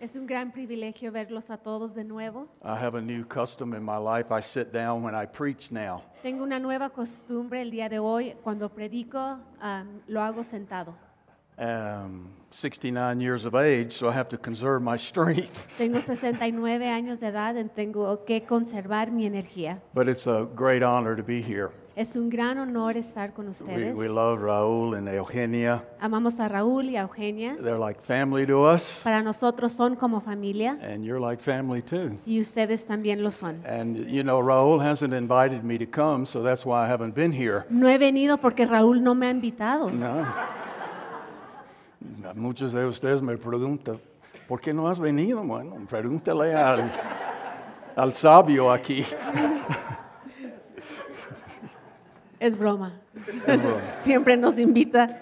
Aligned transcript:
Es 0.00 0.16
un 0.16 0.26
gran 0.26 0.52
privilegio 0.52 1.10
verlos 1.10 1.50
a 1.50 1.56
todos 1.56 1.94
de 1.94 2.04
nuevo. 2.04 2.48
I 2.62 2.76
have 2.76 2.94
a 2.94 3.00
new 3.00 3.24
custom 3.24 3.72
in 3.72 3.82
my 3.82 3.96
life. 3.96 4.30
I 4.30 4.42
sit 4.42 4.74
down 4.74 5.02
when 5.02 5.14
I 5.14 5.24
preach 5.24 5.72
now. 5.72 6.02
Tengo 6.22 6.44
una 6.44 6.58
nueva 6.58 6.90
costumbre 6.90 7.62
el 7.62 7.70
día 7.70 7.88
de 7.88 7.98
hoy. 7.98 8.36
Cuando 8.42 8.68
predico, 8.68 9.38
am, 9.58 10.02
lo 10.06 10.20
hago 10.20 10.44
sentado. 10.44 10.94
Um, 11.56 12.28
69 12.50 13.20
years 13.20 13.46
of 13.46 13.54
age, 13.54 13.94
so 13.94 14.08
I 14.08 14.12
have 14.12 14.28
to 14.28 14.36
conserve 14.36 14.82
my 14.82 14.96
strength. 14.98 15.66
Tengo 15.78 16.00
69 16.02 16.90
años 16.90 17.20
de 17.20 17.28
edad 17.28 17.54
tengo 17.74 18.24
que 18.26 18.44
conservar 18.44 19.10
mi 19.10 19.24
energía. 19.24 19.80
But 19.94 20.08
it's 20.08 20.26
a 20.26 20.46
great 20.54 20.82
honor 20.82 21.16
to 21.16 21.22
be 21.22 21.40
here. 21.40 21.72
Es 21.96 22.16
un 22.16 22.28
gran 22.28 22.58
honor 22.58 22.96
estar 22.96 23.32
con 23.32 23.44
We, 23.44 23.50
ustedes. 23.52 23.96
we 23.96 24.08
love 24.08 24.40
Raul 24.40 24.96
and 24.96 25.08
Eugenia. 25.08 25.84
Amamos 26.00 26.40
a 26.40 26.48
Raúl 26.48 26.90
y 26.90 26.96
a 26.96 27.02
Eugenia. 27.02 27.54
They're 27.62 27.78
like 27.78 28.00
family 28.00 28.44
to 28.46 28.64
us, 28.68 29.00
Para 29.04 29.22
nosotros 29.22 29.72
son 29.72 29.94
como 29.94 30.20
familia 30.20 30.76
and 30.82 31.04
you're 31.04 31.20
like 31.20 31.40
family 31.40 31.82
too. 31.82 32.18
y 32.26 32.40
ustedes 32.40 32.84
también 32.84 33.22
lo 33.22 33.30
son. 33.30 33.62
And 33.64 34.08
you 34.08 34.24
know, 34.24 34.40
Raul 34.42 34.80
hasn't 34.82 35.14
invited 35.14 35.62
me 35.62 35.78
to 35.78 35.86
come, 35.86 36.26
so 36.26 36.42
that's 36.42 36.66
why 36.66 36.84
I 36.84 36.88
haven't 36.88 37.14
been 37.14 37.30
here. 37.32 37.64
No 37.70 37.88
he 37.88 37.96
venido 37.96 38.38
porque 38.38 38.66
Raúl 38.66 39.00
no 39.00 39.14
me 39.14 39.28
ha 39.28 39.30
invitado. 39.30 39.88
No. 39.90 40.24
Muchos 42.34 42.72
de 42.72 42.84
ustedes 42.86 43.22
me 43.22 43.36
preguntan, 43.36 44.00
¿por 44.48 44.60
qué 44.60 44.74
no 44.74 44.88
has 44.88 44.98
venido? 44.98 45.42
Bueno, 45.44 45.76
pregúntale 45.88 46.54
al, 46.56 46.90
al 47.94 48.12
sabio 48.12 48.72
aquí. 48.72 49.06
Es 52.44 52.58
broma. 52.58 53.00
Siempre 54.02 54.36
nos 54.36 54.58
invita. 54.58 55.18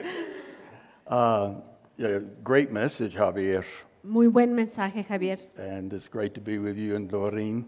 Uh, 1.06 1.54
yeah, 1.96 2.18
great 2.42 2.72
message, 2.72 3.14
Javier, 3.14 3.64
Muy 4.02 4.26
buen 4.26 4.52
mensaje, 4.52 5.04
Javier. 5.06 5.38
and 5.56 5.92
it's 5.92 6.08
great 6.08 6.34
to 6.34 6.40
be 6.40 6.58
with 6.58 6.76
you 6.76 6.96
and 6.96 7.08
Doreen. 7.08 7.64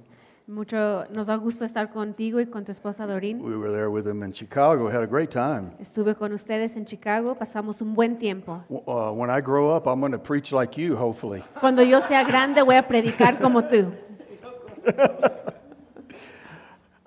Mucho 0.49 1.07
nos 1.11 1.29
da 1.29 1.37
gusto 1.37 1.65
estar 1.65 1.93
contigo 1.93 2.41
y 2.41 2.47
con 2.47 2.65
tu 2.65 2.73
esposa 2.73 3.07
Dorin. 3.07 3.41
We 3.41 3.57
were 3.57 3.71
there 3.71 3.91
with 3.91 4.05
them 4.05 4.25
in 4.25 4.33
Chicago, 4.33 4.89
had 4.89 5.05
a 5.05 5.07
great 5.07 5.31
time. 5.31 5.71
Estuve 5.79 6.17
con 6.17 6.33
ustedes 6.33 6.75
en 6.75 6.85
Chicago, 6.85 7.37
pasamos 7.37 7.81
un 7.81 7.95
buen 7.95 8.19
tiempo. 8.19 8.61
Uh, 8.69 9.13
when 9.13 9.31
I 9.31 9.41
grow 9.41 9.71
up, 9.71 9.87
I'm 9.87 10.01
going 10.01 10.11
to 10.11 10.19
preach 10.19 10.51
like 10.51 10.77
you, 10.77 10.97
hopefully. 10.97 11.45
Cuando 11.61 11.83
yo 11.85 12.01
sea 12.01 12.25
grande 12.25 12.61
voy 12.63 12.75
a 12.75 12.83
predicar 12.89 13.39
como 13.41 13.63
tú. 13.63 13.93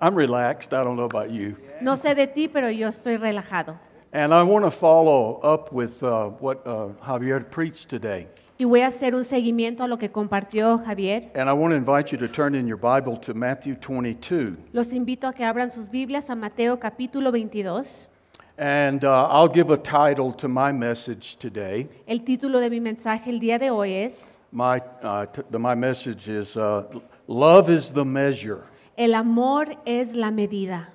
I'm 0.00 0.14
relaxed. 0.14 0.72
I 0.72 0.84
don't 0.84 0.96
know 0.96 1.04
about 1.04 1.30
you. 1.30 1.56
No 1.80 1.96
sé 1.96 2.14
de 2.14 2.26
ti, 2.26 2.48
pero 2.48 2.68
yo 2.70 2.88
estoy 2.88 3.16
relajado. 3.16 3.78
And 4.12 4.32
I 4.32 4.42
want 4.42 4.64
to 4.64 4.70
follow 4.70 5.40
up 5.42 5.72
with 5.72 6.02
uh, 6.02 6.28
what 6.40 6.66
uh, 6.66 6.88
Javier 7.04 7.40
preached 7.50 7.88
today. 7.88 8.28
Y 8.58 8.64
voy 8.64 8.80
a 8.80 8.86
hacer 8.88 9.14
un 9.14 9.22
seguimiento 9.24 9.82
a 9.84 9.88
lo 9.88 9.98
que 9.98 10.08
compartió 10.10 10.78
Javier. 10.84 11.30
And 11.34 11.48
I 11.48 11.52
want 11.52 11.72
to 11.72 11.76
invite 11.76 12.12
you 12.12 12.18
to 12.18 12.28
turn 12.28 12.54
in 12.54 12.66
your 12.66 12.76
Bible 12.78 13.16
to 13.18 13.34
Matthew 13.34 13.74
22. 13.74 14.56
Los 14.72 14.92
invito 14.92 15.28
a 15.28 15.32
que 15.32 15.44
abran 15.44 15.70
sus 15.72 15.88
Biblias 15.88 16.30
a 16.30 16.36
Mateo 16.36 16.76
capítulo 16.78 17.30
22. 17.32 18.08
And 18.56 19.04
uh, 19.04 19.28
I'll 19.30 19.48
give 19.52 19.70
a 19.70 19.76
title 19.76 20.32
to 20.32 20.48
my 20.48 20.72
message 20.72 21.36
today. 21.36 21.88
El 22.06 22.20
título 22.20 22.58
de 22.60 22.70
mi 22.70 22.80
mensaje 22.80 23.30
el 23.30 23.38
día 23.40 23.58
de 23.58 23.70
hoy 23.70 23.92
es 23.94 24.40
My, 24.50 24.80
uh, 25.02 25.26
t- 25.26 25.42
the, 25.50 25.58
my 25.58 25.74
message 25.76 26.28
is 26.28 26.56
uh, 26.56 26.82
Love 27.28 27.68
is 27.68 27.92
the 27.92 28.04
measure. 28.04 28.64
El 28.98 29.14
amor 29.14 29.76
es 29.86 30.16
la 30.16 30.32
medida. 30.32 30.88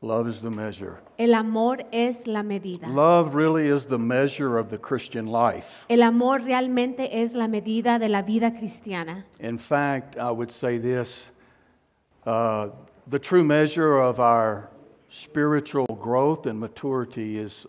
Love 0.00 0.28
is 0.28 0.40
the 0.40 0.48
measure. 0.48 1.00
El 1.18 1.34
amor 1.34 1.76
es 1.92 2.26
la 2.26 2.42
medida. 2.42 2.88
Love 2.88 3.34
really 3.34 3.68
is 3.68 3.84
the 3.84 3.98
measure 3.98 4.56
of 4.56 4.70
the 4.70 4.78
Christian 4.78 5.26
life. 5.26 5.84
El 5.90 6.02
amor 6.02 6.40
realmente 6.40 7.10
es 7.12 7.34
la 7.34 7.46
medida 7.46 7.98
de 7.98 8.08
la 8.08 8.22
vida 8.22 8.52
cristiana. 8.52 9.26
In 9.40 9.58
fact, 9.58 10.16
I 10.16 10.30
would 10.30 10.50
say 10.50 10.78
this 10.78 11.32
uh, 12.24 12.70
the 13.08 13.18
true 13.18 13.44
measure 13.44 13.98
of 13.98 14.20
our 14.20 14.70
spiritual 15.10 15.84
growth 16.00 16.46
and 16.46 16.58
maturity 16.58 17.36
is 17.36 17.66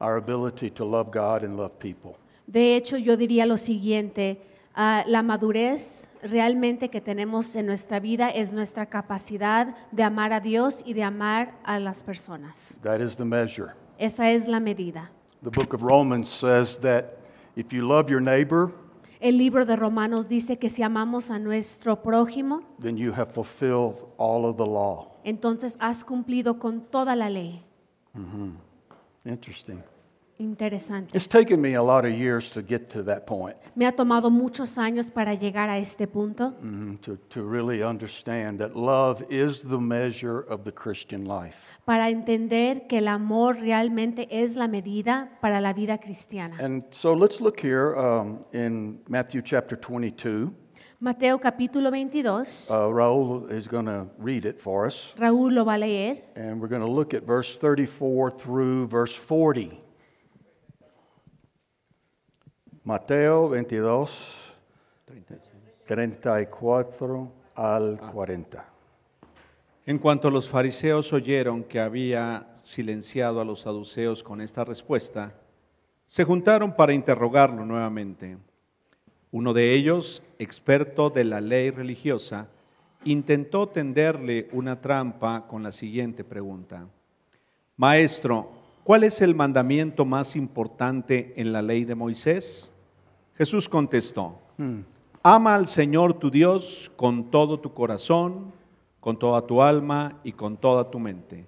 our 0.00 0.16
ability 0.16 0.70
to 0.70 0.86
love 0.86 1.10
God 1.10 1.42
and 1.42 1.58
love 1.58 1.78
people. 1.78 2.16
De 2.50 2.76
hecho, 2.76 2.96
yo 2.96 3.14
diría 3.14 3.46
lo 3.46 3.58
siguiente, 3.58 4.38
ah, 4.78 5.04
la 5.06 5.22
madurez 5.22 6.08
realmente 6.22 6.88
que 6.88 7.00
tenemos 7.00 7.54
en 7.56 7.66
nuestra 7.66 8.00
vida 8.00 8.30
es 8.30 8.52
nuestra 8.52 8.86
capacidad 8.86 9.74
de 9.92 10.02
amar 10.04 10.32
a 10.32 10.40
Dios 10.40 10.82
y 10.86 10.94
de 10.94 11.02
amar 11.02 11.58
a 11.64 11.78
las 11.78 12.02
personas. 12.02 12.78
That 12.82 13.00
is 13.00 13.16
the 13.16 13.24
measure. 13.24 13.72
Esa 13.98 14.30
es 14.30 14.46
la 14.46 14.60
medida. 14.60 15.10
The 15.42 15.50
book 15.50 15.74
of 15.74 15.82
Romans 15.82 16.28
says 16.28 16.78
that 16.80 17.18
if 17.56 17.72
you 17.72 17.86
love 17.86 18.08
your 18.08 18.20
neighbor, 18.22 18.72
El 19.20 19.36
libro 19.36 19.64
de 19.66 19.74
Romanos 19.74 20.28
dice 20.28 20.58
que 20.58 20.70
si 20.70 20.84
amamos 20.84 21.28
a 21.30 21.40
nuestro 21.40 22.00
prójimo, 22.02 22.62
then 22.80 22.96
you 22.96 23.12
have 23.12 23.32
fulfilled 23.32 24.06
all 24.16 24.46
of 24.46 24.56
the 24.56 24.64
law. 24.66 25.08
entonces 25.24 25.76
has 25.80 26.04
cumplido 26.04 26.58
con 26.60 26.82
toda 26.82 27.16
la 27.16 27.28
ley. 27.28 27.64
Interesting. 29.24 29.82
Interesante. 30.38 31.16
It's 31.16 31.26
taken 31.26 31.60
me 31.60 31.74
a 31.74 31.82
lot 31.82 32.04
of 32.04 32.12
years 32.12 32.50
to 32.52 32.62
get 32.62 32.88
to 32.90 33.02
that 33.02 33.26
point, 33.26 33.56
Me 33.74 33.84
ha 33.84 33.90
tomado 33.92 34.30
muchos 34.30 34.78
años 34.78 35.10
para 35.10 35.34
llegar 35.34 35.68
a 35.68 35.78
este 35.78 36.06
punto, 36.06 36.54
mhm, 36.62 36.98
to, 37.00 37.16
to 37.28 37.42
really 37.42 37.82
understand 37.82 38.58
that 38.60 38.76
love 38.76 39.24
is 39.30 39.62
the 39.62 39.78
measure 39.78 40.40
of 40.48 40.62
the 40.64 40.70
Christian 40.72 41.24
life. 41.24 41.56
para 41.84 42.08
entender 42.10 42.86
que 42.88 42.98
el 42.98 43.08
amor 43.08 43.56
realmente 43.56 44.28
es 44.30 44.54
la 44.54 44.68
medida 44.68 45.28
para 45.40 45.60
la 45.60 45.72
vida 45.72 45.98
cristiana. 45.98 46.56
And 46.60 46.84
so 46.90 47.14
let's 47.14 47.40
look 47.40 47.58
here 47.60 47.96
um, 47.96 48.44
in 48.52 49.00
Matthew 49.08 49.42
chapter 49.42 49.76
22. 49.76 50.54
Mateo 51.00 51.38
capítulo 51.38 51.90
22. 51.90 52.70
Uh, 52.70 52.88
Raul 52.92 53.50
is 53.50 53.66
going 53.68 53.86
to 53.86 54.06
read 54.18 54.44
it 54.44 54.60
for 54.60 54.84
us, 54.86 55.14
Raúl 55.16 55.52
lo 55.52 55.64
va 55.64 55.74
a 55.74 55.78
leer 55.78 56.22
and 56.36 56.60
we're 56.60 56.68
going 56.68 56.84
to 56.84 56.90
look 56.90 57.12
at 57.14 57.24
verse 57.24 57.56
34 57.56 58.32
through 58.38 58.86
verse 58.88 59.14
40. 59.14 59.80
Mateo 62.88 63.50
22, 63.50 64.54
34 65.84 67.32
al 67.54 67.98
40. 67.98 68.64
En 69.84 69.98
cuanto 69.98 70.30
los 70.30 70.48
fariseos 70.48 71.12
oyeron 71.12 71.64
que 71.64 71.80
había 71.80 72.46
silenciado 72.62 73.42
a 73.42 73.44
los 73.44 73.60
saduceos 73.60 74.22
con 74.22 74.40
esta 74.40 74.64
respuesta, 74.64 75.34
se 76.06 76.24
juntaron 76.24 76.74
para 76.74 76.94
interrogarlo 76.94 77.66
nuevamente. 77.66 78.38
Uno 79.32 79.52
de 79.52 79.74
ellos, 79.74 80.22
experto 80.38 81.10
de 81.10 81.24
la 81.24 81.42
ley 81.42 81.68
religiosa, 81.68 82.48
intentó 83.04 83.68
tenderle 83.68 84.48
una 84.52 84.80
trampa 84.80 85.46
con 85.46 85.62
la 85.62 85.72
siguiente 85.72 86.24
pregunta. 86.24 86.86
Maestro, 87.76 88.50
¿cuál 88.82 89.04
es 89.04 89.20
el 89.20 89.34
mandamiento 89.34 90.06
más 90.06 90.34
importante 90.36 91.34
en 91.36 91.52
la 91.52 91.60
ley 91.60 91.84
de 91.84 91.94
Moisés? 91.94 92.72
Jesús 93.38 93.68
contestó, 93.68 94.36
Ama 95.22 95.54
al 95.54 95.68
Señor 95.68 96.14
tu 96.14 96.28
Dios 96.28 96.90
con 96.96 97.30
todo 97.30 97.60
tu 97.60 97.72
corazón, 97.72 98.52
con 98.98 99.16
toda 99.16 99.46
tu 99.46 99.62
alma 99.62 100.18
y 100.24 100.32
con 100.32 100.56
toda 100.56 100.90
tu 100.90 100.98
mente. 100.98 101.46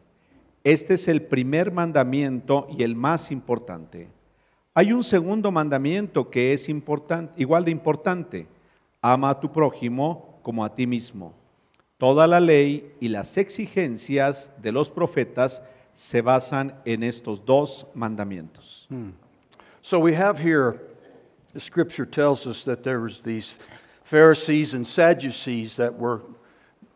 Este 0.63 0.95
es 0.95 1.09
el 1.09 1.23
primer 1.23 1.73
mandamiento 1.73 2.69
y 2.71 2.85
el 2.85 2.95
más 2.95 3.33
importante. 3.33 4.09
Hay 4.73 4.93
un 4.93 5.03
segundo 5.03 5.51
mandamiento 5.51 6.31
que 6.31 6.53
es 6.53 6.69
importante, 6.69 7.33
igual 7.43 7.65
de 7.65 7.73
importante. 7.73 8.47
Ama 9.03 9.31
a 9.31 9.41
tu 9.41 9.51
prójimo 9.51 10.39
como 10.43 10.65
a 10.65 10.73
ti 10.73 10.87
mismo. 10.87 11.35
Toda 11.99 12.29
la 12.29 12.39
ley 12.39 12.95
y 13.01 13.09
las 13.09 13.37
exigencias 13.37 14.53
de 14.63 14.71
los 14.71 14.91
profetas 14.91 15.61
se 15.95 16.23
basan 16.23 16.81
en 16.85 17.03
estos 17.03 17.45
dos 17.45 17.89
mandamientos. 17.95 18.89
So 19.83 19.99
we 19.99 20.15
have 20.15 20.39
here, 20.39 20.79
the 21.53 21.61
scripture 21.61 22.07
tells 22.07 22.47
us 22.47 22.65
that 22.65 22.83
there 22.83 23.01
was 23.01 23.21
these 23.23 23.59
Pharisees 24.03 24.75
and 24.75 24.87
Sadducees 24.87 25.77
that 25.77 25.99
were 25.99 26.23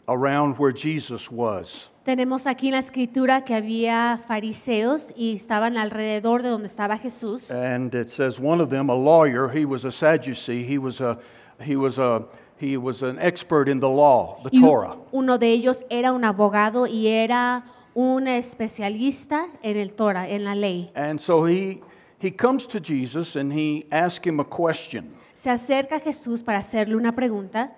around 0.08 0.58
where 0.58 0.72
Jesus 0.72 1.30
was. 1.30 1.90
Tenemos 2.04 2.46
aquí 2.46 2.66
en 2.66 2.72
la 2.72 2.80
escritura 2.80 3.44
que 3.46 3.54
había 3.54 4.20
fariseos 4.28 5.10
y 5.16 5.34
estaban 5.34 5.78
alrededor 5.78 6.42
de 6.42 6.50
donde 6.50 6.66
estaba 6.68 6.98
Jesús. 6.98 7.50
And 7.50 7.94
it 7.94 8.10
says 8.10 8.38
one 8.38 8.60
of 8.60 8.68
them, 8.68 8.90
a 8.90 8.94
lawyer, 8.94 9.48
he 9.48 9.64
was 9.64 9.84
a 9.84 9.92
Sadducee, 9.92 10.64
he 10.64 10.76
was 10.76 11.00
a 11.00 11.18
he 11.60 11.76
was 11.76 11.98
a 11.98 12.24
he 12.56 12.76
was 12.76 13.02
an 13.02 13.18
expert 13.18 13.68
in 13.68 13.80
the 13.80 13.88
law, 13.88 14.38
the 14.42 14.50
Y 14.52 14.60
Torah. 14.60 14.96
uno 15.12 15.38
de 15.38 15.50
ellos 15.52 15.84
era 15.90 16.12
un 16.12 16.24
abogado 16.24 16.86
y 16.86 17.06
era 17.06 17.64
un 17.94 18.28
especialista 18.28 19.46
en 19.62 19.76
el 19.78 19.94
Torah, 19.94 20.28
en 20.28 20.44
la 20.44 20.54
ley. 20.54 20.90
And 20.94 21.18
so 21.18 21.44
he 21.44 21.80
he 22.24 22.30
comes 22.30 22.66
to 22.68 22.80
Jesus 22.80 23.36
and 23.36 23.52
he 23.52 23.86
asks 23.90 24.26
him 24.26 24.40
a 24.40 24.44
question. 24.44 25.14
Se 25.34 25.50
acerca 25.50 25.96
a 25.96 26.00
Jesús 26.00 26.42
para 26.42 26.58
hacerle 26.58 26.96
una 26.96 27.12
pregunta, 27.12 27.72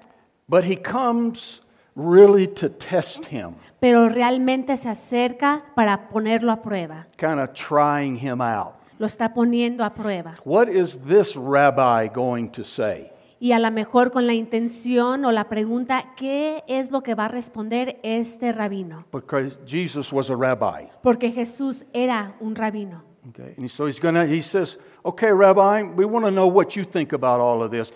But 0.49 0.65
he 0.65 0.77
comes 0.77 1.63
really 1.97 2.47
to 2.47 2.69
test 2.69 3.27
him, 3.27 3.57
pero 3.81 4.09
realmente 4.09 4.77
se 4.77 4.89
acerca 4.89 5.65
para 5.75 6.09
ponerlo 6.09 6.53
a 6.53 6.63
prueba, 6.63 7.07
kind 7.17 7.41
of 7.41 7.53
trying 7.53 8.17
him 8.17 8.41
out. 8.41 8.75
lo 8.99 9.07
está 9.07 9.35
poniendo 9.35 9.85
a 9.85 9.93
prueba. 9.95 10.35
What 10.45 10.69
is 10.69 10.99
this 11.07 11.37
rabbi 11.37 12.09
going 12.09 12.49
to 12.51 12.65
say? 12.65 13.11
Y 13.39 13.53
a 13.53 13.59
lo 13.59 13.71
mejor 13.71 14.13
con 14.13 14.27
la 14.27 14.33
intención 14.33 15.25
o 15.27 15.33
la 15.33 15.49
pregunta, 15.49 16.15
¿qué 16.17 16.65
es 16.69 16.91
lo 16.91 17.03
que 17.03 17.15
va 17.15 17.27
a 17.27 17.29
responder 17.29 18.01
este 18.03 18.53
rabino? 18.53 19.05
Because 19.13 19.59
Jesus 19.67 20.11
was 20.13 20.31
a 20.31 20.35
rabbi. 20.37 20.89
Porque 21.03 21.31
Jesús 21.33 21.85
era 21.93 22.35
un 22.41 22.55
rabino. 22.57 23.03
Okay, 23.31 23.55
and 23.57 23.69
so 23.71 23.87
he's 23.87 23.99
gonna. 23.99 24.25
He 24.27 24.41
says, 24.41 24.79
"Okay, 25.05 25.33
Rabbi, 25.33 25.83
we 25.83 26.05
want 26.05 26.25
to 26.27 26.31
know 26.31 26.47
what 26.47 26.77
you 26.77 26.85
think 26.85 27.13
about 27.13 27.41
all 27.41 27.63
of 27.63 27.71
this, 27.71 27.93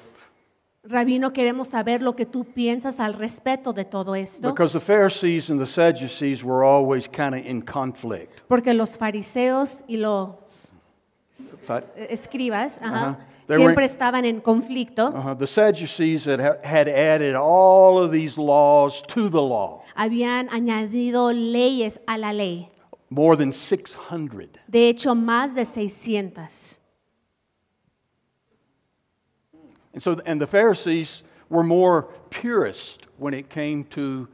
Rabino, 0.82 1.31
queremos 1.32 1.69
saber 1.69 2.00
lo 2.00 2.15
que 2.15 2.25
tú 2.27 2.44
piensas 2.44 2.99
al 3.00 3.15
respecto 3.15 3.73
de 3.73 3.85
todo 3.85 4.15
esto. 4.15 4.49
because 4.49 4.73
the 4.73 4.81
Pharisees 4.81 5.50
and 5.50 5.61
the 5.61 5.67
Sadducees 5.67 6.43
were 6.43 6.65
always 6.65 7.06
kind 7.06 7.35
of 7.35 7.44
in 7.44 7.62
conflict." 7.62 8.43
Porque 8.49 8.75
los 8.75 8.97
fariseos 8.97 9.85
y 9.87 9.97
los 9.97 10.73
escribas 12.09 12.81
ajá. 12.83 13.19
They 13.47 13.59
were- 13.59 13.65
siempre 13.65 13.85
estaban 13.85 14.25
en 14.25 14.41
conflicto. 14.41 15.09
Uh-huh. 15.09 15.35
The 15.35 15.47
Sadducees 15.47 16.25
had, 16.26 16.41
had 16.65 16.88
added 16.88 17.35
all 17.35 17.99
of 17.99 18.12
these 18.12 18.38
laws 18.38 19.03
to 19.09 19.29
the 19.29 19.43
law, 19.43 19.83
Habían 19.97 20.49
añadido 20.50 21.33
leyes 21.33 22.00
a 22.06 22.17
la 22.17 22.33
ley. 22.33 22.71
More 23.11 23.37
than 23.37 23.53
600. 23.53 24.59
De 24.69 24.89
hecho, 24.89 25.15
más 25.15 25.55
de 25.55 25.65
600. 25.65 26.79
And 29.93 30.01
so, 30.03 30.21
and 30.25 30.41
the 30.41 30.47
Pharisees 30.47 31.25
were 31.49 31.65
more 31.65 32.03
purist 32.31 33.09
when 33.19 33.35
it 33.35 33.51
came 33.51 33.85
to 33.85 34.29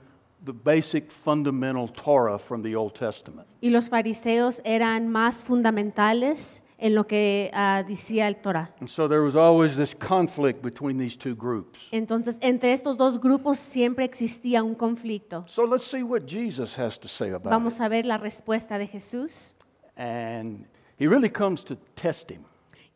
the 0.44 0.52
basic 0.52 1.10
fundamental 1.10 1.88
Torah 1.88 2.38
from 2.38 2.62
the 2.62 2.76
Old 2.76 2.94
Testament. 2.94 3.48
Y 3.62 3.70
los 3.70 3.88
fariseos 3.88 4.60
eran 4.64 5.08
más 5.08 5.42
fundamentales 5.42 6.60
en 6.78 6.94
lo 6.94 7.06
que 7.06 7.50
ah, 7.54 7.82
decía 7.86 8.28
el 8.28 8.36
Torah. 8.36 8.70
And 8.80 8.88
so 8.88 9.08
there 9.08 9.22
was 9.22 9.34
always 9.34 9.76
this 9.76 9.94
conflict 9.94 10.62
between 10.62 10.98
these 10.98 11.16
two 11.16 11.34
groups. 11.34 11.88
Entonces, 11.92 12.36
entre 12.40 12.72
estos 12.72 12.98
dos 12.98 13.18
grupos 13.18 13.58
siempre 13.58 14.04
existía 14.04 14.62
un 14.62 14.74
conflicto. 14.74 15.44
So 15.46 15.64
let's 15.66 15.84
see 15.84 16.02
what 16.02 16.26
Jesus 16.26 16.76
has 16.78 16.98
to 16.98 17.08
say 17.08 17.30
about 17.30 17.50
Vamos 17.50 17.76
it. 17.76 17.82
a 17.82 17.88
ver 17.88 18.04
la 18.04 18.18
respuesta 18.18 18.78
de 18.78 18.86
Jesús. 18.86 19.54
And 19.96 20.66
he 20.98 21.06
really 21.06 21.30
comes 21.30 21.64
to 21.64 21.76
test 21.94 22.30
him. 22.30 22.44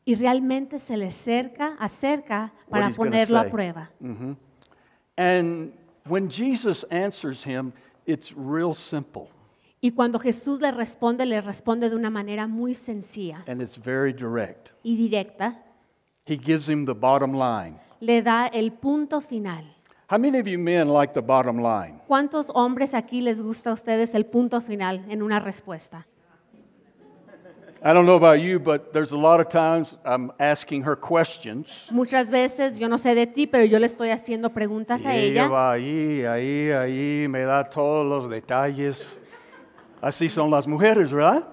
Y 0.05 0.15
realmente 0.15 0.79
se 0.79 0.97
le 0.97 1.07
acerca, 1.07 1.77
acerca 1.79 2.53
para 2.69 2.89
he's 2.89 2.97
gonna 2.97 3.11
ponerlo 3.11 3.39
a 3.39 3.45
say. 3.45 3.51
prueba. 3.51 3.91
Mhm. 4.01 4.37
And 5.17 5.73
when 6.07 6.29
Jesus 6.29 6.85
answers 6.91 7.43
him, 7.45 7.73
it's 8.07 8.33
real 8.35 8.75
simple 8.75 9.29
Y 9.83 9.93
cuando 9.93 10.19
Jesús 10.19 10.61
le 10.61 10.71
responde, 10.73 11.25
le 11.25 11.41
responde 11.41 11.89
de 11.89 11.97
una 11.97 12.11
manera 12.11 12.47
muy 12.47 12.75
sencilla 12.75 13.45
and 13.47 13.63
it's 13.63 13.79
very 13.79 14.13
direct. 14.13 14.73
y 14.83 14.97
directa. 14.97 15.63
He 16.27 16.37
gives 16.37 16.69
him 16.69 16.85
the 16.85 16.95
bottom 16.95 17.33
line. 17.33 17.81
Le 18.01 18.23
da 18.23 18.47
el 18.47 18.73
punto 18.73 19.21
final. 19.21 19.65
How 20.11 20.19
many 20.19 20.39
of 20.39 20.47
you 20.47 20.59
men 20.59 20.89
like 20.89 21.15
the 21.15 21.23
bottom 21.23 21.59
line? 21.63 22.01
¿Cuántos 22.07 22.51
hombres 22.55 22.95
aquí 22.95 23.21
les 23.23 23.41
gusta 23.41 23.71
a 23.71 23.73
ustedes 23.73 24.15
el 24.15 24.27
punto 24.27 24.61
final 24.61 25.05
en 25.09 25.23
una 25.23 25.41
respuesta? 25.41 26.07
I 27.83 27.95
don't 27.95 28.05
know 28.05 28.17
about 28.17 28.41
you, 28.41 28.59
but 28.59 28.93
there's 28.93 29.13
a 29.13 29.17
lot 29.17 29.41
of 29.41 29.49
times 29.49 29.97
I'm 30.05 30.31
asking 30.39 30.83
her 30.83 30.95
questions. 30.95 31.89
Muchas 31.91 32.31
veces, 32.31 32.79
yo 32.79 32.89
no 32.89 32.99
sé 32.99 33.15
de 33.15 33.27
ti, 33.27 33.47
pero 33.47 33.65
yo 33.65 33.79
le 33.79 33.87
estoy 33.87 34.11
haciendo 34.11 34.51
preguntas 34.51 35.05
Y 35.05 35.09
a 35.09 35.17
ella 35.17 35.45
ella 35.45 35.49
va 35.49 35.73
ahí, 35.73 36.25
ahí, 36.27 36.71
ahí, 36.71 37.27
me 37.29 37.41
da 37.45 37.65
todos 37.65 38.05
los 38.05 38.29
detalles. 38.29 39.23
Así 40.01 40.29
son 40.29 40.51
las 40.51 40.67
mujeres, 40.67 41.13
¿verdad? 41.13 41.45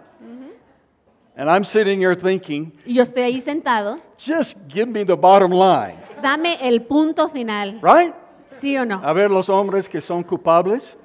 And 1.36 1.50
I'm 1.52 1.64
sitting 1.64 2.02
here 2.02 2.16
thinking, 2.16 2.74
y 2.84 2.96
yo 2.96 3.04
estoy 3.04 3.22
ahí 3.22 3.40
sentado. 3.40 4.00
just 4.18 4.58
give 4.68 4.88
me 4.88 5.06
the 5.06 5.16
bottom 5.16 5.52
line, 5.52 5.96
Dame 6.20 6.58
el 6.60 6.82
punto 6.82 7.30
final, 7.30 7.80
right? 7.84 8.16
¿sí 8.48 8.76
o 8.76 8.86
no? 8.86 9.00
A 9.04 9.14
ver 9.14 9.30
los 9.30 9.48
hombres 9.48 9.88
que 9.88 10.02
son 10.02 10.24
culpables. 10.24 10.98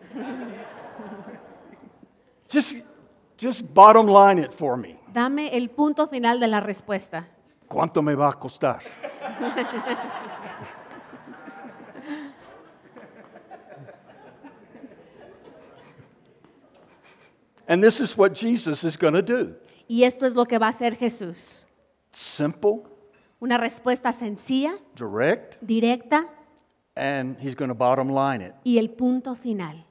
Just, 2.51 2.77
just 3.39 3.63
bottom 3.75 4.07
line 4.07 4.39
it 4.39 4.53
for 4.53 4.79
me. 4.79 4.99
Dame 5.13 5.55
el 5.55 5.69
punto 5.69 6.07
final 6.07 6.41
de 6.41 6.49
la 6.49 6.61
respuesta. 6.61 7.29
¿Cuánto 7.69 8.01
me 8.03 8.15
va 8.15 8.31
a 8.31 8.33
costar? 8.33 8.81
and 17.73 17.83
this 17.83 18.01
is 18.01 18.19
what 18.19 18.35
Jesus 18.35 18.85
is 18.85 18.99
going 18.99 19.15
to 19.15 19.23
do. 19.23 19.55
Y 19.89 20.05
esto 20.05 20.27
es 20.27 20.35
lo 20.35 20.45
que 20.45 20.59
va 20.59 20.67
a 20.67 20.71
hacer 20.71 20.97
Jesús. 20.97 21.67
Simple, 22.13 22.83
Una 23.41 23.57
respuesta 23.59 24.13
sencilla, 24.13 24.79
direct, 24.95 25.57
directa 25.63 26.27
and 26.95 27.37
he's 27.41 27.55
going 27.55 27.71
to 27.71 27.75
bottom 27.75 28.09
line 28.11 28.43
it. 28.43 28.53
y 28.65 28.77
el 28.79 28.89
punto 28.91 29.35
final. 29.35 29.85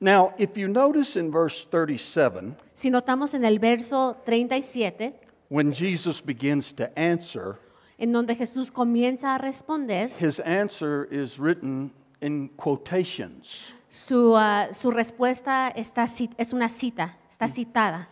Now, 0.00 0.32
if 0.38 0.56
you 0.56 0.66
notice 0.66 1.14
in 1.16 1.30
verse 1.30 1.66
37, 1.66 2.56
Si 2.72 2.88
notamos 2.90 3.34
en 3.34 3.44
el 3.44 3.58
verso 3.58 4.16
37, 4.24 5.12
when 5.50 5.72
Jesus 5.72 6.22
begins 6.22 6.72
to 6.72 6.88
answer, 6.98 7.58
en 7.98 8.12
donde 8.12 8.34
Jesús 8.34 8.70
comienza 8.72 9.34
a 9.34 9.38
responder, 9.38 10.10
his 10.18 10.40
answer 10.40 11.06
is 11.10 11.38
written 11.38 11.92
in 12.22 12.48
quotations. 12.56 13.74
Su, 13.90 14.36
ah, 14.36 14.68
su 14.72 14.90
respuesta 14.92 15.68
está, 15.68 16.04
es 16.38 16.52
una 16.52 16.68
cita, 16.68 17.18
está 17.28 17.48
citada, 17.48 18.08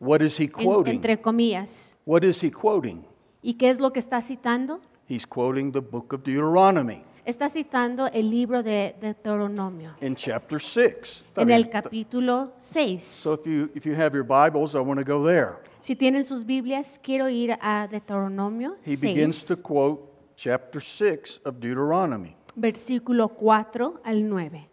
What 0.00 0.20
is 0.20 0.38
he 0.38 0.44
en- 0.44 0.50
quoting? 0.50 0.94
entre 0.96 1.16
comillas. 1.20 1.96
What 2.04 2.22
is 2.24 2.42
he 2.42 2.50
quoting? 2.50 3.04
¿Y 3.40 3.54
qué 3.54 3.70
es 3.70 3.78
lo 3.78 3.92
que 3.92 4.00
está 4.00 4.20
citando? 4.20 4.80
He's 5.08 5.24
quoting 5.24 5.70
the 5.70 5.80
book 5.80 6.12
of 6.12 6.24
Deuteronomy 6.24 7.02
Está 7.24 7.48
citando 7.48 8.06
el 8.08 8.28
libro 8.30 8.62
de 8.62 8.94
Deuteronomio, 9.00 9.94
in 10.00 10.14
chapter 10.16 10.60
6. 10.60 11.24
en 11.36 11.50
el 11.50 11.68
capítulo 11.70 12.52
6. 12.58 13.02
So 13.02 13.34
if 13.34 13.46
you, 13.46 13.70
if 13.74 13.84
you 13.86 13.94
have 13.94 14.12
your 14.14 14.24
Bibles, 14.24 14.74
I 14.74 14.80
want 14.80 14.98
to 14.98 15.04
go 15.04 15.24
there. 15.24 15.54
Si 15.80 15.94
tienen 15.96 16.24
sus 16.24 16.44
Biblias, 16.44 16.98
quiero 17.02 17.28
ir 17.28 17.56
a 17.60 17.86
Deuteronomio 17.88 18.76
He 18.84 18.96
begins 18.96 19.46
to 19.46 19.54
6, 19.54 19.62
quote 19.62 20.00
chapter 20.36 20.80
6 20.80 21.40
of 21.44 21.56
Deuteronomy. 21.60 22.36
versículo 22.56 23.28
4 23.28 24.00
al 24.04 24.28
9. 24.28 24.68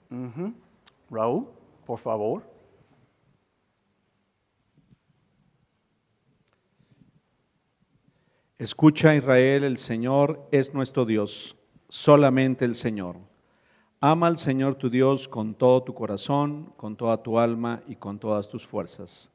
Raúl, 1.09 1.47
por 1.85 1.99
favor. 1.99 2.43
Escucha 8.57 9.15
Israel, 9.15 9.63
el 9.63 9.77
Señor 9.77 10.47
es 10.51 10.73
nuestro 10.73 11.05
Dios, 11.05 11.57
solamente 11.89 12.63
el 12.63 12.75
Señor. 12.75 13.17
Ama 13.99 14.27
al 14.27 14.37
Señor 14.37 14.75
tu 14.75 14.89
Dios 14.89 15.27
con 15.27 15.55
todo 15.55 15.81
tu 15.83 15.93
corazón, 15.93 16.73
con 16.77 16.95
toda 16.95 17.21
tu 17.21 17.39
alma 17.39 17.81
y 17.87 17.95
con 17.95 18.19
todas 18.19 18.47
tus 18.47 18.65
fuerzas. 18.65 19.31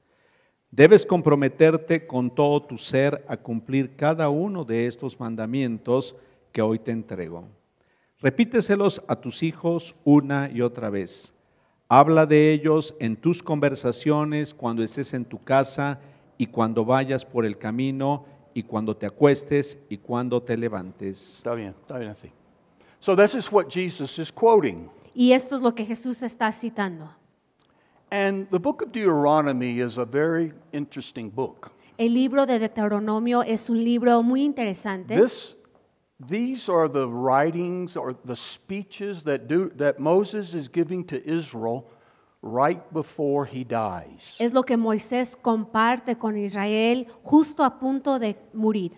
Debes 0.71 1.05
comprometerte 1.05 2.07
con 2.07 2.35
todo 2.35 2.63
tu 2.63 2.79
ser 2.79 3.25
a 3.29 3.37
cumplir 3.37 3.97
cada 3.97 4.29
uno 4.29 4.65
de 4.65 4.87
estos 4.87 5.19
mandamientos 5.19 6.15
que 6.53 6.63
hoy 6.63 6.79
te 6.79 6.93
entrego. 6.93 7.58
Repíteselos 8.21 9.01
a 9.07 9.17
tus 9.17 9.45
hijos 9.45 9.95
una 10.05 10.51
y 10.51 10.61
otra 10.61 10.91
vez. 10.91 11.33
Habla 11.89 12.27
de 12.27 12.53
ellos 12.53 12.95
en 12.99 13.17
tus 13.17 13.43
conversaciones 13.43 14.53
cuando 14.53 14.83
estés 14.83 15.15
en 15.15 15.25
tu 15.25 15.43
casa 15.43 16.01
y 16.37 16.49
cuando 16.49 16.85
vayas 16.85 17.25
por 17.25 17.47
el 17.47 17.57
camino 17.59 18.25
y 18.55 18.65
cuando 18.65 18.97
te 18.97 19.07
acuestes 19.07 19.79
y 19.89 19.99
cuando 19.99 20.43
te 20.43 20.57
levantes. 20.57 21.37
Está 21.37 21.55
bien, 21.55 21.75
está 21.81 21.99
bien 21.99 22.11
así. 22.11 22.33
So 22.99 23.15
this 23.15 23.35
is 23.35 23.53
what 23.53 23.69
Jesus 23.69 24.19
is 24.19 24.33
quoting. 24.33 24.91
Y 25.15 25.33
esto 25.33 25.55
es 25.55 25.63
lo 25.63 25.73
que 25.73 25.85
Jesús 25.85 26.23
está 26.25 26.51
citando. 26.51 27.09
And 28.11 28.49
the 28.49 28.59
book 28.59 28.83
of 28.83 28.91
Deuteronomy 28.91 29.81
is 29.81 29.97
a 29.97 30.05
very 30.05 30.53
interesting 30.73 31.31
book. 31.31 31.71
El 31.99 32.15
libro 32.15 32.47
de 32.47 32.59
Deuteronomio 32.59 33.43
es 33.43 33.71
un 33.71 33.83
libro 33.85 34.23
muy 34.23 34.43
interesante. 34.43 35.17
This, 35.17 35.57
these 36.21 36.69
are 36.69 36.89
the 36.89 37.09
writings 37.09 37.97
or 37.97 38.17
the 38.25 38.35
speeches 38.35 39.23
that, 39.25 39.47
do, 39.47 39.71
that 39.77 40.01
Moses 40.01 40.53
is 40.53 40.69
giving 40.69 41.05
to 41.05 41.25
Israel 41.25 41.89
right 42.43 42.93
before 42.93 43.45
he 43.45 43.65
dies. 43.65 44.37
Es 44.41 44.53
lo 44.53 44.63
que 44.63 44.77
Moisés 44.77 45.37
comparte 45.37 46.19
con 46.19 46.37
Israel 46.37 47.07
justo 47.25 47.63
a 47.63 47.71
punto 47.71 48.19
de 48.19 48.37
morir. 48.53 48.93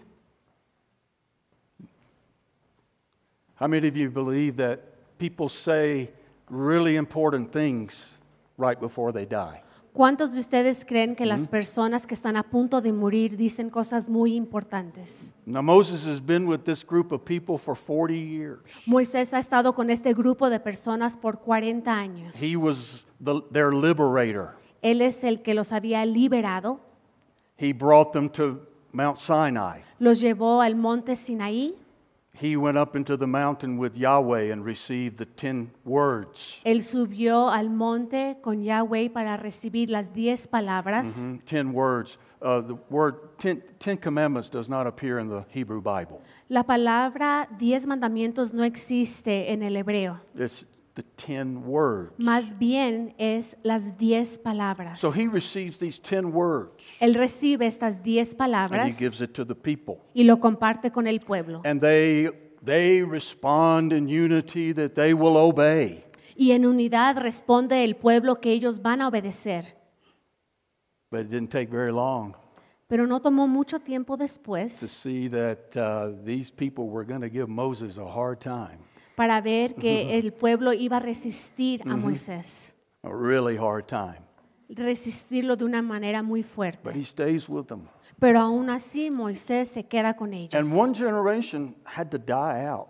How 3.57 3.67
many 3.67 3.89
of 3.89 3.97
you 3.97 4.09
believe 4.09 4.57
that 4.57 4.81
people 5.19 5.51
say 5.51 6.11
really 6.49 6.97
important 6.97 7.53
things 7.53 8.17
right 8.57 8.81
before 8.81 9.13
they 9.13 9.27
die? 9.27 9.63
¿Cuántos 9.93 10.35
de 10.35 10.41
ustedes 10.41 10.85
creen 10.85 11.17
que 11.17 11.27
las 11.27 11.49
personas 11.49 12.07
que 12.07 12.15
están 12.15 12.37
a 12.37 12.45
punto 12.45 12.81
de 12.81 12.93
morir 12.93 13.37
dicen 13.37 13.71
cosas 13.71 14.09
muy 14.09 14.37
importantes? 14.37 15.35
Now, 15.47 15.63
Moses 15.63 16.07
has 16.07 16.25
been 16.25 16.47
with 16.47 16.61
this 16.61 16.85
group 16.85 17.13
of 17.13 17.25
people 17.25 17.59
for 17.59 17.77
40 17.77 18.15
years. 18.15 18.61
Moisés 18.87 19.35
ha 19.35 19.41
estado 19.41 19.75
con 19.75 19.91
este 19.91 20.15
grupo 20.15 20.49
de 20.49 20.61
personas 20.61 21.17
por 21.17 21.41
40 21.41 21.93
años. 21.93 22.41
He 22.41 22.57
was 22.57 23.05
the, 23.23 23.43
their 23.51 23.73
liberator. 23.73 24.55
Él 24.81 25.03
es 25.03 25.25
el 25.25 25.43
que 25.43 25.55
los 25.55 25.73
había 25.73 26.07
liberado. 26.07 26.81
He 27.57 27.73
brought 27.73 28.13
them 28.13 28.31
to 28.31 28.61
Mount 28.93 29.19
Sinai. 29.19 29.83
los 29.99 30.21
llevó 30.21 30.61
al 30.63 30.77
monte 30.77 31.17
Sinaí, 31.17 31.75
He 32.33 32.57
went 32.57 32.79
up 32.79 32.97
into 32.97 33.17
the 33.17 33.27
mountain 33.27 33.77
with 33.77 33.97
Yahweh 33.97 34.51
and 34.53 34.65
received 34.65 35.19
the 35.19 35.27
ten 35.27 35.73
words. 35.85 36.61
él 36.65 36.83
subió 36.83 37.51
al 37.53 37.69
monte 37.71 38.39
con 38.43 38.63
Yahweh 38.63 39.11
para 39.11 39.37
recibir 39.37 39.91
las 39.91 40.13
diez 40.15 40.47
palabras. 40.47 41.29
Mhm, 41.29 41.45
Ten 41.45 41.73
words. 41.75 42.19
Uh, 42.43 42.63
the 42.63 42.77
word 42.89 43.17
ten, 43.37 43.63
ten 43.79 43.99
commandments 43.99 44.49
does 44.49 44.69
not 44.71 44.87
appear 44.87 45.19
in 45.19 45.29
the 45.29 45.45
Hebrew 45.51 45.83
Bible. 45.83 46.23
La 46.49 46.63
palabra 46.63 47.47
diez 47.59 47.85
mandamientos 47.87 48.55
no 48.55 48.63
existe 48.65 49.53
en 49.53 49.63
el 49.63 49.75
hebreo, 49.77 50.19
It's 50.35 50.65
the 50.95 51.03
ten 51.17 51.65
words. 51.65 52.13
más 52.19 52.59
bien 52.59 53.15
es 53.19 53.57
las 53.63 53.97
diez 53.97 54.39
palabras. 54.39 55.01
So 55.01 55.11
he 55.11 55.29
receives 55.29 55.79
these 55.79 56.01
ten 56.01 56.33
words 56.33 56.97
Él 57.01 57.15
recibe 57.15 57.67
estas 57.67 58.03
diez 58.03 58.35
palabras. 58.35 58.83
and 58.83 58.93
he 58.93 58.99
gives 58.99 59.21
it 59.21 59.33
to 59.35 59.45
the 59.45 59.55
people. 59.55 59.99
y 60.15 60.25
lo 60.25 60.39
comparte 60.41 60.91
con 60.91 61.07
el 61.07 61.21
pueblo. 61.21 61.63
And 61.65 61.81
they 61.81 62.31
they 62.65 63.03
respond 63.03 63.93
in 63.93 64.09
unity 64.09 64.73
that 64.75 64.95
they 64.95 65.15
will 65.15 65.37
obey. 65.37 66.05
Y 66.37 66.53
en 66.53 66.65
unidad 66.65 67.19
responde 67.19 67.85
el 67.85 67.97
pueblo 67.97 68.37
que 68.41 68.53
ellos 68.53 68.81
van 68.81 69.01
a 69.03 69.09
obedecer. 69.09 69.77
But 71.11 71.23
it 71.23 71.29
didn't 71.31 71.51
take 71.51 71.71
very 71.71 71.93
long 71.93 72.35
Pero 72.89 73.07
no 73.07 73.21
tomó 73.21 73.47
mucho 73.47 73.79
tiempo 73.79 74.17
después. 74.17 74.81
to 74.81 74.87
see 74.87 75.29
that 75.29 75.77
uh, 75.77 76.13
these 76.25 76.51
people 76.51 76.89
were 76.89 77.05
going 77.05 77.21
to 77.21 77.29
give 77.29 77.49
Moses 77.49 77.99
a 77.99 78.05
hard 78.05 78.41
time, 78.41 78.79
para 79.21 79.43
ver 79.43 79.75
que 79.75 80.19
el 80.19 80.33
pueblo 80.33 80.73
iba 80.73 80.97
a 80.97 81.01
resistir 81.01 81.83
a 81.87 81.95
Moisés, 81.95 82.75
a 83.03 83.11
really 83.11 83.55
hard 83.59 83.85
time. 83.87 84.17
resistirlo 84.71 85.57
de 85.57 85.65
una 85.67 85.83
manera 85.83 86.23
muy 86.23 86.41
But 86.41 86.49
he 86.49 86.55
fuerte. 86.55 87.05
stays 87.05 87.47
with 87.47 87.67
them. 87.67 87.83
Pero 88.19 88.41
aún 88.41 88.71
así 88.71 89.11
Moisés 89.11 89.69
se 89.69 89.85
queda 89.85 90.15
con 90.17 90.33
ellos. 90.33 90.55
And 90.55 90.75
one 90.75 90.95
generation 90.95 91.75
had 91.85 92.07
to 92.13 92.17
die 92.19 92.67
out, 92.67 92.87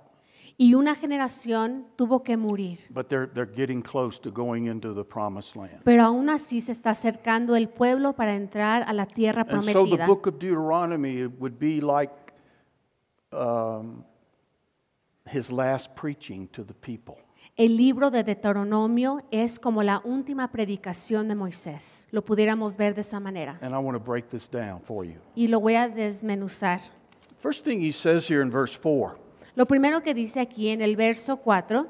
Y 0.57 0.75
una 0.75 0.95
generación 0.95 1.87
tuvo 1.97 2.23
que 2.23 2.37
morir. 2.37 2.79
but 2.91 3.09
they're, 3.09 3.27
they're 3.27 3.53
getting 3.53 3.83
close 3.83 4.21
to 4.21 4.31
going 4.31 4.67
into 4.67 4.95
the 4.95 5.03
promised 5.05 5.57
land. 5.57 5.83
Pero 5.83 6.05
aún 6.05 6.31
así 6.31 6.61
se 6.61 6.71
está 6.71 6.91
acercando 6.91 7.57
el 7.57 7.69
pueblo 7.69 8.13
para 8.13 8.37
entrar 8.37 8.85
a 8.87 8.93
la 8.93 9.07
tierra 9.07 9.43
And 9.49 9.51
so 9.51 9.57
the 9.65 9.73
prometida. 9.97 10.07
book 10.07 10.29
of 10.29 10.39
Deuteronomy 10.39 11.27
would 11.27 11.59
be 11.59 11.81
like 11.81 12.13
um, 13.33 14.05
his 15.33 15.51
last 15.53 15.95
preaching 15.95 16.49
to 16.49 16.65
the 16.65 16.75
people. 16.75 17.17
El 17.57 17.77
libro 17.77 18.11
de 18.11 18.23
Deuteronomio 18.23 19.21
es 19.31 19.59
como 19.59 19.83
la 19.83 20.01
última 20.05 20.49
predicación 20.51 21.29
de 21.29 21.35
Moisés. 21.35 22.07
Lo 22.11 22.23
pudiéramos 22.25 22.77
ver 22.77 22.95
de 22.95 23.01
esa 23.03 23.21
manera. 23.21 23.59
And 23.61 23.75
I 23.75 23.79
want 23.79 23.97
to 23.97 24.03
break 24.03 24.29
this 24.29 24.49
down 24.49 24.81
for 24.81 25.05
you. 25.05 25.17
Y 25.35 25.49
lo 25.49 25.61
voy 25.61 25.75
a 25.75 25.89
desmenuzar. 25.89 26.81
First 27.39 27.65
thing 27.65 27.81
he 27.81 27.93
says 27.93 28.27
here 28.29 28.43
in 28.43 28.51
verse 28.51 28.75
4 28.77 29.19
Lo 29.57 29.67
primero 29.67 30.03
que 30.03 30.15
dice 30.15 30.41
aquí 30.41 30.69
en 30.69 30.81
el 30.81 30.95
verso 30.97 31.37
4, 31.39 31.87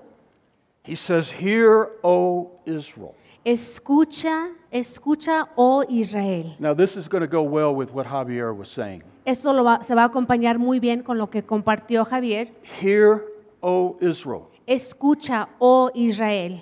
he 0.84 0.96
says, 0.96 1.30
Hear, 1.30 1.90
O 2.02 2.52
Israel. 2.64 3.14
escucha, 3.44 4.48
escucha, 4.70 5.48
oh 5.56 5.84
Israel. 5.88 6.56
Now, 6.58 6.74
this 6.74 6.96
is 6.96 7.06
going 7.08 7.20
to 7.22 7.28
go 7.28 7.42
well 7.42 7.74
with 7.74 7.92
what 7.92 8.06
Javier 8.06 8.56
was 8.56 8.68
saying. 8.68 9.02
Esto 9.26 9.52
lo 9.52 9.62
va- 9.64 9.82
se 9.82 9.94
va 9.94 10.02
a 10.04 10.08
acompañar 10.08 10.58
muy 10.58 10.80
bien 10.80 11.02
con 11.02 11.18
lo 11.18 11.28
que 11.28 11.42
compartió 11.44 12.04
Javier. 12.04 12.48
Hear, 12.80 13.22
O 13.62 13.96
Israel. 14.00 14.50
Escucha, 14.66 15.48
oh 15.60 15.90
Israel. 15.94 16.60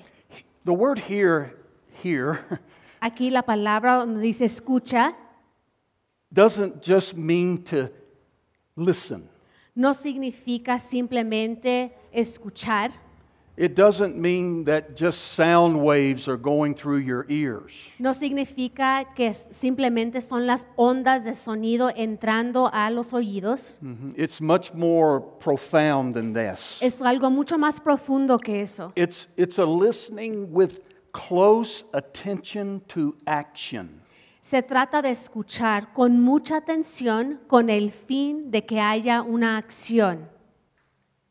The 0.65 0.73
word 0.73 0.99
here, 0.99 1.55
here, 2.03 2.41
Aquí 3.01 3.31
la 3.31 3.43
palabra 3.43 3.95
donde 3.99 4.21
dice 4.21 4.45
escucha 4.45 5.15
doesn't 6.33 6.83
just 6.83 7.17
mean 7.17 7.63
to 7.65 7.91
listen. 8.77 9.29
no 9.75 9.95
significa 9.95 10.79
simplemente 10.81 11.93
escuchar, 12.13 12.91
It 13.61 13.75
doesn't 13.75 14.17
mean 14.17 14.63
that 14.67 14.95
just 14.95 15.33
sound 15.35 15.83
waves 15.83 16.29
are 16.29 16.37
going 16.37 16.75
through 16.77 16.99
your 16.99 17.27
ears. 17.29 17.93
no 17.99 18.13
significa 18.13 19.05
que 19.17 19.33
simplemente 19.35 20.23
son 20.23 20.47
las 20.47 20.65
ondas 20.77 21.25
de 21.25 21.35
sonido 21.35 21.91
entrando 21.97 22.71
a 22.73 22.89
los 22.91 23.13
oídos. 23.13 23.81
Mhm. 23.83 24.15
It's 24.17 24.41
much 24.41 24.73
more 24.75 25.21
profound 25.41 26.15
than 26.15 26.33
this. 26.35 26.81
Es 26.81 27.03
algo 27.03 27.33
mucho 27.33 27.59
más 27.59 27.81
profundo 27.81 28.39
que 28.39 28.63
eso. 28.63 28.93
It's, 28.95 29.27
it's 29.37 29.59
a 29.59 29.67
listening 29.67 30.53
with 30.53 30.79
close 31.13 31.85
attention 31.93 32.81
to 32.87 33.17
action. 33.27 34.03
Se 34.41 34.63
trata 34.63 35.03
de 35.03 35.11
escuchar 35.11 35.93
con 35.95 36.21
mucha 36.23 36.59
atención 36.59 37.41
con 37.49 37.69
el 37.71 37.91
fin 37.91 38.53
de 38.53 38.65
que 38.65 38.79
haya 38.79 39.23
una 39.23 39.59
acción. 39.59 40.29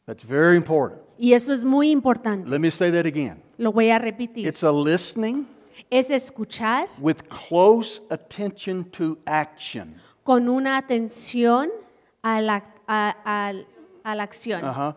That's 0.05 0.23
very 0.23 0.57
important. 0.57 1.06
Y 1.19 1.33
eso 1.33 1.51
es 1.53 1.65
muy 1.65 1.89
importante. 1.91 2.49
Let 2.49 2.59
me 2.59 2.71
say 2.71 2.91
that 2.91 3.05
again. 3.05 3.41
Lo 3.57 3.71
voy 3.71 3.89
a 3.89 3.97
repetir. 3.99 4.47
It's 4.47 4.63
a 4.63 4.71
listening 4.71 5.47
Es 5.89 6.09
escuchar 6.11 6.87
with 6.99 7.17
close 7.29 8.01
attention 8.09 8.83
to 8.91 9.17
action. 9.25 9.95
con 10.23 10.47
una 10.49 10.77
atención 10.77 11.69
a 12.21 12.41
la, 12.41 12.63
a- 12.87 13.15
a- 13.25 13.53
a 14.03 14.15
la 14.15 14.23
acción 14.23 14.63
Uh-huh. 14.63 14.93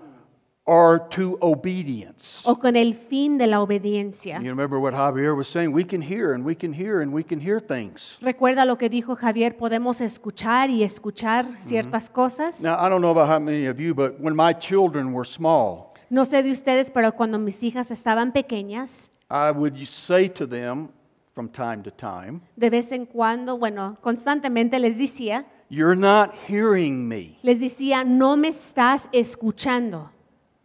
Or 0.66 1.00
to 1.08 1.36
obedience. 1.40 2.42
o 2.44 2.56
con 2.58 2.76
el 2.76 2.94
fin 2.94 3.38
de 3.38 3.46
la 3.48 3.60
obediencia. 3.60 4.38
You 4.40 4.50
remember 4.50 4.78
what 4.78 4.92
Javier 4.94 5.34
was 5.36 5.48
saying? 5.48 5.72
We 5.72 5.84
can 5.84 6.00
hear 6.02 6.32
and 6.32 6.44
we 6.44 6.54
can 6.54 6.72
hear 6.72 7.00
and 7.00 7.12
we 7.12 7.24
can 7.24 7.40
hear 7.40 7.60
things. 7.60 8.18
Recuerda 8.20 8.64
lo 8.64 8.76
que 8.76 8.88
dijo 8.88 9.16
Javier, 9.16 9.56
podemos 9.56 10.00
escuchar 10.00 10.70
y 10.70 10.82
escuchar 10.84 11.46
ciertas 11.56 12.08
cosas. 12.08 12.60
Now, 12.62 12.74
I 12.78 12.88
don't 12.88 13.00
know 13.00 13.10
about 13.10 13.28
how 13.28 13.40
many 13.40 13.66
of 13.66 13.80
you, 13.80 13.94
but 13.94 14.20
when 14.20 14.36
my 14.36 14.52
children 14.52 15.12
were 15.12 15.24
small, 15.24 15.89
No 16.10 16.24
sé 16.24 16.42
de 16.42 16.50
ustedes, 16.50 16.90
pero 16.90 17.12
cuando 17.12 17.38
mis 17.38 17.62
hijas 17.62 17.90
estaban 17.90 18.32
pequeñas, 18.32 19.12
I 19.30 19.52
would 19.52 19.76
say 19.86 20.28
to 20.28 20.46
them 20.46 20.88
from 21.34 21.48
time 21.48 21.82
to 21.84 21.90
time, 21.92 22.40
de 22.56 22.68
vez 22.68 22.90
en 22.90 23.06
cuando, 23.06 23.56
bueno, 23.56 23.96
constantemente 24.02 24.78
les 24.80 24.98
decía, 24.98 25.46
You're 25.68 25.94
not 25.94 26.34
hearing 26.48 27.06
me. 27.06 27.38
les 27.42 27.60
decía, 27.60 28.04
no 28.04 28.36
me 28.36 28.48
estás 28.48 29.08
escuchando. 29.12 30.10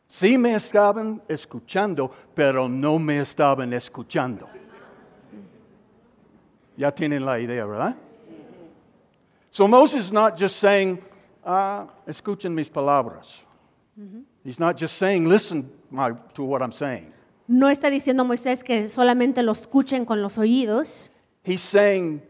Sí 0.08 0.36
me 0.38 0.56
estaban 0.56 1.22
escuchando, 1.28 2.10
pero 2.34 2.68
no 2.68 2.98
me 2.98 3.20
estaban 3.20 3.72
escuchando. 3.74 4.48
Ya 6.76 6.92
tienen 6.92 7.24
la 7.24 7.40
idea, 7.40 7.66
¿verdad? 7.66 7.96
So 9.52 9.68
Moses 9.68 10.06
is 10.08 10.12
not 10.12 10.38
just 10.38 10.58
saying, 10.58 11.00
ah, 11.46 11.88
escuchen 12.08 12.54
mis 12.54 12.70
palabras. 12.70 13.46
He's 14.46 14.60
not 14.60 14.78
just 14.78 14.98
saying, 14.98 15.28
listen 15.28 15.70
my, 15.90 16.12
to 16.36 16.44
what 16.44 16.62
I'm 16.62 16.72
saying. 16.72 17.12
No 17.48 17.68
está 17.68 17.90
diciendo 17.90 18.24
Moisés 18.24 18.64
que 18.64 18.88
solamente 18.90 19.44
lo 19.44 19.52
escuchen 19.52 20.06
con 20.06 20.22
los 20.22 20.38
oídos, 20.38 21.10
He's 21.44 21.62
saying, 21.62 22.22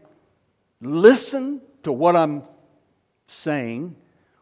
listen 0.80 1.60
to 1.82 1.92
what 1.92 2.16
I'm 2.16 2.42
saying 3.26 3.94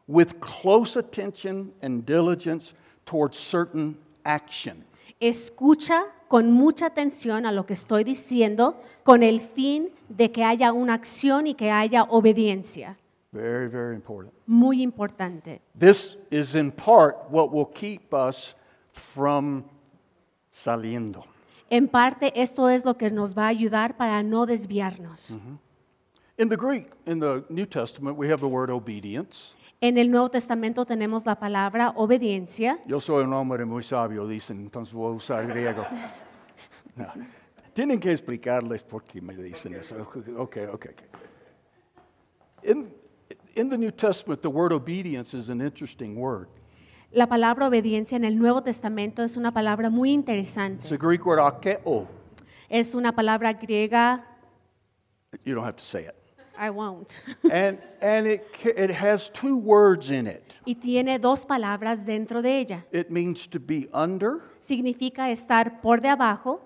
with 0.06 0.40
close 0.40 0.96
attention 0.96 1.72
and 1.82 2.04
diligence 2.04 2.74
towards 3.04 3.36
certain 3.36 3.96
action. 4.24 4.84
escucha 5.20 6.02
con 6.28 6.50
mucha 6.52 6.86
atención 6.86 7.46
a 7.46 7.52
lo 7.52 7.66
que 7.66 7.74
estoy 7.74 8.04
diciendo 8.04 8.80
con 9.04 9.22
el 9.22 9.40
fin 9.40 9.90
de 10.08 10.30
que 10.32 10.44
haya 10.44 10.72
una 10.72 10.94
acción 10.94 11.46
y 11.46 11.54
que 11.54 11.70
haya 11.70 12.04
obediencia. 12.04 12.96
Very, 13.34 13.66
very 13.66 13.96
important. 13.96 14.32
Muy 14.46 14.80
importante. 14.80 15.60
This 15.76 16.16
is 16.30 16.54
in 16.54 16.70
part 16.70 17.16
what 17.30 17.52
will 17.52 17.66
keep 17.66 18.14
us 18.14 18.54
from 18.92 19.64
saliendo. 20.50 21.24
En 21.68 21.88
parte, 21.88 22.32
esto 22.40 22.68
es 22.68 22.84
lo 22.84 22.94
que 22.94 23.10
nos 23.10 23.34
va 23.36 23.46
a 23.46 23.48
ayudar 23.48 23.96
para 23.96 24.22
no 24.22 24.46
desviarnos. 24.46 25.32
Mm-hmm. 25.32 25.58
In 26.38 26.48
the 26.48 26.56
Greek, 26.56 26.92
in 27.06 27.18
the 27.18 27.44
New 27.48 27.66
Testament, 27.66 28.16
we 28.16 28.28
have 28.28 28.38
the 28.38 28.46
word 28.46 28.70
obedience. 28.70 29.56
En 29.80 29.98
el 29.98 30.08
Nuevo 30.12 30.30
Testamento 30.30 30.84
tenemos 30.84 31.26
la 31.26 31.34
palabra 31.34 31.92
obediencia. 31.96 32.78
Yo 32.86 33.00
soy 33.00 33.24
un 33.24 33.32
hombre 33.32 33.64
muy 33.64 33.82
sabio, 33.82 34.28
dicen, 34.28 34.60
entonces 34.60 34.94
voy 34.94 35.12
a 35.12 35.16
usar 35.16 35.46
griego. 35.48 35.84
No. 36.96 37.08
Tienen 37.72 37.98
que 37.98 38.12
explicarles 38.12 38.84
por 38.84 39.02
qué 39.02 39.20
me 39.20 39.34
dicen 39.34 39.74
eso. 39.74 40.00
Okay, 40.00 40.32
okay, 40.36 40.66
okay. 40.66 40.92
In, 42.62 42.94
in 43.56 43.68
the 43.68 43.76
New 43.78 43.90
Testament, 43.90 44.42
the 44.42 44.50
word 44.50 44.72
obedience 44.72 45.34
is 45.34 45.48
an 45.48 45.60
interesting 45.60 46.16
word. 46.16 46.48
La 47.12 47.26
palabra 47.26 47.68
obediencia 47.68 48.16
en 48.16 48.24
el 48.24 48.36
Nuevo 48.36 48.62
Testamento 48.62 49.22
es 49.22 49.36
una 49.36 49.52
palabra 49.52 49.88
muy 49.90 50.10
interesante. 50.12 50.82
It's 50.82 50.92
a 50.92 50.96
Greek 50.96 51.24
word 51.24 51.38
akeo. 51.38 52.08
Es 52.68 52.94
una 52.94 53.12
palabra 53.12 53.52
griega, 53.52 54.24
You 55.44 55.54
don't 55.54 55.64
have 55.64 55.76
to 55.76 55.82
say 55.84 56.04
it. 56.06 56.14
I 56.56 56.70
won't, 56.70 57.20
And, 57.50 57.78
and 58.00 58.26
it, 58.28 58.44
it 58.64 58.90
has 58.90 59.28
two 59.30 59.56
words 59.56 60.10
in 60.12 60.26
it. 60.28 60.54
y 60.64 60.74
tiene 60.76 61.18
dos 61.18 61.44
palabras 61.46 62.04
dentro 62.06 62.42
de 62.42 62.58
ella. 62.60 62.84
It 62.92 63.10
means 63.10 63.48
to 63.48 63.58
be 63.60 63.88
under 63.92 64.40
Significa 64.60 65.30
estar 65.30 65.80
por 65.82 66.00
de 66.00 66.08
abajo 66.08 66.60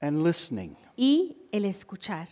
and 0.00 0.22
listening. 0.22 0.76
y 0.96 1.36
el 1.52 1.64
escuchar. 1.64 2.28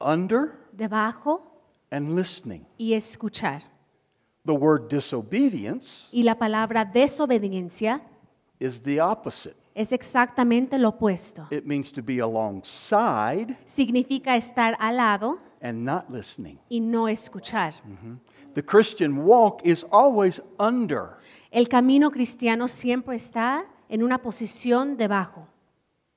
under 0.00 0.52
debajo 0.72 1.49
and 1.90 2.14
listening. 2.14 2.64
y 2.78 2.94
escuchar. 2.94 3.62
The 4.44 4.52
word 4.52 4.88
disobedience 4.88 6.08
Y 6.12 6.22
la 6.22 6.34
palabra 6.36 6.84
desobediencia 6.84 8.00
is 8.58 8.80
the 8.82 9.00
opposite. 9.00 9.54
es 9.74 9.92
exactamente 9.92 10.78
lo 10.78 10.88
opuesto. 10.90 11.46
It 11.50 11.64
means 11.66 11.92
to 11.92 12.02
be 12.02 12.20
alongside 12.20 13.56
Significa 13.64 14.36
estar 14.36 14.76
al 14.80 14.96
lado 14.96 15.38
and 15.60 15.84
not 15.84 16.08
listening. 16.10 16.58
y 16.68 16.80
no 16.80 17.06
escuchar. 17.08 17.74
Mm-hmm. 17.86 18.16
The 18.54 18.62
Christian 18.64 19.24
walk 19.24 19.60
is 19.64 19.84
always 19.92 20.40
under. 20.58 21.18
El 21.52 21.68
camino 21.68 22.10
cristiano 22.10 22.66
siempre 22.68 23.16
está 23.16 23.64
en 23.88 24.02
una 24.02 24.18
posición 24.22 24.96
debajo 24.96 25.46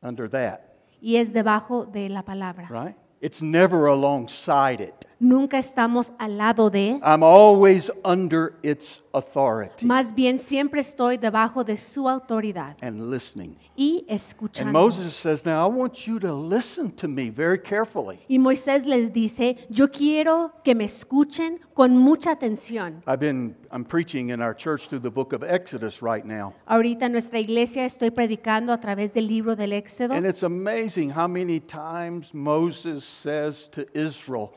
under 0.01 0.29
that, 0.29 0.59
y 1.01 1.15
es 1.17 1.31
debajo 1.33 1.85
de 1.85 2.09
la 2.09 2.23
palabra. 2.23 2.67
right? 2.69 2.95
It's 3.21 3.41
never 3.41 3.87
alongside 3.87 4.81
it. 4.81 5.05
Nunca 5.23 5.57
estamos 5.57 6.11
al 6.19 6.37
lado 6.37 6.69
de, 6.69 6.99
I'm 7.01 7.23
always 7.23 7.89
under 8.03 8.55
its 8.61 9.01
authority 9.13 9.85
más 9.85 10.13
bien 10.13 10.37
siempre 10.37 10.81
estoy 10.81 11.17
debajo 11.17 11.63
de 11.63 11.77
su 11.77 12.09
autoridad 12.09 12.75
and 12.81 13.09
listening. 13.09 13.55
y 13.75 14.05
escuchando. 14.09 14.67
And. 14.67 14.73
Moses 14.73 15.13
says, 15.15 15.45
Now 15.45 15.65
I 15.65 15.71
want 15.71 16.05
you 16.05 16.19
to 16.19 16.33
listen 16.33 16.91
to 16.97 17.07
me 17.07 17.29
very 17.29 17.57
carefully. 17.57 18.19
Y 18.27 18.37
Moisés 18.37 18.85
les 18.85 19.11
dice, 19.13 19.55
yo 19.69 19.87
quiero 19.89 20.51
que 20.63 20.75
me 20.75 20.85
escuchen 20.85 21.59
con 21.73 21.97
mucha 21.97 22.31
atención. 22.31 23.01
I've 23.07 23.19
been, 23.19 23.55
I'm 23.71 23.85
preaching 23.85 24.29
in 24.29 24.41
our 24.41 24.53
church 24.53 24.87
through 24.87 25.01
the 25.01 25.11
book 25.11 25.33
of 25.33 25.43
Exodus 25.43 26.01
right 26.01 26.25
now. 26.25 26.53
Ahorita 26.67 27.05
en 27.05 27.13
nuestra 27.13 27.39
iglesia 27.39 27.85
estoy 27.85 28.11
predicando 28.11 28.73
a 28.73 28.79
través 28.79 29.13
del 29.13 29.27
libro 29.27 29.55
del 29.55 29.71
Éxodo 29.71 30.13
And 30.13 30.25
it's 30.25 30.43
amazing 30.43 31.09
how 31.09 31.27
many 31.27 31.59
times 31.59 32.33
Moses 32.33 33.03
says 33.05 33.69
to 33.69 33.85
Israel, 33.97 34.53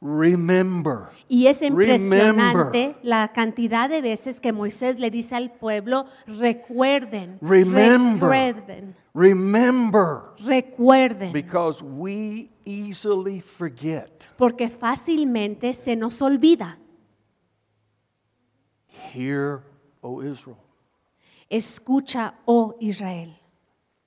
Remember. 0.00 1.08
y 1.28 1.46
es 1.48 1.60
Remember. 1.60 1.88
impresionante 1.90 2.96
la 3.02 3.28
cantidad 3.32 3.88
de 3.88 4.00
veces 4.00 4.40
que 4.40 4.52
Moisés 4.52 4.98
le 5.00 5.10
dice 5.10 5.34
al 5.34 5.50
pueblo, 5.50 6.06
recuerden, 6.26 7.36
Remember. 7.40 8.28
recuerden, 8.30 8.94
Remember. 9.12 10.20
recuerden, 10.38 11.32
Because 11.32 11.82
we 11.82 12.48
easily 12.64 13.40
forget. 13.40 14.24
porque 14.36 14.68
fácilmente 14.70 15.74
se 15.74 15.96
nos 15.96 16.22
olvida. 16.22 16.78
Hear, 19.12 19.62
O 20.00 20.22
Israel. 20.22 20.58
Escucha, 21.50 22.34
oh 22.44 22.76
Israel. 22.80 23.34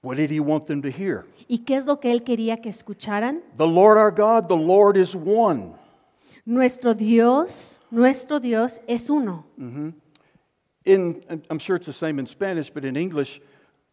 What 0.03 0.15
did 0.17 0.31
he 0.31 0.39
want 0.39 0.67
them 0.67 0.81
to 0.81 0.89
hear? 0.89 1.25
¿Y 1.49 1.59
qué 1.65 1.75
es 1.75 1.85
lo 1.85 1.99
que 1.99 2.11
él 2.11 2.23
quería 2.23 2.57
que 2.61 2.69
escucharan? 2.69 3.41
The 3.57 3.67
Lord 3.67 3.97
our 3.97 4.11
God, 4.11 4.47
the 4.47 4.55
Lord 4.57 4.95
is 4.95 5.13
one. 5.15 5.73
Nuestro 6.45 6.93
Dios, 6.93 7.79
nuestro 7.91 8.39
Dios 8.39 8.81
es 8.87 9.09
uno. 9.09 9.45
In, 10.83 11.23
I'm 11.49 11.59
sure 11.59 11.75
it's 11.75 11.85
the 11.85 11.93
same 11.93 12.19
in 12.19 12.25
Spanish, 12.25 12.71
but 12.71 12.83
in 12.83 12.95
English, 12.95 13.39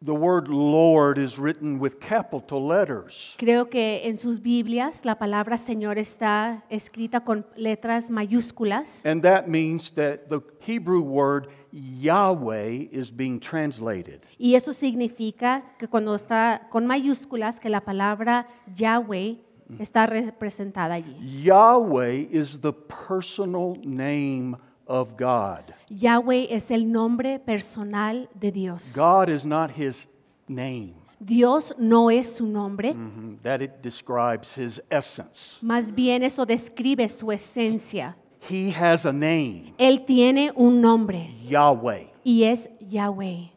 the 0.01 0.15
word 0.15 0.49
Lord 0.49 1.19
is 1.19 1.39
written 1.39 1.79
with 1.79 1.99
capital 2.01 2.65
letters. 2.67 3.37
Creo 3.39 3.69
que 3.69 4.01
en 4.05 4.17
sus 4.17 4.41
Biblias 4.41 5.05
la 5.05 5.17
palabra 5.17 5.59
Señor 5.59 5.99
está 5.99 6.63
escrita 6.71 7.25
con 7.25 7.45
letras 7.57 8.09
mayúsculas 8.11 9.05
And 9.05 9.23
that 9.23 9.49
means 9.49 9.91
that 9.97 10.29
the 10.29 10.41
Hebrew 10.61 11.03
word 11.03 11.49
Yahweh 11.73 12.89
is 12.93 13.11
being 13.11 13.39
translated. 13.41 14.23
y 14.39 14.55
eso 14.55 14.73
significa 14.73 15.65
que 15.79 15.89
cuando 15.89 16.15
está 16.15 16.69
con 16.71 16.87
mayúsculas 16.87 17.61
que 17.61 17.69
la 17.69 17.81
palabra 17.81 18.47
Yahweh 18.75 19.37
está 19.79 20.07
representada 20.07 20.95
allí. 20.95 21.17
Yahweh 21.43 22.29
is 22.31 22.61
the 22.61 22.73
personal 22.73 23.77
name 23.85 24.57
of 24.87 25.17
God. 25.19 25.75
Yahweh 25.91 26.47
es 26.51 26.71
el 26.71 26.85
nombre 26.91 27.39
personal 27.39 28.29
de 28.39 28.51
Dios. 28.51 28.95
God 28.97 29.29
is 29.29 29.45
not 29.45 29.71
his 29.77 30.09
name. 30.49 30.95
Dios 31.21 31.75
no 31.79 32.11
es 32.11 32.37
su 32.37 32.47
nombre, 32.47 32.95
Mhm. 32.95 33.39
That 33.43 33.61
it 33.61 33.83
describes 33.83 34.55
his 34.57 34.81
essence. 34.91 35.59
más 35.63 35.93
bien 35.93 36.23
eso 36.23 36.47
describe 36.47 37.09
su 37.09 37.33
esencia. 37.33 38.15
He 38.49 38.71
has 38.71 39.05
a 39.05 39.13
name, 39.13 39.75
Él 39.79 40.05
tiene 40.07 40.53
un 40.55 40.81
nombre 40.81 41.35
Yahweh. 41.49 42.07
y 42.25 42.45
es 42.45 42.71
Yahweh. 42.89 43.51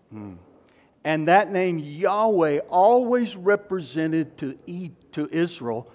And 1.04 1.28
that 1.28 1.50
name 1.52 1.80
Yahweh 1.80 2.60
always 2.70 3.36
represented 3.36 4.36
to, 4.38 4.56
E- 4.68 4.92
to 5.12 5.28
Israel 5.32 5.88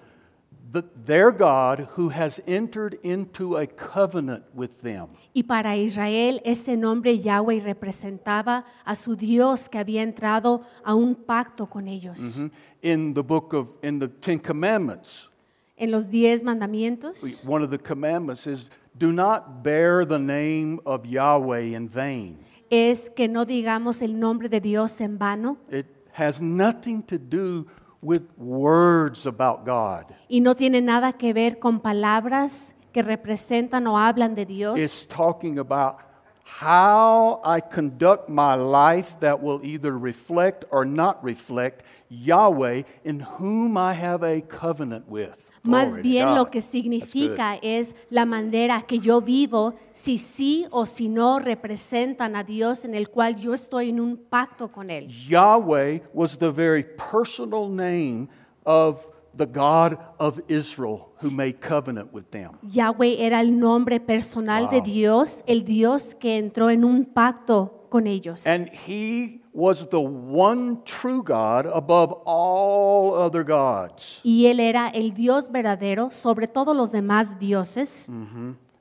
their 1.05 1.31
God 1.31 1.87
who 1.95 2.09
has 2.09 2.41
entered 2.47 2.99
into 3.03 3.57
a 3.57 3.65
covenant 3.67 4.43
with 4.53 4.81
them. 4.81 5.09
Y 5.33 5.43
para 5.43 5.75
Israel 5.75 6.41
ese 6.43 6.75
nombre 6.77 7.17
Yahweh 7.17 7.61
representaba 7.61 8.65
a 8.85 8.95
su 8.95 9.15
Dios 9.15 9.69
que 9.69 9.79
había 9.79 10.01
entrado 10.01 10.63
a 10.83 10.93
un 10.95 11.15
pacto 11.15 11.67
con 11.69 11.87
ellos. 11.87 12.39
Mhm. 12.39 12.51
In 12.81 13.13
the 13.13 13.23
book 13.23 13.53
of, 13.53 13.69
in 13.81 13.99
the 13.99 14.07
Ten 14.07 14.39
Commandments, 14.39 15.29
En 15.77 15.91
los 15.91 16.07
diez 16.07 16.43
mandamientos, 16.43 17.45
one 17.45 17.63
of 17.63 17.69
the 17.69 17.77
commandments 17.77 18.47
is 18.47 18.69
do 18.97 19.11
not 19.11 19.61
bear 19.63 20.05
the 20.05 20.17
name 20.19 20.79
of 20.85 21.05
Yahweh 21.05 21.75
in 21.75 21.87
vain. 21.87 22.39
es 22.69 23.09
que 23.09 23.27
no 23.27 23.45
digamos 23.45 24.01
el 24.01 24.19
nombre 24.19 24.49
de 24.49 24.59
Dios 24.59 24.99
en 24.99 25.17
vano 25.17 25.57
It 25.71 25.85
has 26.13 26.41
nothing 26.41 27.03
to 27.03 27.17
do 27.17 27.67
with 27.86 27.86
words 28.01 29.25
about 29.25 29.65
God. 29.65 30.05
y 30.29 30.39
no 30.39 30.55
tiene 30.55 30.81
nada 30.81 31.13
que 31.13 31.33
ver 31.33 31.59
con 31.59 31.79
palabras 31.79 32.75
que 32.91 33.01
representan 33.01 33.87
o 33.87 33.97
hablan 33.97 34.35
de 34.35 34.45
Dios. 34.45 34.79
It's 34.79 35.05
talking 35.05 35.59
about 35.59 35.97
how 36.43 37.41
I 37.43 37.59
conduct 37.59 38.29
my 38.29 38.55
life 38.55 39.19
that 39.19 39.41
will 39.41 39.59
either 39.63 39.97
reflect 39.97 40.65
or 40.71 40.85
not 40.85 41.23
reflect 41.23 41.83
Yahweh 42.09 42.83
in 43.03 43.19
whom 43.19 43.77
I 43.77 43.93
have 43.93 44.23
a 44.23 44.41
covenant 44.41 45.07
with. 45.07 45.37
Más 45.67 45.97
bien 46.01 46.35
lo 46.35 46.49
que 46.49 46.61
significa 46.61 47.55
es 47.61 47.95
la 48.09 48.25
manera 48.25 48.81
que 48.83 48.99
yo 48.99 49.21
vivo, 49.21 49.75
si 49.91 50.17
sí 50.17 50.65
o 50.71 50.85
si 50.85 51.09
no 51.09 51.39
representan 51.39 52.35
a 52.35 52.43
Dios 52.43 52.85
en 52.85 52.95
el 52.95 53.09
cual 53.09 53.35
yo 53.35 53.53
estoy 53.53 53.89
en 53.89 53.99
un 53.99 54.17
pacto 54.17 54.71
con 54.71 54.89
Él. 54.89 55.07
Yahweh 55.07 56.01
was 56.13 56.37
the 56.37 56.51
very 56.51 56.83
personal 56.83 57.69
name 57.69 58.27
of 58.65 59.09
the 59.35 59.45
God 59.45 59.97
of 60.19 60.39
Israel 60.47 61.09
who 61.21 61.29
made 61.29 61.59
covenant 61.59 62.11
with 62.11 62.25
them. 62.31 62.51
Yahweh 62.63 63.17
era 63.19 63.39
el 63.41 63.57
nombre 63.57 63.99
personal 63.99 64.69
de 64.69 64.77
Wow. 64.77 64.85
Dios, 64.85 65.43
el 65.47 65.63
Dios 65.63 66.15
que 66.15 66.37
entró 66.37 66.69
en 66.69 66.83
un 66.83 67.05
pacto 67.05 67.85
con 67.89 68.07
ellos. 68.07 68.45
And 68.45 68.69
he 68.87 69.41
was 69.57 69.87
the 69.89 69.99
one 69.99 70.83
true 70.85 71.23
God 71.23 71.65
above 71.65 72.13
all 72.27 73.15
other 73.15 73.43
gods. 73.43 74.21
y 74.23 74.45
Él 74.45 74.59
era 74.59 74.89
el 74.89 75.15
Dios 75.15 75.49
verdadero 75.51 76.11
sobre 76.11 76.47
todos 76.47 76.75
los 76.75 76.91
demás 76.91 77.39
dioses, 77.39 78.07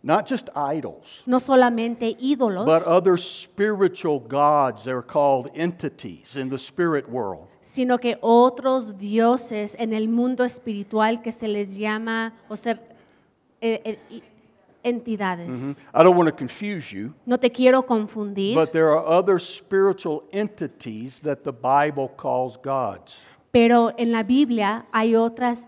Not 0.03 0.29
just 0.29 0.51
idols. 0.55 1.23
no 1.25 1.41
solamente 1.41 2.15
ídolos, 2.21 2.67
But 2.67 2.83
other 2.87 3.17
spiritual 3.17 4.21
gods, 4.21 4.85
they're 4.85 5.01
called 5.03 5.51
entities 5.55 6.37
in 6.37 6.51
the 6.51 6.59
spirit 6.59 7.09
world. 7.09 7.49
sino 7.63 7.97
que 7.99 8.19
otros 8.21 8.99
dioses 8.99 9.75
en 9.79 9.95
el 9.95 10.09
mundo 10.09 10.45
espiritual 10.45 11.23
que 11.23 11.33
se 11.33 11.49
les 11.49 11.75
llama, 11.77 12.35
o 12.51 12.55
sea, 12.57 12.79
eh, 13.63 13.99
eh, 14.11 14.21
entidades. 14.87 15.49
Mm-hmm. 15.49 15.73
I 15.93 16.03
don't 16.03 16.17
want 16.17 16.29
to 16.29 16.33
confuse 16.33 16.93
you, 16.93 17.13
No 17.27 17.37
te 17.37 17.51
quiero 17.51 17.83
confundir, 17.83 18.55
but 18.55 18.73
there 18.73 18.91
are 18.93 19.05
other 19.05 19.39
spiritual 19.39 20.23
entities 20.33 21.21
that 21.21 21.43
the 21.43 21.53
Bible 21.53 22.09
calls 22.17 22.57
gods. 22.57 23.19
pero 23.51 23.93
en 23.99 24.13
la 24.13 24.23
Biblia 24.23 24.87
hay 24.93 25.15
otras 25.17 25.67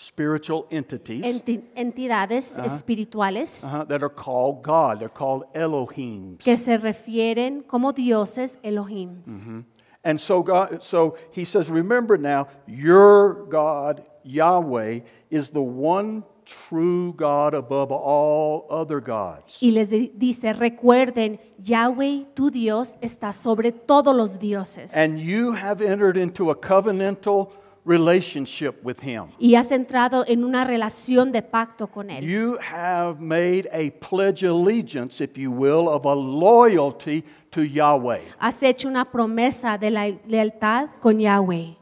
Spiritual 0.00 0.66
entities 0.70 1.24
enti- 1.24 1.64
entidades 1.74 2.56
uh-huh. 2.56 2.66
espirituales 2.66 3.64
uh-huh, 3.64 3.84
that 3.86 4.00
are 4.00 4.08
called 4.08 4.62
God. 4.62 5.00
They're 5.00 5.08
called 5.08 5.44
Elohims. 5.54 6.44
que 6.44 6.56
se 6.56 6.76
refieren 6.76 7.64
como 7.66 7.92
dioses 7.92 8.58
Elohim. 8.62 9.22
Mm-hmm. 9.26 9.60
And 10.04 10.20
so 10.20 10.42
God 10.44 10.84
so 10.84 11.16
he 11.32 11.44
says, 11.44 11.68
remember 11.68 12.16
now, 12.16 12.46
your 12.68 13.46
God, 13.50 14.04
Yahweh, 14.22 15.00
is 15.30 15.50
the 15.50 15.60
one 15.60 16.22
true 16.48 17.12
God 17.16 17.54
above 17.54 17.92
all 17.92 18.66
other 18.70 19.00
gods. 19.00 19.58
Y 19.60 19.70
les 19.70 19.90
dice, 19.90 20.52
recuerden, 20.52 21.38
Yahweh, 21.62 22.24
tu 22.34 22.50
Dios, 22.50 22.96
está 23.00 23.32
sobre 23.32 23.72
todos 23.72 24.14
los 24.14 24.38
dioses. 24.38 24.96
And 24.96 25.18
you 25.18 25.52
have 25.52 25.82
entered 25.82 26.16
into 26.16 26.50
a 26.50 26.56
covenantal 26.56 27.52
relationship 27.84 28.82
with 28.82 29.00
him. 29.00 29.28
y 29.38 29.54
has 29.54 29.70
entrado 29.72 30.24
en 30.26 30.44
una 30.44 30.64
relación 30.64 31.32
de 31.32 31.42
pacto 31.42 31.86
con 31.86 32.10
Él. 32.10 32.24
You 32.24 32.58
have 32.60 33.20
made 33.20 33.68
a 33.72 33.90
pledge 34.00 34.42
allegiance, 34.42 35.20
if 35.22 35.38
you 35.38 35.50
will, 35.50 35.88
of 35.88 36.04
a 36.04 36.14
loyalty 36.14 37.24
to 37.50 37.62
Yahweh. 37.62 38.22
Has 38.38 38.62
hecho 38.62 38.88
una 38.88 39.04
promesa 39.10 39.78
de 39.78 39.90
la 39.90 40.10
lealtad 40.26 40.90
con 41.00 41.18
Yahweh. 41.18 41.76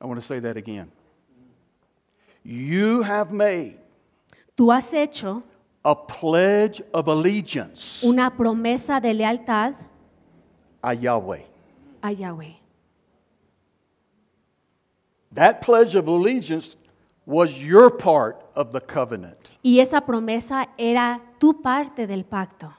I 0.00 0.06
want 0.06 0.18
to 0.18 0.26
say 0.26 0.40
that 0.40 0.56
again. 0.56 0.90
You 2.44 3.02
have 3.02 3.32
made 3.32 3.76
Tú 4.56 4.72
has 4.72 4.92
hecho 4.92 5.42
a 5.84 5.94
pledge 5.94 6.82
of 6.92 7.08
allegiance 7.08 8.02
una 8.04 8.30
promesa 8.30 9.00
de 9.00 9.12
lealtad 9.14 9.74
a 10.82 10.94
Yahweh. 10.94 11.42
a 12.02 12.10
Yahweh. 12.10 12.54
That 15.32 15.60
pledge 15.62 15.94
of 15.94 16.08
allegiance 16.08 16.76
was 17.24 17.62
your 17.62 17.90
part 17.90 18.44
of 18.54 18.72
the 18.72 18.80
covenant. 18.80 19.50
Y 19.64 19.78
esa 19.78 20.00
promesa 20.00 20.66
era 20.76 21.20
tu 21.38 21.54
parte 21.54 22.06
del 22.06 22.24
pacto. 22.24 22.74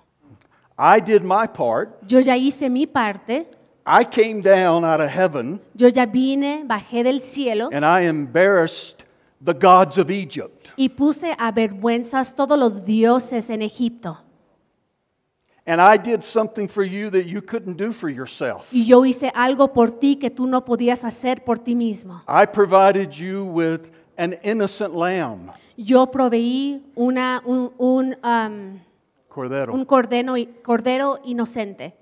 I 0.77 0.99
did 0.99 1.23
my 1.23 1.47
part. 1.47 2.11
Yo 2.11 2.19
ya 2.19 2.35
hice 2.35 2.69
mi 2.69 2.85
parte, 2.85 3.47
I 3.85 4.03
came 4.05 4.41
down 4.41 4.85
out 4.85 5.01
of 5.01 5.09
heaven 5.09 5.59
yo 5.75 5.87
ya 5.87 6.05
vine, 6.05 6.63
bajé 6.65 7.03
del 7.03 7.19
cielo 7.19 7.69
and 7.71 7.85
I 7.85 8.01
embarrassed 8.01 9.02
the 9.43 9.53
gods 9.53 9.97
of 9.97 10.09
Egypt. 10.09 10.69
y 10.77 10.89
puse 10.89 11.33
a 11.37 11.51
vergüenzas 11.51 12.35
todos 12.35 12.57
los 12.57 12.83
dioses 12.85 13.49
en 13.49 13.61
Egipto. 13.61 14.17
And 15.65 15.79
I 15.79 15.95
did 15.97 16.23
something 16.23 16.67
for 16.67 16.83
you 16.83 17.09
that 17.11 17.25
you 17.25 17.41
couldn't 17.41 17.77
do 17.77 17.93
for 17.93 18.09
yourself. 18.09 18.67
Y 18.73 18.83
yo 18.85 19.03
hice 19.05 19.31
algo 19.33 19.71
por 19.71 19.91
ti 19.91 20.17
que 20.17 20.29
tú 20.29 20.45
no 20.45 20.65
podías 20.65 21.05
hacer 21.05 21.43
por 21.45 21.57
ti 21.59 21.73
mismo. 21.73 22.21
I 22.27 22.45
provided 22.45 23.11
you 23.13 23.45
with 23.45 23.89
an 24.17 24.33
innocent 24.43 24.93
lamb, 24.93 25.51
Yo 25.77 26.11
proveí 26.11 26.83
una, 26.95 27.41
un, 27.45 27.71
un, 27.79 28.15
um, 28.23 28.79
Cordero. 29.29 29.73
un 29.73 29.85
cordero, 29.85 30.35
cordero 30.63 31.19
inocente. 31.23 31.93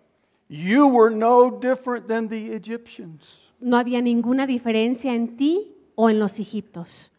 You 0.50 0.88
were 0.88 1.10
no 1.16 1.52
different 1.52 2.08
than 2.08 2.28
the 2.28 2.54
Egyptians. 2.54 3.54
No 3.62 3.78
había 3.78 4.02
ninguna 4.02 4.46
diferencia 4.48 5.14
en 5.14 5.38
ti 5.38 5.72
o 5.96 6.10
en 6.10 6.20
los 6.20 6.40
egiptos. 6.40 7.12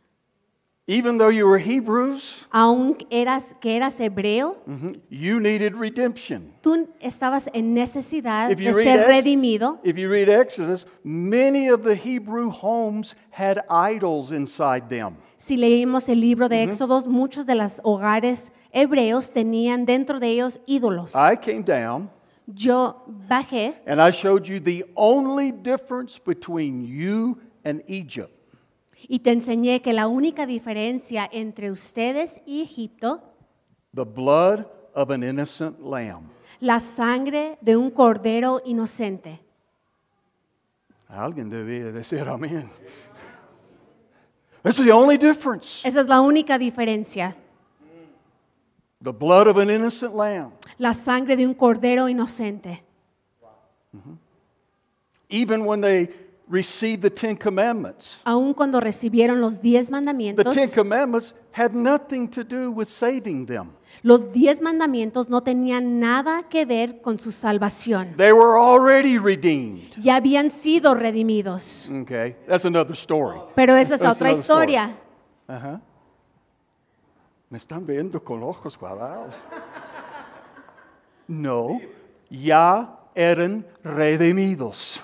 Even 0.92 1.16
though 1.16 1.30
you 1.30 1.46
were 1.46 1.58
Hebrews, 1.58 2.46
Aun 2.52 2.98
eras, 3.10 3.54
que 3.62 3.70
eras 3.76 3.98
hebreo, 3.98 4.56
mhm, 4.66 5.00
you 5.08 5.40
needed 5.40 5.74
redemption. 5.74 6.52
tú 6.60 6.86
estabas 7.00 7.48
en 7.54 7.72
necesidad 7.72 8.50
If 8.50 8.58
de 8.58 8.64
you, 8.64 8.72
read 8.74 8.84
ser 8.84 9.06
redimido. 9.08 9.78
if 9.82 9.96
you 9.96 10.10
read 10.10 10.28
Exodus, 10.28 10.84
many 11.02 11.68
of 11.68 11.82
the 11.82 11.94
Hebrew 11.94 12.50
homes 12.50 13.14
had 13.30 13.62
idols 13.70 14.32
inside 14.32 14.90
them. 14.90 15.16
Si 15.38 15.56
leímos 15.56 16.10
el 16.10 16.20
libro 16.20 16.48
de 16.50 16.62
Éxodos, 16.62 17.06
muchos 17.06 17.46
de 17.46 17.54
los 17.54 17.80
hogares 17.84 18.52
hebreos 18.70 19.30
tenían 19.30 19.86
dentro 19.86 20.20
de 20.20 20.28
ellos 20.28 20.60
ídolos. 20.66 21.14
I 21.14 21.36
came 21.36 21.62
down 21.62 22.10
Yo 22.46 22.96
bajé 23.30 23.76
and 23.86 23.98
I 23.98 24.10
showed 24.10 24.46
you 24.46 24.60
the 24.60 24.84
only 24.94 25.52
difference 25.52 26.18
between 26.18 26.84
you 26.84 27.38
and 27.64 27.82
Egypt. 27.86 28.30
Y 29.08 29.20
te 29.20 29.30
enseñé 29.32 29.82
que 29.82 29.92
la 29.92 30.06
única 30.08 30.46
diferencia 30.46 31.28
entre 31.30 31.70
ustedes 31.70 32.40
y 32.46 32.62
Egipto, 32.62 33.20
The 33.94 34.04
blood 34.04 34.66
of 34.94 35.10
an 35.10 35.22
innocent 35.22 35.78
lamb. 35.80 36.30
la 36.60 36.80
sangre 36.80 37.58
de 37.60 37.76
un 37.76 37.90
cordero 37.90 38.62
inocente. 38.64 39.40
Alguien 41.08 41.50
debía 41.50 41.92
decir 41.92 42.26
amén. 42.28 42.70
That's 44.62 44.76
the 44.76 44.92
only 44.92 45.18
difference. 45.18 45.86
Esa 45.86 46.00
es 46.00 46.08
la 46.08 46.20
única 46.20 46.56
diferencia. 46.56 47.36
The 49.02 49.12
blood 49.12 49.48
of 49.48 49.58
an 49.58 49.68
innocent 49.68 50.14
lamb. 50.14 50.52
La 50.78 50.94
sangre 50.94 51.36
de 51.36 51.46
un 51.46 51.54
cordero 51.54 52.08
inocente. 52.08 52.82
Even 55.28 55.66
when 55.66 55.80
they 55.80 56.08
received 56.48 57.02
the 57.02 57.10
Ten 57.10 57.36
Commandments, 57.36 58.20
Aun 58.24 58.54
cuando 58.54 58.80
recibieron 58.80 59.40
los 59.40 59.60
diez 59.60 59.86
the 59.86 59.92
mandamientos, 59.92 60.54
Ten 60.54 60.68
Commandments 60.70 61.34
had 61.52 61.72
nothing 61.72 62.28
to 62.28 62.42
do 62.44 62.70
with 62.70 62.88
saving 62.88 63.46
them. 63.46 63.70
los 64.02 64.32
diez 64.32 64.60
mandamientos 64.60 65.28
no 65.28 65.42
tenían 65.42 66.00
nada 66.00 66.44
que 66.48 66.64
ver 66.64 67.00
con 67.00 67.18
su 67.18 67.30
salvación. 67.30 68.16
They 68.16 68.32
were 68.32 68.58
already 68.58 69.18
redeemed. 69.18 69.94
Ya 70.00 70.16
habían 70.16 70.50
sido 70.50 70.94
redimidos. 70.94 71.90
Okay, 72.02 72.36
that's 72.48 72.64
another 72.64 72.94
story. 72.94 73.38
Pero 73.54 73.76
esa 73.76 73.94
es 73.94 74.00
That's 74.00 74.16
otra 74.16 74.32
historia. 74.32 74.96
Ajá. 75.46 75.80
Me 77.50 77.58
están 77.58 77.84
viendo 77.86 78.22
con 78.22 78.42
ojos 78.42 78.78
cuadrados. 78.78 79.34
No, 81.28 81.80
ya 82.30 82.98
eran 83.14 83.66
redimidos. 83.84 85.02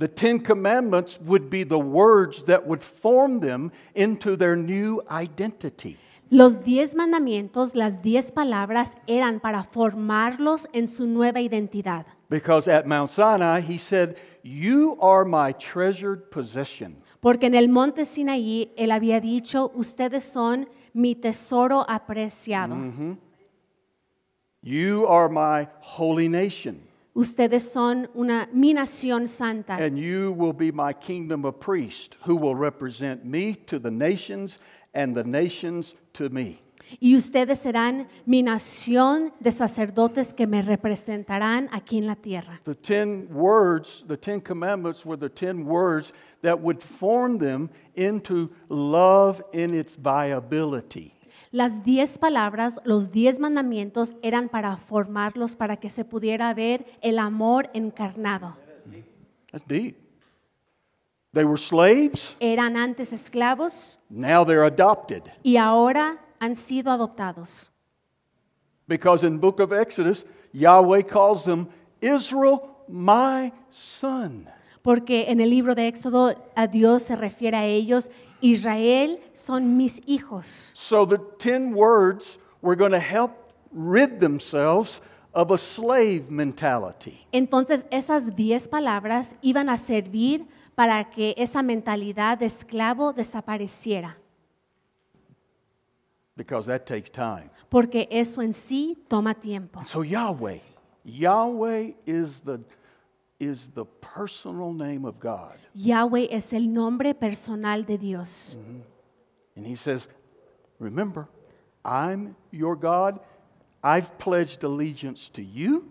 The 0.00 0.08
Ten 0.08 0.40
Commandments 0.40 1.20
would 1.20 1.50
be 1.50 1.62
the 1.62 1.78
words 1.78 2.44
that 2.44 2.66
would 2.66 2.82
form 2.82 3.40
them 3.40 3.70
into 3.94 4.34
their 4.34 4.56
new 4.56 5.02
identity. 5.10 5.98
Los 6.30 6.64
diez 6.64 6.94
mandamientos, 6.94 7.74
las 7.74 8.00
diez 8.00 8.32
palabras, 8.32 8.96
eran 9.06 9.40
para 9.40 9.62
formarlos 9.62 10.66
en 10.72 10.88
su 10.88 11.06
nueva 11.06 11.40
identidad. 11.42 12.06
Because 12.30 12.66
at 12.66 12.86
Mount 12.86 13.10
Sinai, 13.10 13.60
he 13.60 13.76
said, 13.76 14.16
You 14.42 14.96
are 15.02 15.26
my 15.26 15.52
treasured 15.52 16.30
possession. 16.30 16.96
Porque 17.20 17.44
en 17.44 17.54
el 17.54 17.68
monte 17.68 18.06
Sinaí 18.06 18.72
él 18.78 18.92
había 18.92 19.20
dicho, 19.20 19.70
ustedes 19.74 20.24
son 20.24 20.66
mi 20.94 21.14
tesoro 21.14 21.84
apreciado. 21.86 22.74
Mm-hmm. 22.74 23.18
You 24.62 25.06
are 25.06 25.28
my 25.28 25.68
holy 25.82 26.30
nation. 26.30 26.89
Ustedes 27.14 27.72
son 27.72 28.08
una, 28.14 28.48
mi 28.52 28.72
nación 28.72 29.26
santa. 29.26 29.74
And 29.74 29.98
you 29.98 30.32
will 30.32 30.52
be 30.52 30.70
my 30.70 30.92
kingdom 30.92 31.44
of 31.44 31.58
priests 31.58 32.16
who 32.24 32.36
will 32.36 32.54
represent 32.54 33.24
me 33.24 33.54
to 33.66 33.78
the 33.78 33.90
nations 33.90 34.58
and 34.94 35.14
the 35.14 35.24
nations 35.24 35.94
to 36.14 36.28
me. 36.28 36.62
Y 37.00 37.14
ustedes 37.14 37.60
serán 37.60 38.08
mi 38.26 38.42
nación 38.42 39.32
de 39.40 39.52
sacerdotes 39.52 40.32
que 40.34 40.46
me 40.46 40.62
representarán 40.62 41.68
aquí 41.72 41.98
en 41.98 42.06
la 42.06 42.16
tierra. 42.16 42.60
The 42.64 42.74
ten 42.74 43.28
words, 43.32 44.04
the 44.08 44.16
ten 44.16 44.40
commandments 44.40 45.04
were 45.04 45.16
the 45.16 45.28
ten 45.28 45.66
words 45.66 46.12
that 46.42 46.60
would 46.60 46.82
form 46.82 47.38
them 47.38 47.70
into 47.94 48.50
love 48.68 49.42
in 49.52 49.74
its 49.74 49.94
viability. 49.96 51.14
Las 51.52 51.82
diez 51.82 52.16
palabras, 52.18 52.76
los 52.84 53.10
diez 53.10 53.40
mandamientos 53.40 54.14
eran 54.22 54.48
para 54.48 54.76
formarlos, 54.76 55.56
para 55.56 55.76
que 55.78 55.90
se 55.90 56.04
pudiera 56.04 56.54
ver 56.54 56.84
el 57.00 57.18
amor 57.18 57.68
encarnado. 57.74 58.56
That's 59.50 59.66
deep. 59.66 59.96
They 61.32 61.44
were 61.44 61.58
slaves, 61.58 62.36
Eran 62.40 62.76
antes 62.76 63.12
esclavos 63.12 63.98
now 64.08 64.44
they're 64.44 64.64
adopted. 64.64 65.22
y 65.44 65.56
ahora 65.56 66.18
han 66.40 66.54
sido 66.56 66.90
adoptados. 66.92 67.72
Because 68.86 69.24
in 69.24 69.38
book 69.38 69.60
of 69.60 69.72
Exodus, 69.72 70.26
Yahweh 70.52 71.02
calls 71.04 71.44
them 71.44 71.68
Israel, 72.00 72.62
my 72.88 73.52
son. 73.70 74.48
Porque 74.82 75.26
en 75.30 75.40
el 75.40 75.50
libro 75.50 75.74
de 75.74 75.86
Éxodo 75.86 76.34
a 76.56 76.66
Dios 76.66 77.02
se 77.02 77.14
refiere 77.14 77.56
a 77.56 77.64
ellos, 77.66 78.10
Israel 78.42 79.18
son 79.32 79.76
mis 79.76 80.00
hijos. 80.06 80.72
So 80.76 81.04
the 81.06 81.18
10 81.38 81.74
words 81.74 82.38
were 82.62 82.76
going 82.76 82.92
to 82.92 82.98
help 83.00 83.32
rid 83.72 84.18
themselves 84.20 85.00
of 85.32 85.50
a 85.52 85.58
slave 85.58 86.30
mentality. 86.30 87.26
Entonces 87.32 87.86
esas 87.90 88.34
diez 88.34 88.66
palabras 88.68 89.34
iban 89.42 89.68
a 89.68 89.76
servir 89.76 90.46
para 90.74 91.04
que 91.10 91.34
esa 91.36 91.62
mentalidad 91.62 92.38
de 92.38 92.46
esclavo 92.46 93.12
desapareciera, 93.12 94.16
Because 96.36 96.66
that 96.66 96.86
takes 96.86 97.10
time. 97.10 97.50
porque 97.68 98.08
eso 98.10 98.40
en 98.40 98.52
sí 98.54 98.96
toma 99.08 99.34
tiempo. 99.34 99.82
So 99.84 100.02
Yahweh, 100.02 100.60
Yahweh 101.04 101.92
is 102.06 102.40
the, 102.40 102.60
is 103.40 103.70
the 103.74 103.86
personal 103.86 104.72
name 104.72 105.04
of 105.04 105.18
God. 105.18 105.58
Yahweh 105.74 106.28
es 106.30 106.52
el 106.52 106.68
nombre 106.68 107.14
personal 107.14 107.82
de 107.82 107.96
Dios. 107.96 108.56
Mm-hmm. 108.60 108.80
And 109.56 109.66
he 109.66 109.74
says, 109.74 110.06
Remember, 110.78 111.28
I'm 111.84 112.36
your 112.50 112.76
God. 112.76 113.18
I've 113.82 114.18
pledged 114.18 114.62
allegiance 114.62 115.30
to 115.30 115.42
you, 115.42 115.90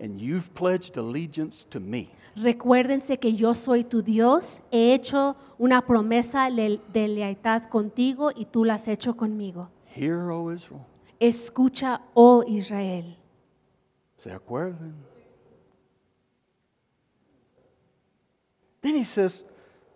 and 0.00 0.20
you've 0.20 0.54
pledged 0.54 0.96
allegiance 0.96 1.66
to 1.70 1.80
me. 1.80 2.10
Recuérdense 2.36 3.18
que 3.18 3.32
yo 3.32 3.54
soy 3.54 3.82
tu 3.82 4.02
Dios, 4.02 4.60
he 4.70 4.92
hecho 4.92 5.36
una 5.58 5.86
promesa 5.86 6.50
de 6.50 7.08
lealtad 7.08 7.64
contigo 7.70 8.30
y 8.34 8.46
tú 8.46 8.64
la 8.64 8.74
has 8.74 8.88
hecho 8.88 9.16
conmigo. 9.16 9.70
Hear, 9.86 10.30
O 10.30 10.52
Israel. 10.52 10.84
Escucha, 11.18 12.02
oh 12.12 12.42
Israel. 12.46 13.16
¿Se 14.16 14.30
acuerdan? 14.30 14.94
Then 18.86 18.94
he 18.94 19.02
says, 19.02 19.42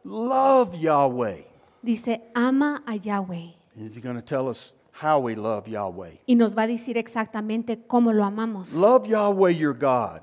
Love 0.02 0.74
Yahweh. 0.74 1.42
Dice, 1.84 2.18
ama 2.34 2.82
a 2.88 2.96
Yahweh. 2.96 3.50
And 3.76 3.86
he's 3.86 3.98
going 3.98 4.16
to 4.16 4.22
tell 4.22 4.48
us 4.48 4.72
how 4.90 5.20
we 5.20 5.36
love 5.36 5.68
Yahweh. 5.68 6.10
Y 6.26 6.34
nos 6.34 6.54
va 6.54 6.62
a 6.62 6.66
decir 6.66 6.96
exactamente 6.96 7.86
cómo 7.86 8.12
lo 8.12 8.24
amamos. 8.24 8.74
Love 8.74 9.06
Yahweh 9.06 9.50
your 9.50 9.74
God. 9.74 10.22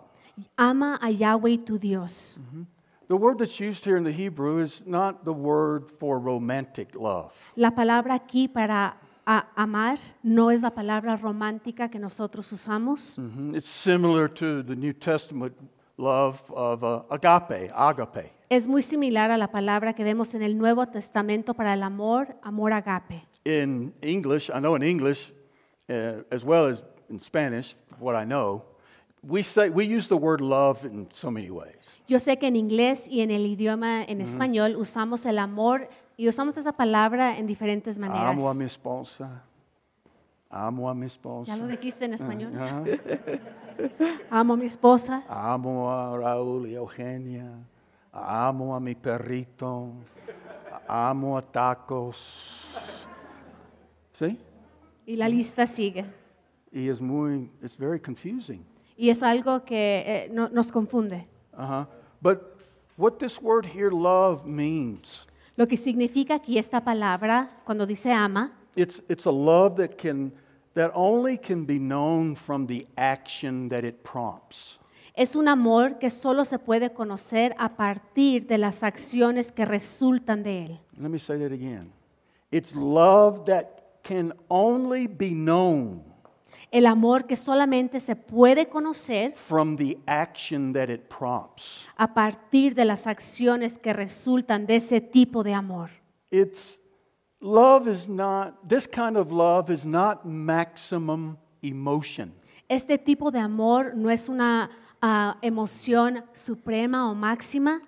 Ama 0.58 1.00
a 1.02 1.10
Yahweh 1.10 1.64
tu 1.66 1.78
Dios. 1.78 2.40
The 3.08 3.16
word 3.16 3.38
that's 3.38 3.58
used 3.58 3.86
here 3.86 3.96
in 3.96 4.04
the 4.04 4.12
Hebrew 4.12 4.60
is 4.60 4.84
not 4.86 5.24
the 5.24 5.32
word 5.32 5.90
for 5.90 6.20
romantic 6.20 6.94
love. 6.94 7.34
La 7.56 7.72
palabra 7.72 8.16
aquí 8.16 8.54
para 8.54 8.98
amar 9.56 9.98
no 10.24 10.50
es 10.50 10.62
la 10.62 10.72
palabra 10.72 11.16
romántica 11.16 11.90
que 11.90 12.00
nosotros 12.00 12.52
usamos. 12.52 13.18
Mhm. 13.18 13.56
It's 13.56 13.70
similar 13.70 14.28
to 14.28 14.62
the 14.62 14.76
New 14.76 14.92
Testament 14.92 15.54
love 15.98 16.42
of 16.50 16.84
uh, 16.84 17.02
agape, 17.10 17.72
agape. 17.74 18.32
Es 18.50 18.68
muy 18.68 18.82
similar 18.82 19.32
a 19.32 19.38
la 19.38 19.48
palabra 19.48 19.94
que 19.94 20.04
vemos 20.04 20.34
en 20.34 20.42
el 20.42 20.58
Nuevo 20.58 20.86
Testamento 20.88 21.54
para 21.54 21.74
el 21.74 21.84
amor, 21.84 22.36
amor 22.44 22.72
agape. 22.72 23.26
In 23.44 23.94
English, 24.02 24.50
I 24.50 24.60
know 24.60 24.76
in 24.76 24.84
English, 24.84 25.34
uh, 25.90 26.24
as 26.32 26.46
well 26.46 26.68
as 26.68 26.84
in 27.10 27.20
Spanish, 27.20 27.76
what 28.00 28.16
I 28.16 28.26
know, 28.26 28.64
we 29.24 29.44
say 29.44 29.70
we 29.70 29.86
use 29.86 30.08
the 30.08 30.18
word 30.18 30.42
love 30.42 30.86
in 30.86 31.08
so 31.12 31.30
many 31.30 31.50
ways. 31.50 32.00
Yo 32.08 32.20
sé 32.20 32.38
que 32.38 32.48
en 32.48 32.56
inglés 32.56 33.08
y 33.08 33.22
en 33.22 33.32
el 33.32 33.46
idioma 33.46 34.04
en 34.04 34.22
español 34.22 34.76
usamos 34.78 35.26
el 35.26 35.40
amor 35.40 35.90
y 36.16 36.30
usamos 36.30 36.58
esa 36.58 36.72
palabra 36.74 37.38
en 37.38 37.48
diferentes 37.48 37.98
maneras. 38.00 38.38
Amo 38.38 38.50
a 38.50 38.54
mi 38.54 38.66
esposa. 38.66 39.44
Amo 40.50 40.90
a 40.90 40.94
mi 40.94 41.06
esposa. 41.06 41.54
¿Ya 41.54 41.62
lo 41.62 41.68
dijiste 41.68 42.06
en 42.06 42.14
español? 42.14 42.54
Ajá. 42.56 42.84
Amo 44.30 44.54
a 44.54 44.58
mi 44.58 44.66
esposa, 44.66 45.24
Amo 45.28 45.92
a 45.92 46.18
Raúl 46.18 46.68
y 46.68 46.76
Eugenia. 46.76 47.52
Amo 48.14 48.76
a 48.76 48.80
mi 48.80 48.96
perrito. 48.96 49.92
Amo 50.88 51.38
a 51.38 51.42
tacos. 51.42 52.64
¿Sí? 54.14 54.38
y 55.06 55.16
la 55.16 55.30
lista 55.30 55.66
sigue. 55.68 56.06
Y 56.72 56.90
es 56.90 57.00
muy, 57.00 57.50
it's 57.62 57.78
very 57.78 58.00
confusing. 58.00 58.66
Y 58.98 59.10
es 59.10 59.24
algo 59.24 59.64
que 59.64 60.04
eh, 60.06 60.30
no- 60.34 60.50
nos 60.50 60.72
confunde. 60.72 61.26
Uh-huh. 61.58 61.86
But 62.20 62.40
what 62.98 63.14
this 63.20 63.40
word 63.42 63.66
here, 63.66 63.90
love, 63.92 64.46
means, 64.46 65.26
Lo 65.56 65.66
que 65.68 65.78
significa 65.78 66.36
aquí 66.36 66.58
esta 66.58 66.84
palabra, 66.84 67.48
cuando 67.64 67.86
dice 67.88 68.12
ama, 68.12 68.52
it's, 68.78 69.02
it's 69.10 69.26
a 69.26 69.32
love 69.32 69.76
that 69.78 69.98
can, 69.98 70.32
that 70.76 70.92
only 70.94 71.38
can 71.38 71.66
be 71.66 71.80
known 71.80 72.36
from 72.36 72.68
the 72.68 72.88
action 72.98 73.68
that 73.70 73.84
it 73.84 74.04
prompts. 74.04 74.80
es 75.16 75.36
un 75.36 75.48
amor 75.48 75.98
que 75.98 76.12
solo 76.12 76.46
se 76.46 76.60
puede 76.60 76.94
conocer 76.94 77.56
a 77.58 77.76
partir 77.76 78.46
de 78.46 78.60
las 78.60 78.84
acciones 78.84 79.52
que 79.52 79.66
resultan 79.66 80.44
de 80.44 80.66
él. 80.66 80.80
Let 81.00 81.10
me 81.10 81.18
say 81.18 81.40
that 81.40 81.52
again. 81.52 81.92
It's 82.52 82.76
love 82.76 83.46
that 83.46 84.00
can 84.04 84.34
only 84.48 85.08
be 85.08 85.32
known 85.32 86.04
El 86.70 86.86
amor 86.86 87.26
que 87.26 87.36
solamente 87.38 88.00
se 88.02 88.16
puede 88.16 88.68
conocer 88.68 89.34
from 89.36 89.78
the 89.78 89.98
action 90.06 90.74
that 90.74 90.90
it 90.90 91.08
prompts. 91.08 91.88
a 91.98 92.14
partir 92.14 92.76
de 92.76 92.84
las 92.86 93.08
acciones 93.08 93.80
que 93.80 93.94
resultan 93.94 94.66
de 94.68 94.76
ese 94.76 95.02
tipo 95.02 95.44
de 95.44 95.54
amor. 95.54 95.90
It's 96.30 96.82
love 97.42 97.88
is 97.88 98.08
not, 98.08 98.68
this 98.68 98.88
kind 98.88 99.18
of 99.18 99.32
love 99.32 99.70
is 99.70 99.86
not 99.86 100.26
maximum 100.26 101.38
emotion. 101.62 102.34
Este 102.70 102.98
tipo 102.98 103.32
de 103.32 103.40
amor 103.40 103.94
no 103.96 104.10
es 104.10 104.28
una 104.28 104.70
ah, 105.02 105.38
emoción 105.42 106.24
suprema 106.34 107.10
o 107.10 107.16
máxima, 107.16 107.82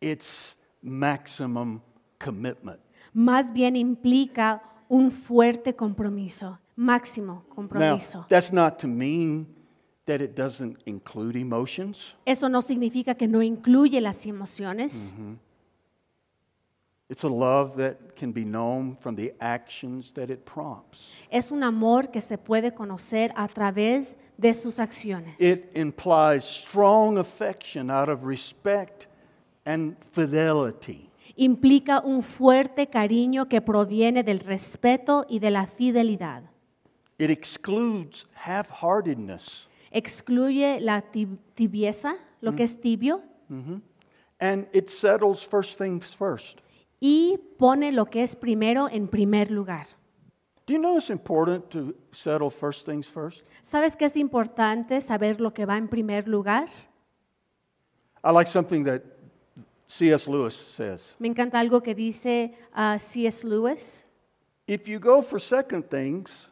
It's 0.00 0.58
maximum 0.82 1.80
commitment. 2.18 2.80
más 3.12 3.52
bien 3.52 3.76
implica 3.76 4.62
un 4.88 5.10
fuerte 5.10 5.74
compromiso, 5.74 6.58
máximo 6.76 7.44
compromiso. 7.48 8.18
Now, 8.18 8.26
that's 8.28 8.52
not 8.52 8.78
to 8.80 8.86
mean 8.88 9.46
that 10.06 10.20
it 10.20 10.34
doesn't 10.36 10.78
include 10.86 11.36
emotions. 11.36 12.14
Eso 12.26 12.48
no 12.48 12.60
significa 12.62 13.14
que 13.14 13.26
no 13.28 13.42
incluye 13.42 14.00
las 14.00 14.26
emociones, 14.26 15.16
It's 17.12 17.24
a 17.24 17.28
love 17.28 17.76
that 17.76 18.16
can 18.16 18.32
be 18.32 18.42
known 18.42 18.96
from 18.96 19.16
the 19.16 19.34
actions 19.38 20.12
that 20.12 20.30
it 20.30 20.46
prompts. 20.46 21.10
es 21.30 21.50
un 21.50 21.62
amor 21.62 22.10
que 22.10 22.22
se 22.22 22.38
puede 22.38 22.72
conocer 22.72 23.34
a 23.36 23.48
través 23.48 24.14
de 24.38 24.54
sus 24.54 24.78
acciones. 24.78 25.38
It 25.38 25.70
implies 25.74 26.42
strong 26.42 27.18
affection 27.18 27.90
out 27.90 28.08
of 28.08 28.24
respect 28.24 29.08
and 29.66 29.94
fidelity. 29.98 31.10
Implica 31.36 32.00
un 32.02 32.22
fuerte 32.22 32.88
cariño 32.88 33.46
que 33.46 33.60
proviene 33.60 34.22
del 34.22 34.40
respeto 34.40 35.26
y 35.28 35.38
de 35.38 35.50
la 35.50 35.66
fidelidad. 35.66 36.44
It 37.18 37.28
excludes 37.28 38.24
half 38.32 38.70
heartedness. 38.70 39.68
Excluye 39.90 40.80
la 40.80 41.02
tibieza, 41.02 42.14
lo 42.40 42.52
mm-hmm. 42.52 42.56
que 42.56 42.62
es 42.62 42.80
tibio, 42.80 43.20
mm-hmm. 43.50 43.82
And 44.40 44.66
it 44.72 44.88
settles 44.88 45.44
first 45.44 45.76
things 45.76 46.14
first. 46.14 46.62
Y 47.04 47.36
pone 47.58 47.90
lo 47.90 48.06
que 48.06 48.22
es 48.22 48.36
primero 48.36 48.88
en 48.88 49.08
primer 49.08 49.50
lugar. 49.50 49.88
Do 50.68 50.72
you 50.72 50.78
know 50.78 50.96
it's 50.96 51.10
important 51.10 51.68
to 51.70 51.96
settle 52.12 52.48
first 52.48 52.86
things 52.86 53.08
first? 53.08 53.44
¿Sabes 53.60 53.96
qué 53.96 54.04
es 54.04 54.16
importante 54.16 55.00
saber 55.00 55.40
lo 55.40 55.52
que 55.52 55.66
va 55.66 55.76
en 55.76 55.88
primer 55.88 56.28
lugar? 56.28 56.68
I 58.22 58.30
like 58.30 58.48
something 58.48 58.84
that 58.84 59.02
C.S. 59.88 60.30
Lewis 60.30 60.54
says. 60.54 61.16
Me 61.18 61.26
encanta 61.26 61.58
algo 61.58 61.82
que 61.82 61.92
dice 61.92 62.54
ah, 62.72 62.96
C.S. 63.00 63.44
Lewis. 63.44 64.04
If 64.68 64.86
you 64.86 65.00
go 65.00 65.22
for 65.22 65.40
second 65.40 65.90
things, 65.90 66.48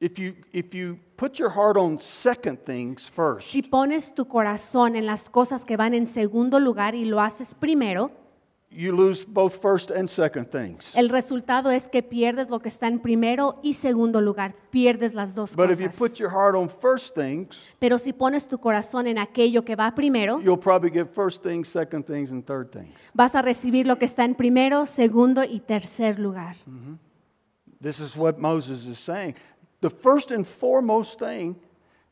if 0.00 0.18
you, 0.18 0.34
if 0.52 0.74
you 0.74 0.98
put 1.16 1.38
your 1.38 1.50
heart 1.50 1.76
on 1.76 2.00
second 2.00 2.58
things 2.66 3.08
first, 3.08 3.52
Si 3.52 3.62
pones 3.62 4.12
tu 4.12 4.26
corazón 4.26 4.96
en 4.96 5.06
las 5.06 5.30
cosas 5.30 5.64
que 5.64 5.76
van 5.76 5.94
en 5.94 6.08
segundo 6.08 6.58
lugar 6.58 6.96
y 6.96 7.04
lo 7.04 7.20
haces 7.20 7.54
primero, 7.54 8.23
you 8.74 8.92
lose 8.92 9.24
both 9.24 9.60
first 9.62 9.90
and 9.90 10.08
second 10.08 10.46
things. 10.50 10.92
el 10.96 11.08
resultado 11.08 11.70
es 11.70 11.86
que 11.88 12.02
pierdes 12.02 12.50
lo 12.50 12.58
que 12.60 12.68
está 12.68 12.88
en 12.88 12.98
primero 13.00 13.60
y 13.62 13.74
segundo 13.74 14.20
lugar. 14.20 14.54
Pierdes 14.70 15.14
las 15.14 15.34
dos 15.34 15.54
But 15.54 15.70
if 15.70 15.78
you 15.80 15.86
cosas. 15.86 15.98
put 15.98 16.18
your 16.18 16.30
heart 16.30 16.56
on 16.56 16.68
first 16.68 17.14
things, 17.14 17.66
Pero 17.78 17.98
si 17.98 18.12
pones 18.12 18.48
tu 18.48 18.58
corazón 18.58 19.06
en 19.06 19.18
aquello 19.18 19.64
que 19.64 19.76
va 19.76 19.94
primero, 19.94 20.40
you'll 20.40 20.58
probably 20.58 20.90
get 20.90 21.08
first 21.14 21.42
things, 21.42 21.68
second 21.68 22.04
things, 22.04 22.32
and 22.32 22.44
third 22.44 22.70
things. 22.70 22.98
vas 23.14 23.34
a 23.34 23.42
recibir 23.42 23.86
lo 23.86 23.96
que 23.98 24.06
está 24.06 24.24
en 24.24 24.34
primero, 24.34 24.86
segundo 24.86 25.44
y 25.44 25.60
tercer 25.60 26.18
lugar. 26.18 26.56
Mm-hmm. 26.68 26.96
This 27.80 28.00
is 28.00 28.16
what 28.16 28.38
Moses 28.38 28.86
is 28.86 28.98
saying. 28.98 29.34
The 29.80 29.90
first 29.90 30.30
and 30.30 30.46
foremost 30.46 31.18
thing 31.18 31.56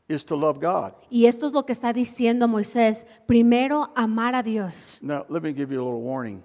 is 0.07 0.23
to 0.25 0.35
love 0.35 0.59
God. 0.59 0.93
Y 1.09 1.25
esto 1.25 1.45
es 1.47 1.53
lo 1.53 1.65
que 1.65 1.73
está 1.73 1.91
diciendo 1.93 2.47
Moisés. 2.47 3.05
Primero, 3.25 3.91
amar 3.95 4.35
a 4.35 4.43
Dios. 4.43 4.99
Now, 5.01 5.25
let 5.29 5.41
me 5.41 5.51
give 5.53 5.73
you 5.73 5.81
a 5.81 5.83
little 5.83 6.01
warning 6.01 6.43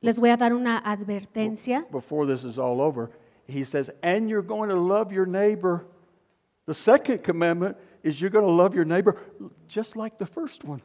Les 0.00 0.18
voy 0.18 0.30
a 0.30 0.36
dar 0.36 0.52
una 0.54 0.78
advertencia. 0.78 1.86
before 1.90 2.26
this 2.26 2.44
is 2.44 2.58
all 2.58 2.80
over. 2.80 3.10
He 3.46 3.64
says, 3.64 3.90
and 4.02 4.28
you're 4.28 4.46
going 4.46 4.70
to 4.70 4.76
love 4.76 5.12
your 5.12 5.26
neighbor. 5.26 5.86
The 6.66 6.74
second 6.74 7.22
commandment 7.22 7.76
is 8.02 8.20
you're 8.20 8.30
going 8.30 8.46
to 8.46 8.52
love 8.52 8.74
your 8.74 8.84
neighbor 8.86 9.16
just 9.66 9.96
like 9.96 10.18
the 10.18 10.26
first 10.26 10.64
one. 10.64 10.82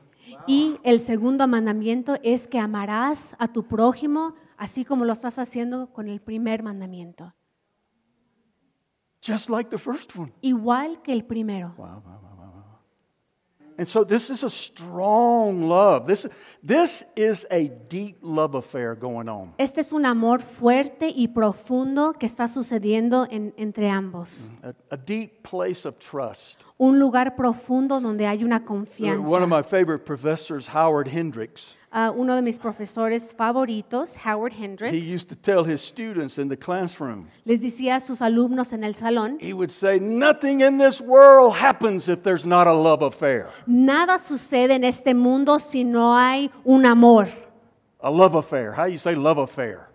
Y 0.48 0.80
el 0.84 1.00
segundo 1.00 1.48
mandamiento 1.48 2.18
es 2.24 2.48
que 2.48 2.60
amarás 2.60 3.36
a 3.38 3.48
tu 3.48 3.64
prójimo 3.64 4.34
así 4.58 4.84
como 4.84 5.06
lo 5.06 5.14
estás 5.14 5.38
haciendo 5.38 5.92
con 5.94 6.08
el 6.08 6.20
primer 6.20 6.64
mandamiento. 6.64 7.34
Just 9.22 9.50
like 9.50 9.70
the 9.70 9.78
first 9.78 10.16
one. 10.16 10.32
Igual 10.42 11.02
que 11.02 11.14
el 11.14 11.24
primero. 11.26 11.74
Wow, 11.78 12.02
wow, 12.04 12.20
wow. 12.22 12.35
And 13.78 13.88
so 13.88 14.06
this 14.06 14.30
is 14.30 14.44
a 14.44 14.50
strong 14.50 15.68
love. 15.68 16.06
This, 16.08 16.28
this 16.64 17.04
is 17.16 17.46
a 17.52 17.68
deep 17.90 18.18
love 18.22 18.56
affair 18.56 18.96
going 18.96 19.28
on. 19.28 19.54
Este 19.58 19.80
es 19.80 19.92
un 19.92 20.06
amor 20.06 20.42
fuerte 20.42 21.10
y 21.14 21.28
profundo 21.28 22.14
que 22.14 22.26
está 22.26 22.48
sucediendo 22.48 23.28
en- 23.30 23.54
entre 23.58 23.90
ambos. 23.90 24.52
A, 24.64 24.74
a 24.92 24.98
deep 24.98 25.44
place 25.44 25.86
of 25.86 26.00
trust. 26.00 26.62
Un 26.78 27.00
lugar 27.00 27.36
profundo 27.36 28.00
donde 28.00 28.26
hay 28.28 28.44
una 28.44 28.64
confianza. 28.66 29.30
One 29.30 29.44
of 29.44 29.50
my 29.50 29.62
favorite 29.64 30.06
professors, 30.06 30.68
Howard 30.68 31.08
Hendricks, 31.08 31.76
Uno 32.16 32.36
de 32.36 32.42
mis 32.42 32.60
profesores 32.60 33.34
favoritos, 33.34 34.18
Howard 34.18 34.52
he 34.54 34.64
Hendricks, 34.66 35.08
used 35.08 35.30
to 35.30 35.36
tell 35.36 35.64
his 35.64 35.80
students 35.82 36.38
in 36.38 36.50
the 36.50 36.58
classroom, 36.58 37.30
les 37.46 37.62
decía 37.62 37.96
a 37.96 38.00
sus 38.02 38.20
alumnos 38.22 38.74
en 38.74 38.84
el 38.84 38.94
salón, 38.96 39.38
he 39.40 39.54
would 39.54 39.72
say, 39.72 39.98
Nothing 39.98 40.60
in 40.62 40.78
this 40.78 41.00
world 41.00 41.56
happens 41.56 42.10
if 42.10 42.22
there's 42.22 42.46
not 42.46 42.68
a 42.68 42.74
love 42.74 43.02
affair. 43.02 43.48
nada 43.66 44.18
sucede 44.18 44.72
en 44.72 44.84
este 44.84 45.14
mundo 45.16 45.58
si 45.60 45.84
no 45.86 46.14
hay 46.14 46.52
un 46.66 46.86
amor. 46.86 47.28
A 48.02 48.12
love 48.12 48.36
affair. 48.36 48.74
How 48.74 48.86
you 48.86 48.98
say 48.98 49.16
love 49.16 49.38
affair? 49.38 49.88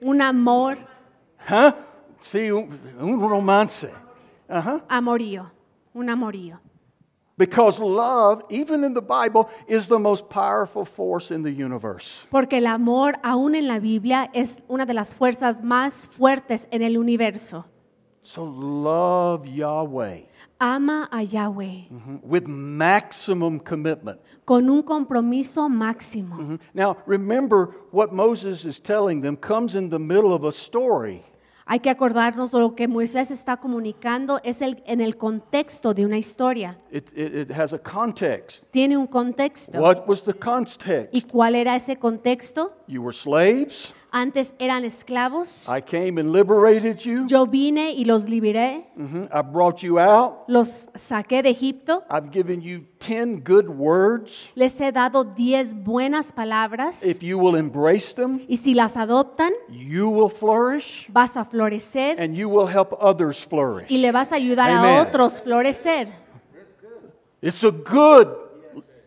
Un 0.00 0.20
amor 0.20 0.76
Huh? 1.46 1.72
See, 2.22 2.50
un, 2.50 2.68
un 2.98 3.20
romance. 3.20 3.84
Uh 4.48 4.60
huh. 4.60 4.80
amorío, 4.88 5.50
un 5.92 6.08
amorío. 6.08 6.58
Because 7.36 7.80
love, 7.80 8.42
even 8.48 8.84
in 8.84 8.94
the 8.94 9.02
Bible, 9.02 9.48
is 9.66 9.88
the 9.88 9.98
most 9.98 10.28
powerful 10.30 10.84
force 10.84 11.32
in 11.32 11.42
the 11.42 11.50
universe. 11.50 12.26
Porque 12.30 12.58
el 12.58 12.66
amor, 12.66 13.14
aún 13.24 13.56
en 13.56 13.66
la 13.66 13.80
Biblia, 13.80 14.30
es 14.32 14.60
una 14.68 14.86
de 14.86 14.94
las 14.94 15.14
fuerzas 15.14 15.62
más 15.62 16.06
fuertes 16.06 16.68
en 16.70 16.82
el 16.82 16.96
universo. 16.96 17.64
So 18.22 18.44
love 18.44 19.46
Yahweh 19.46 20.28
Ama 20.58 21.08
a 21.12 21.22
Yahweh 21.22 21.88
mhm, 21.90 22.20
with 22.22 22.46
maximum 22.46 23.58
commitment. 23.58 24.18
con 24.46 24.70
un 24.70 24.82
compromiso 24.82 25.68
máximo. 25.68 26.36
Mhm. 26.36 26.60
Now, 26.72 26.96
remember 27.06 27.74
what 27.90 28.12
Moses 28.12 28.64
is 28.64 28.80
telling 28.80 29.20
them 29.20 29.36
comes 29.36 29.74
in 29.74 29.90
the 29.90 29.98
middle 29.98 30.32
of 30.32 30.44
a 30.44 30.52
story. 30.52 31.22
Hay 31.66 31.80
que 31.80 31.88
acordarnos 31.88 32.52
de 32.52 32.60
lo 32.60 32.74
que 32.74 32.88
Moisés 32.88 33.30
está 33.30 33.56
comunicando 33.56 34.38
es 34.44 34.60
el, 34.60 34.82
en 34.86 35.00
el 35.00 35.16
contexto 35.16 35.94
de 35.94 36.04
una 36.04 36.18
historia. 36.18 36.78
It, 36.90 37.08
it, 37.16 37.34
it 37.34 37.50
has 37.50 37.72
a 37.72 37.78
context. 37.78 38.64
Tiene 38.70 38.98
un 38.98 39.06
contexto. 39.06 39.80
What 39.80 40.06
was 40.06 40.24
the 40.24 40.32
¿Y 40.32 40.38
context? 40.38 41.30
cuál 41.30 41.54
era 41.54 41.74
ese 41.74 41.96
contexto? 41.96 42.72
You 42.86 43.02
were 43.02 43.14
slaves. 43.16 43.94
Antes 44.16 44.54
eran 44.60 44.84
esclavos. 44.84 45.68
I 45.68 45.80
came 45.80 46.18
and 46.20 46.30
liberated 46.30 47.04
you. 47.04 47.26
Yo 47.26 47.46
vine 47.46 47.90
y 47.90 48.04
los 48.04 48.26
liberé, 48.28 48.86
Mhm. 48.96 49.28
I 49.32 49.42
brought 49.42 49.82
you 49.82 49.98
out. 49.98 50.44
los 50.46 50.88
saqué 50.94 51.42
de 51.42 51.50
Egipto. 51.50 52.04
I've 52.08 52.30
given 52.30 52.60
you 52.62 52.84
10 53.00 53.42
good 53.42 53.68
words. 53.68 54.52
Les 54.54 54.78
he 54.80 54.92
dado 54.92 55.24
diez 55.24 55.74
buenas 55.74 56.30
palabras. 56.30 57.02
If 57.04 57.24
you 57.24 57.38
will 57.38 57.56
embrace 57.56 58.14
them, 58.14 58.40
Y 58.48 58.54
si 58.56 58.72
las 58.72 58.96
adoptan, 58.96 59.50
you 59.68 60.08
will 60.08 60.30
flourish 60.30 61.08
vas 61.12 61.36
a 61.36 61.44
florecer 61.44 62.14
and 62.20 62.36
you 62.36 62.48
will 62.48 62.68
help 62.68 62.96
others 63.00 63.44
flourish. 63.44 63.90
y 63.90 63.98
le 63.98 64.12
vas 64.12 64.30
a 64.30 64.36
ayudar 64.36 64.70
a 64.70 65.02
otros 65.02 65.42
florecer. 65.42 66.06
It's 67.42 67.64
a 67.64 67.72
good 67.72 68.28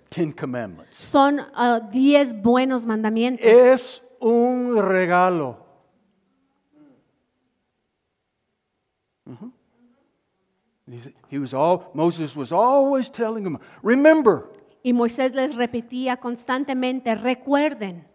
10 0.09 0.33
commandments. 0.33 0.97
Son 0.97 1.39
ah, 1.55 1.79
diez 1.91 2.33
buenos 2.33 2.85
mandamientos. 2.85 3.45
Es 3.45 4.01
un 4.21 4.75
regalo. 4.77 5.57
Mhm. 9.25 9.51
He 10.89 11.13
He 11.29 11.37
was 11.39 11.53
all 11.53 11.91
Moses 11.93 12.35
was 12.35 12.51
always 12.51 13.11
telling 13.11 13.43
them, 13.43 13.59
remember, 13.83 14.49
Y 14.83 14.93
Moisés 14.93 15.33
les 15.35 15.55
repetía 15.55 16.17
constantemente, 16.17 17.13
recuerden. 17.15 18.05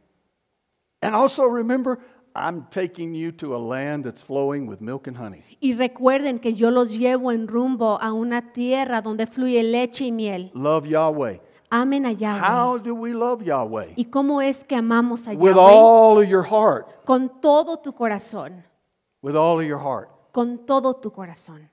and 1.03 1.15
also 1.15 1.45
remember, 1.47 1.99
I'm 2.35 2.67
taking 2.71 3.15
you 3.15 3.31
to 3.33 3.55
a 3.55 3.59
land 3.59 4.05
that's 4.07 4.23
flowing 4.25 4.67
with 4.67 4.81
milk 4.81 5.07
and 5.07 5.19
honey. 5.19 5.43
Y 5.61 5.75
recuerden 5.75 6.39
que 6.39 6.55
yo 6.55 6.71
los 6.71 6.97
llevo 6.97 7.31
en 7.31 7.47
rumbo 7.47 8.01
a 8.01 8.15
una 8.15 8.53
tierra 8.55 9.03
donde 9.03 9.27
fluye 9.27 9.63
leche 9.63 10.07
y 10.07 10.13
miel. 10.13 10.51
Love 10.55 10.87
Yahweh. 10.87 11.41
Amen 11.73 12.05
a 12.05 12.13
Yahweh. 12.13 12.39
How 12.39 12.77
do 12.77 12.95
we 12.95 13.15
love 13.15 13.43
Yahweh? 13.43 13.95
¿Y 13.97 14.05
cómo 14.05 14.47
es 14.47 14.63
que 14.63 14.77
amamos 14.77 15.27
a 15.27 15.31
With 15.35 15.57
Yahweh? 15.57 15.59
all 15.59 16.19
of 16.19 16.29
your 16.29 16.43
heart. 16.43 17.07
Con 17.07 17.41
todo 17.41 17.77
tu 17.77 17.93
corazón. 17.93 18.63
With 19.23 19.35
all 19.35 19.59
of 19.59 19.67
your 19.67 19.79
heart. 19.79 20.11
Con 20.35 20.67
todo 20.67 20.93
tu 20.93 21.11
corazón. 21.11 21.69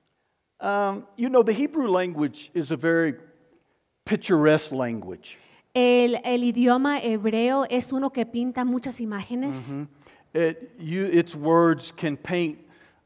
Um, 0.61 1.05
you 1.17 1.27
know, 1.29 1.43
the 1.43 1.53
Hebrew 1.53 1.89
language 1.89 2.49
is 2.53 2.71
a 2.71 2.77
very 2.77 3.15
picturesque 4.05 4.71
language. 4.71 5.37
El, 5.75 6.15
el 6.23 6.43
idioma 6.43 7.01
hebreo 7.01 7.65
es 7.69 7.91
uno 7.91 8.09
que 8.09 8.25
pinta 8.25 8.65
muchas 8.65 8.99
imágenes. 8.99 9.87
It, 10.33 10.71
you, 10.79 11.05
its 11.05 11.35
words 11.35 11.91
can 11.91 12.15
paint, 12.17 12.59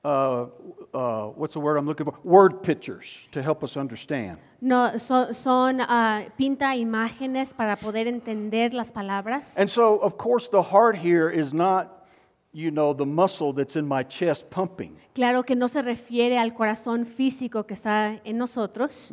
uh, 0.04 0.46
uh, 0.94 1.28
what's 1.28 1.54
the 1.54 1.60
word 1.60 1.78
I'm 1.78 1.86
looking 1.86 2.06
for? 2.06 2.14
Word 2.24 2.62
pictures 2.64 3.28
to 3.32 3.42
help 3.42 3.64
us 3.64 3.76
understand. 3.78 4.38
No, 4.62 4.98
so- 4.98 5.32
son, 5.32 5.82
ah, 5.82 6.24
pinta 6.38 6.76
imágenes 6.76 7.54
para 7.56 7.76
poder 7.76 8.08
entender 8.08 8.74
las 8.74 8.92
palabras. 8.92 9.58
And 9.58 9.70
so, 9.70 9.98
of 9.98 10.18
course, 10.18 10.48
the 10.50 10.62
heart 10.62 10.96
here 10.96 11.30
is 11.30 11.54
not, 11.54 12.06
you 12.54 12.72
know, 12.72 12.94
the 12.94 13.06
muscle 13.06 13.54
that's 13.54 13.76
in 13.76 13.88
my 13.88 14.04
chest 14.04 14.50
pumping. 14.50 14.98
Claro 15.16 15.44
que 15.44 15.56
no 15.56 15.68
se 15.68 15.82
refiere 15.82 16.38
al 16.38 16.52
corazón 16.52 17.06
físico 17.06 17.66
que 17.66 17.76
está 17.76 18.20
en 18.24 18.38
nosotros. 18.38 19.12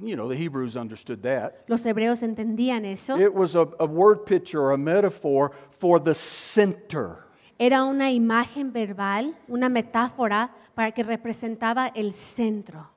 You 0.00 0.14
know, 0.14 0.28
the 0.28 0.36
Hebrews 0.36 0.76
understood 0.76 1.22
that. 1.22 1.64
Los 1.66 1.82
hebreos 1.84 2.22
entendían 2.22 2.84
eso. 2.84 3.18
It 3.18 3.34
was 3.34 3.56
a, 3.56 3.66
a 3.80 3.86
word 3.86 4.26
picture 4.26 4.60
or 4.60 4.70
a 4.72 4.78
metaphor 4.78 5.50
for 5.70 5.98
the 5.98 6.14
center. 6.14 7.24
Era 7.58 7.84
una 7.84 8.10
imagen 8.12 8.72
verbal, 8.72 9.34
una 9.48 9.68
metáfora 9.68 10.50
para 10.74 10.92
que 10.92 11.02
representaba 11.02 11.88
el 11.88 12.12
centro. 12.12 12.88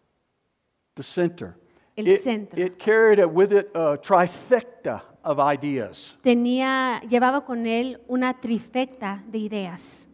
The 0.93 1.04
center. 1.04 1.56
El 1.95 2.08
it, 2.08 2.21
centro. 2.21 2.60
it 2.63 2.78
carried 2.78 3.19
it 3.19 3.26
with 3.32 3.52
it 3.52 3.76
a 3.76 3.97
trifecta 4.00 5.04
of 5.24 5.39
ideas. 5.39 6.17
Tenía, 6.21 7.02
llevaba 7.10 7.43
con 7.43 7.65
él 7.65 8.00
una 8.08 8.39
trifecta 8.39 9.24
de 9.28 9.38
ideas. 9.39 10.08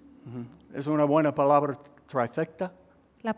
Es 0.73 0.87
una 0.87 1.05
buena 1.05 1.33
palabra, 1.33 1.77
trifecta? 2.07 2.71
La- 3.23 3.35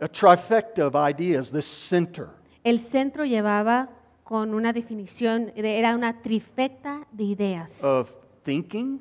A 0.00 0.08
trifecta 0.08 0.86
of 0.86 0.94
ideas, 0.94 1.50
this 1.50 1.64
center. 1.66 2.28
el 2.64 2.80
centro 2.80 3.24
llevaba 3.24 3.88
con 4.24 4.54
una 4.54 4.72
definición, 4.72 5.52
de- 5.54 5.78
era 5.78 5.94
una 5.94 6.20
trifecta 6.22 7.06
de 7.12 7.24
ideas, 7.24 7.82
of 7.84 8.14
thinking, 8.42 9.00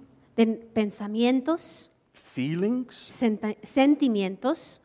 pensamientos, 0.74 1.90
feelings, 2.14 2.96
senta- 2.96 3.56
sentimientos 3.64 4.80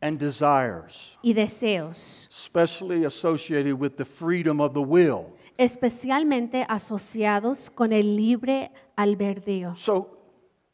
and 0.00 0.18
desires, 0.18 1.18
y 1.22 1.32
deseos, 1.32 2.28
especially 2.30 3.04
associated 3.04 3.74
with 3.74 3.96
the 3.96 4.04
freedom 4.04 4.60
of 4.60 4.72
the 4.74 4.82
will. 4.82 5.26
especialmente 5.56 6.66
asociados 6.68 7.70
con 7.70 7.92
el 7.92 8.16
libre 8.16 8.70
albedrío. 8.96 9.76
So 9.76 10.08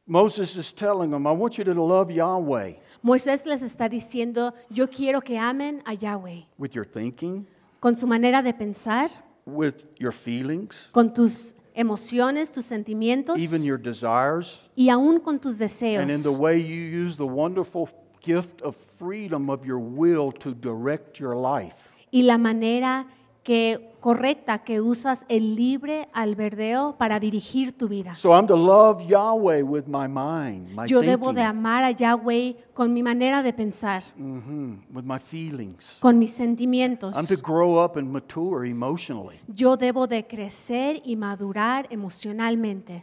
Moses 0.06 0.56
is 0.56 0.72
telling 0.74 1.10
them, 1.10 1.26
I 1.26 1.32
want 1.32 1.58
you 1.58 1.64
to 1.64 1.74
love 1.74 2.10
Yahweh 2.10 2.76
Moisés 3.02 3.46
les 3.46 3.62
está 3.62 3.88
diciendo, 3.88 4.52
yo 4.68 4.88
quiero 4.88 5.20
que 5.20 5.38
amen 5.38 5.82
a 5.86 5.94
Yahweh 5.94 6.44
with 6.58 6.72
your 6.72 6.84
thinking, 6.86 7.46
con 7.80 7.96
su 7.96 8.06
manera 8.06 8.42
de 8.42 8.52
pensar, 8.52 9.10
with 9.46 9.84
your 9.98 10.12
feelings, 10.12 10.88
con 10.92 11.12
tus 11.14 11.54
emociones, 11.74 12.50
tus 12.52 12.66
sentimientos 12.66 13.38
even 13.38 13.62
your 13.62 13.78
desires, 13.78 14.68
y 14.76 14.88
aún 14.88 15.20
con 15.20 15.38
tus 15.38 15.60
and 15.60 16.10
in 16.10 16.22
the 16.22 16.30
deseos. 16.30 16.38
way 16.38 16.58
you 16.58 16.82
use 16.82 17.16
the 17.16 17.26
wonderful 17.26 17.88
gift 18.20 18.60
of 18.62 18.76
freedom 18.98 19.48
of 19.48 19.64
your 19.64 19.78
will 19.78 20.30
to 20.32 20.52
direct 20.54 21.18
your 21.18 21.34
life. 21.34 21.88
Y 22.12 22.22
la 22.22 22.38
manera 22.38 23.06
que 23.50 23.96
correcta 23.98 24.60
que 24.60 24.80
usas 24.80 25.26
el 25.28 25.56
libre 25.56 26.08
albedrío 26.12 26.94
para 26.96 27.18
dirigir 27.18 27.76
tu 27.76 27.88
vida. 27.88 28.14
So 28.14 28.30
I'm 28.30 28.46
to 28.46 28.54
love 28.54 29.02
Yahweh 29.10 29.64
with 29.64 29.86
my 29.88 30.06
mind, 30.06 30.72
my 30.72 30.86
Yo 30.86 31.00
thinking, 31.00 31.10
debo 31.10 31.32
de 31.32 31.42
amar 31.42 31.82
a 31.82 31.90
Yahweh 31.90 32.54
con 32.74 32.94
mi 32.94 33.02
manera 33.02 33.42
de 33.42 33.52
pensar, 33.52 34.04
mhm, 34.16 34.84
with 34.94 35.02
my 35.02 35.18
feelings. 35.18 35.96
con 35.98 36.16
mis 36.16 36.30
sentimientos. 36.30 37.16
I'm 37.16 37.26
to 37.26 37.42
grow 37.42 37.84
up 37.84 37.96
and 37.96 38.12
mature 38.12 38.64
emotionally. 38.64 39.40
Yo 39.52 39.76
debo 39.76 40.06
de 40.06 40.24
crecer 40.28 41.02
y 41.04 41.16
madurar 41.16 41.88
emocionalmente. 41.90 43.02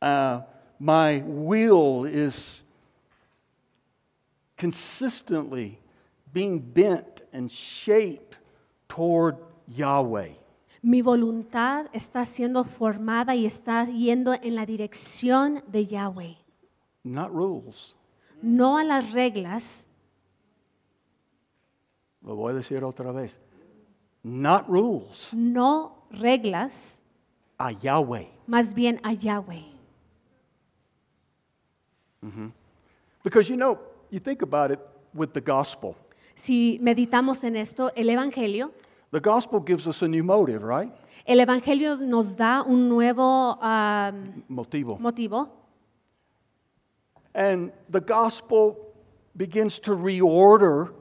Uh, 0.00 0.40
my 0.78 1.22
will 1.26 2.06
is 2.06 2.64
consistently 4.56 5.78
being 6.32 6.58
bent 6.58 7.24
and 7.34 7.50
shaped 7.50 8.27
toward 8.98 9.36
Yahweh. 9.68 10.34
Mi 10.82 11.02
voluntad 11.02 11.86
está 11.92 12.26
siendo 12.26 12.64
formada 12.64 13.34
y 13.36 13.46
está 13.46 13.84
yendo 13.86 14.32
en 14.34 14.54
la 14.56 14.66
dirección 14.66 15.62
de 15.68 15.86
Yahweh, 15.86 16.36
Not 17.04 17.30
rules. 17.32 17.94
no 18.42 18.76
a 18.76 18.82
las 18.84 19.12
reglas, 19.12 19.86
Lo 22.22 22.34
voy 22.34 22.52
a 22.52 22.56
decir 22.56 22.82
otra 22.84 23.12
vez. 23.12 23.38
Not 24.24 24.66
rules. 24.68 25.32
no 25.32 26.04
reglas, 26.10 27.00
A 27.58 27.70
Yahweh. 27.72 28.28
más 28.48 28.74
bien 28.74 29.00
a 29.04 29.12
Yahweh. 29.12 29.64
Because 33.22 33.48
you 33.48 33.56
know, 33.56 33.78
you 34.10 34.18
think 34.20 34.42
about 34.42 34.70
it 34.72 34.80
with 35.14 35.28
the 35.32 35.40
gospel. 35.40 35.94
Si 36.34 36.78
meditamos 36.82 37.42
en 37.44 37.56
esto, 37.56 37.92
el 37.96 38.08
Evangelio, 38.10 38.72
The 39.10 39.20
gospel 39.20 39.60
gives 39.60 39.86
us 39.86 40.02
a 40.02 40.08
new 40.08 40.22
motive, 40.22 40.62
right? 40.62 40.92
el 41.26 41.40
Evangelio 41.40 41.96
nos 41.96 42.34
da 42.36 42.62
un 42.62 42.88
nuevo 42.88 43.58
Motivo. 44.48 44.98
motivo 44.98 45.48
And 47.34 47.72
the 47.90 48.00
gospel 48.00 48.76
begins 49.36 49.78
to 49.80 49.92
reorder 49.94 50.92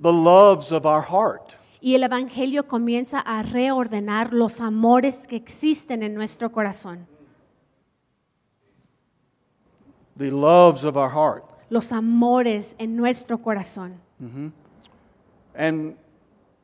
the 0.00 0.12
loves 0.12 0.72
of 0.72 0.84
our 0.86 1.00
heart. 1.02 1.54
y 1.80 1.94
el 1.94 2.02
Evangelio 2.02 2.66
comienza 2.66 3.20
a 3.20 3.42
reordenar 3.42 4.32
los 4.32 4.60
amores 4.60 5.26
que 5.26 5.36
existen 5.36 6.02
en 6.02 6.14
nuestro 6.14 6.50
corazón, 6.50 7.06
The 10.16 10.30
loves 10.32 10.84
of 10.84 10.96
our 10.96 11.10
heart. 11.10 11.44
los 11.70 11.92
amores 11.92 12.74
en 12.78 12.96
nuestro 12.96 13.38
corazón. 13.38 14.00
Mm-hmm. 14.20 14.50
And 15.54 15.96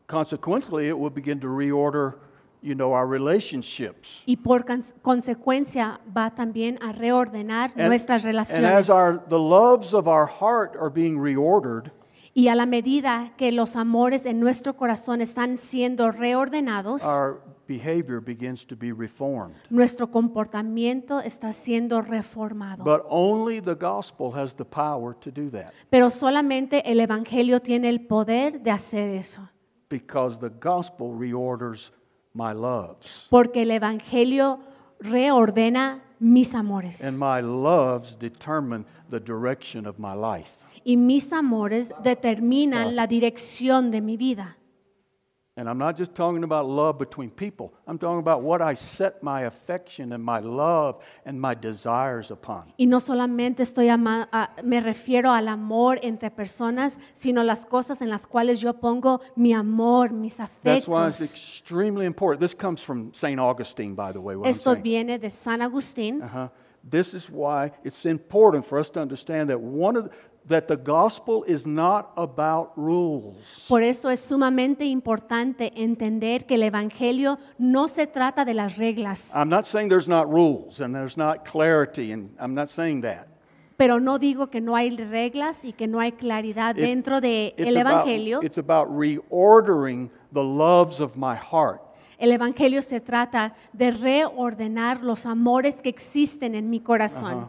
consequently, 0.06 0.88
it 0.88 0.98
will 0.98 1.10
begin 1.12 1.40
to 1.40 1.48
reorder 1.48 2.14
you 2.62 2.74
know, 2.74 2.94
our 2.94 3.06
relationships. 3.06 4.22
y 4.26 4.36
por 4.36 4.64
cons- 4.64 4.94
consecuencia 5.02 6.00
va 6.16 6.30
también 6.34 6.78
a 6.82 6.92
reordenar 6.92 7.72
And- 7.76 7.88
nuestras 7.88 8.24
And 8.24 8.38
as 8.38 8.48
relaciones. 8.48 8.90
our, 8.90 9.22
the 9.28 9.38
loves 9.38 9.92
of 9.92 10.06
our 10.08 10.26
heart 10.26 10.74
are 10.80 10.88
being 10.90 11.18
reordered, 11.20 11.92
Y 12.36 12.48
a 12.48 12.54
la 12.56 12.66
medida 12.66 13.32
que 13.36 13.52
los 13.52 13.76
amores 13.76 14.26
en 14.26 14.40
nuestro 14.40 14.76
corazón 14.76 15.20
están 15.20 15.56
siendo 15.56 16.10
reordenados, 16.10 17.04
our 17.04 17.40
behavior 17.68 18.20
begins 18.20 18.66
to 18.66 18.74
be 18.76 18.92
reformed. 18.92 19.54
nuestro 19.70 20.10
comportamiento 20.10 21.20
está 21.20 21.52
siendo 21.52 22.00
reformado. 22.02 22.82
But 22.82 23.02
only 23.08 23.60
the 23.60 23.74
gospel 23.74 24.32
has 24.34 24.56
the 24.56 24.64
power 24.64 25.14
to 25.20 25.30
do 25.30 25.48
that 25.50 25.72
Pero 25.90 26.10
solamente 26.10 26.82
el 26.90 26.98
Evangelio 26.98 27.60
tiene 27.60 27.88
el 27.88 28.00
poder 28.06 28.60
de 28.62 28.70
hacer 28.72 29.10
eso. 29.10 29.48
Because 29.88 30.38
the 30.38 30.50
gospel 30.50 31.12
reorders 31.12 31.90
my 32.34 32.52
loves. 32.52 33.26
Porque 33.30 33.62
el 33.62 33.70
Evangelio 33.70 34.60
reordena 35.00 36.00
mis 36.20 36.54
amores. 36.54 37.02
And 37.02 37.18
my 37.18 37.40
loves 37.40 38.16
determine 38.16 38.86
the 39.10 39.20
direction 39.20 39.86
of 39.86 39.98
my 39.98 40.14
life. 40.14 40.56
Y 40.84 40.96
mis 40.96 41.32
amores 41.32 41.92
determinan 42.02 42.94
la 42.94 43.06
dirección 43.06 43.90
de 43.90 44.00
mi 44.00 44.16
vida. 44.16 44.56
And 45.56 45.68
I'm 45.68 45.78
not 45.78 45.96
just 45.96 46.16
talking 46.16 46.42
about 46.42 46.66
love 46.66 46.98
between 46.98 47.30
people. 47.30 47.72
I'm 47.86 47.96
talking 47.96 48.18
about 48.18 48.42
what 48.42 48.60
I 48.60 48.74
set 48.74 49.22
my 49.22 49.42
affection 49.42 50.12
and 50.12 50.22
my 50.24 50.40
love 50.40 51.00
and 51.24 51.40
my 51.40 51.54
desires 51.54 52.32
upon. 52.32 52.72
Y 52.76 52.86
no 52.86 52.98
solamente 52.98 53.62
estoy 53.62 53.88
ama- 53.88 54.28
a- 54.32 54.48
me 54.64 54.80
refiero 54.80 55.30
al 55.30 55.46
amor 55.46 56.00
entre 56.02 56.30
personas, 56.32 56.98
sino 57.12 57.44
las 57.44 57.64
cosas 57.66 58.02
en 58.02 58.10
las 58.10 58.26
cuales 58.26 58.60
yo 58.60 58.72
pongo 58.72 59.20
mi 59.36 59.52
amor, 59.52 60.10
mis 60.10 60.40
afectos. 60.40 60.64
That's 60.64 60.88
why 60.88 61.06
it's 61.06 61.20
extremely 61.20 62.04
important. 62.06 62.40
This 62.40 62.54
comes 62.54 62.82
from 62.82 63.12
St. 63.14 63.38
Augustine, 63.38 63.94
by 63.94 64.10
the 64.10 64.20
way, 64.20 64.34
what 64.34 64.46
I'm 64.46 64.50
Esto 64.50 64.74
viene 64.74 65.18
de 65.18 65.30
San 65.30 65.60
Agustín. 65.60 66.20
Uh-huh. 66.20 66.48
This 66.82 67.14
is 67.14 67.30
why 67.30 67.70
it's 67.84 68.04
important 68.06 68.66
for 68.66 68.76
us 68.80 68.90
to 68.90 69.00
understand 69.00 69.48
that 69.50 69.60
one 69.60 69.96
of 69.96 70.04
the, 70.04 70.10
that 70.48 70.66
the 70.66 70.76
gospel 70.76 71.42
is 71.46 71.66
not 71.66 72.12
about 72.16 72.72
rules. 72.76 73.66
Por 73.68 73.82
eso 73.82 74.10
es 74.10 74.20
sumamente 74.20 74.84
importante 74.84 75.72
entender 75.74 76.44
que 76.46 76.56
el 76.56 76.62
Evangelio 76.64 77.38
no 77.58 77.88
se 77.88 78.06
trata 78.06 78.44
de 78.44 78.54
las 78.54 78.76
reglas. 78.76 79.32
I'm 79.34 79.48
not 79.48 79.64
saying 79.64 79.88
there's 79.88 80.08
not 80.08 80.26
rules 80.30 80.80
and 80.80 80.94
there's 80.94 81.16
not 81.16 81.44
clarity, 81.50 82.12
and 82.12 82.30
I'm 82.38 82.54
not 82.54 82.68
saying 82.68 83.00
that. 83.02 83.28
Pero 83.76 83.98
no 83.98 84.18
digo 84.18 84.50
que 84.50 84.60
no 84.60 84.76
hay 84.76 84.96
reglas 84.96 85.64
y 85.64 85.72
que 85.72 85.88
no 85.88 85.98
hay 85.98 86.12
claridad 86.12 86.76
It's- 86.76 86.86
dentro 86.86 87.20
de 87.20 87.54
el 87.56 87.76
about- 87.76 88.06
Evangelio. 88.06 88.40
it's 88.42 88.58
about 88.58 88.88
reordering 88.88 90.10
the 90.32 90.42
loves 90.44 91.00
of 91.00 91.16
my 91.16 91.34
heart. 91.34 91.80
El 92.16 92.30
Evangelio 92.30 92.80
se 92.82 93.00
trata 93.00 93.54
de 93.72 93.90
reordenar 93.90 95.02
los 95.02 95.26
amores 95.26 95.80
que 95.80 95.88
existen 95.88 96.54
en 96.54 96.70
mi 96.70 96.78
corazón. 96.80 97.34
Uh-huh. 97.34 97.48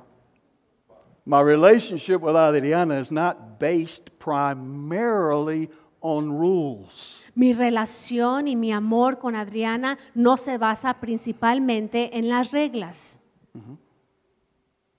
My 1.26 1.42
relationship 1.42 2.22
with 2.22 2.36
Adriana 2.36 3.00
is 3.00 3.12
not 3.12 3.60
based 3.60 4.12
primarily 4.20 5.70
on 6.02 6.32
rules. 6.32 7.24
Mi 7.34 7.52
relación 7.52 8.48
y 8.48 8.56
mi 8.56 8.72
amor 8.72 9.18
con 9.18 9.36
Adriana 9.36 9.98
no 10.14 10.38
se 10.38 10.58
basa 10.60 10.94
principalmente 11.02 12.16
en 12.18 12.30
las 12.30 12.52
reglas, 12.52 13.20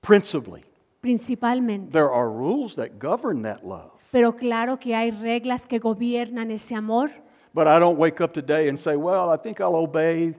Principally, 0.00 0.64
principalmente. 1.00 1.92
there 1.92 2.10
are 2.10 2.28
rules 2.28 2.74
that 2.74 2.98
govern 2.98 3.42
that 3.42 3.64
love. 3.64 3.92
Pero 4.12 4.32
claro 4.36 4.78
que 4.78 4.94
hay 4.94 5.10
reglas 5.12 5.66
que 5.66 5.78
gobiernan 5.78 6.50
ese 6.50 6.72
amor. 6.74 7.10
But 7.54 7.66
I 7.68 7.78
don't 7.78 7.96
wake 7.98 8.20
up 8.20 8.32
today 8.34 8.68
and 8.68 8.76
say, 8.78 8.96
well, 8.96 9.30
I 9.30 9.36
think 9.36 9.60
I'll 9.60 9.76
obey 9.76 10.34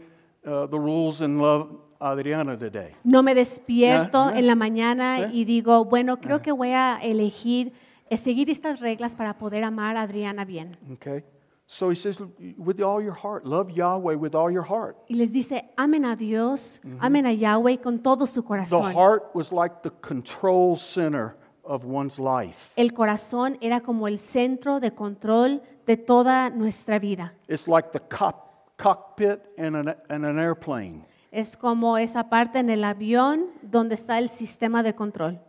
uh, 0.46 0.68
the 0.68 0.80
rules 0.80 1.22
and 1.22 1.42
love 1.42 1.70
Adriana 2.00 2.58
today. 2.58 2.94
No 3.04 3.24
me 3.24 3.34
despierto 3.36 4.30
en 4.30 4.48
la 4.48 4.56
mañana 4.56 5.30
y 5.32 5.46
digo, 5.46 5.86
bueno, 5.86 6.18
creo 6.18 6.42
que 6.42 6.52
voy 6.52 6.72
a 6.72 6.98
elegir 7.02 7.74
eh, 8.10 8.18
seguir 8.18 8.50
estas 8.50 8.80
reglas 8.80 9.16
para 9.16 9.38
poder 9.38 9.64
amar 9.64 9.98
a 9.98 10.04
Adriana 10.04 10.46
bien. 10.46 10.78
Okay? 10.94 11.24
So 11.70 11.90
he 11.90 11.96
says, 11.96 12.18
with 12.58 12.80
all 12.82 13.02
your 13.04 13.14
heart, 13.14 13.46
love 13.46 13.70
Yahweh 13.70 14.16
with 14.16 14.34
all 14.34 14.50
your 14.50 14.64
heart. 14.64 14.96
Y 15.10 15.16
les 15.16 15.34
dice, 15.34 15.70
amen 15.78 16.06
a 16.06 16.16
Dios, 16.16 16.80
amen 17.02 17.26
a 17.26 17.34
Yahweh 17.34 17.82
con 17.82 18.00
todo 18.00 18.26
su 18.26 18.42
The 18.42 18.48
corazón. 18.48 18.94
heart 18.94 19.36
was 19.36 19.52
like 19.52 19.82
the 19.82 19.92
control 20.02 20.78
center 20.78 21.36
of 21.66 21.84
one's 21.84 22.18
life. 22.20 22.72
El 22.78 22.94
corazón 22.94 23.58
era 23.60 23.82
como 23.82 24.08
el 24.08 24.18
centro 24.20 24.80
de 24.80 24.92
control 24.92 25.62
de 25.86 25.98
toda 25.98 26.50
nuestra 26.52 27.00
vida. 27.00 27.34
It's 27.50 27.68
like 27.68 27.92
the 27.92 28.00
cock, 28.00 28.78
cockpit 28.78 29.42
in 29.58 29.76
an, 29.76 29.94
in 30.10 30.24
an 30.24 30.40
airplane. 30.40 31.04
Es 31.38 31.56
como 31.56 32.00
esa 32.00 32.30
parte 32.30 32.58
en 32.58 32.72
el 32.72 32.84
avión 32.84 33.52
donde 33.62 33.94
está 33.94 34.18
el 34.18 34.28
sistema 34.28 34.82
de 34.82 34.96
control. 34.96 35.40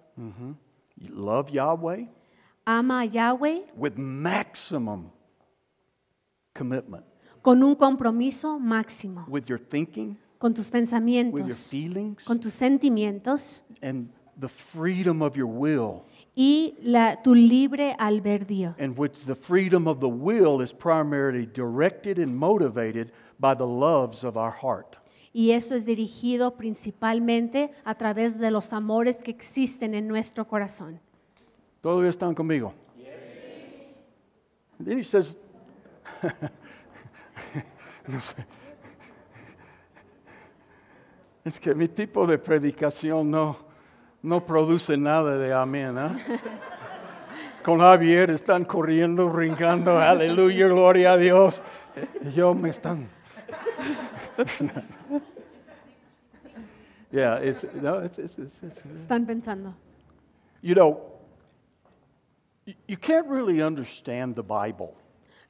You 0.98 1.14
love 1.14 1.50
Yahweh 1.50 2.08
Ama 2.66 3.00
a 3.00 3.04
Yahweh 3.06 3.62
with 3.74 3.94
maximum 3.96 5.10
commitment, 6.52 7.06
con 7.40 7.62
un 7.62 7.74
compromiso 7.74 8.58
máximo, 8.58 9.24
with 9.28 9.46
your 9.46 9.58
thinking, 9.58 10.18
con 10.38 10.52
tus 10.52 10.66
with 10.66 10.72
your 10.72 10.80
pensamientos, 10.82 11.70
feelings, 11.70 12.24
con 12.24 12.38
tus 12.38 12.52
sentimientos 12.52 13.62
and 13.80 14.10
the 14.38 14.48
freedom 14.50 15.22
of 15.22 15.34
your 15.34 15.46
will. 15.48 16.04
y 16.36 16.74
la, 16.82 17.16
tu 17.22 17.34
libre 17.34 17.96
albedrío. 17.98 18.74
in 18.78 18.94
which 18.94 19.24
the 19.24 19.34
freedom 19.34 19.88
of 19.88 20.00
the 20.00 20.08
will 20.08 20.60
is 20.60 20.70
primarily 20.70 21.46
directed 21.46 22.18
and 22.18 22.36
motivated 22.36 23.10
by 23.40 23.54
the 23.54 23.66
loves 23.66 24.22
of 24.22 24.36
our 24.36 24.52
heart. 24.52 24.98
Y 25.38 25.52
eso 25.52 25.76
es 25.76 25.86
dirigido 25.86 26.56
principalmente 26.56 27.70
a 27.84 27.94
través 27.94 28.40
de 28.40 28.50
los 28.50 28.72
amores 28.72 29.22
que 29.22 29.30
existen 29.30 29.94
en 29.94 30.08
nuestro 30.08 30.48
corazón. 30.48 30.98
¿Todavía 31.80 32.10
están 32.10 32.34
conmigo? 32.34 32.74
And 34.80 34.88
then 34.88 34.98
no 38.08 38.20
sé. 38.20 38.34
es 41.44 41.60
que 41.60 41.72
mi 41.72 41.86
tipo 41.86 42.26
de 42.26 42.38
predicación 42.38 43.30
no, 43.30 43.58
no 44.20 44.44
produce 44.44 44.96
nada 44.96 45.38
de 45.38 45.54
amén. 45.54 45.98
¿ah? 45.98 46.18
Con 47.62 47.78
Javier 47.78 48.30
están 48.30 48.64
corriendo, 48.64 49.30
brincando, 49.30 50.00
aleluya, 50.00 50.66
gloria 50.66 51.12
a 51.12 51.16
Dios. 51.16 51.62
Y 52.22 52.32
yo 52.32 52.54
me 52.54 52.70
están. 52.70 53.08
yeah, 57.12 57.36
it's, 57.36 57.64
no, 57.80 57.98
it's, 57.98 58.18
it's, 58.18 58.38
it's, 58.38 58.62
it's, 58.62 58.82
Están 58.94 59.26
pensando. 59.26 59.74
You 60.62 60.74
know, 60.74 61.00
you 62.86 62.96
can't 62.96 63.26
really 63.28 63.62
understand 63.62 64.34
the 64.34 64.42
Bible 64.42 64.94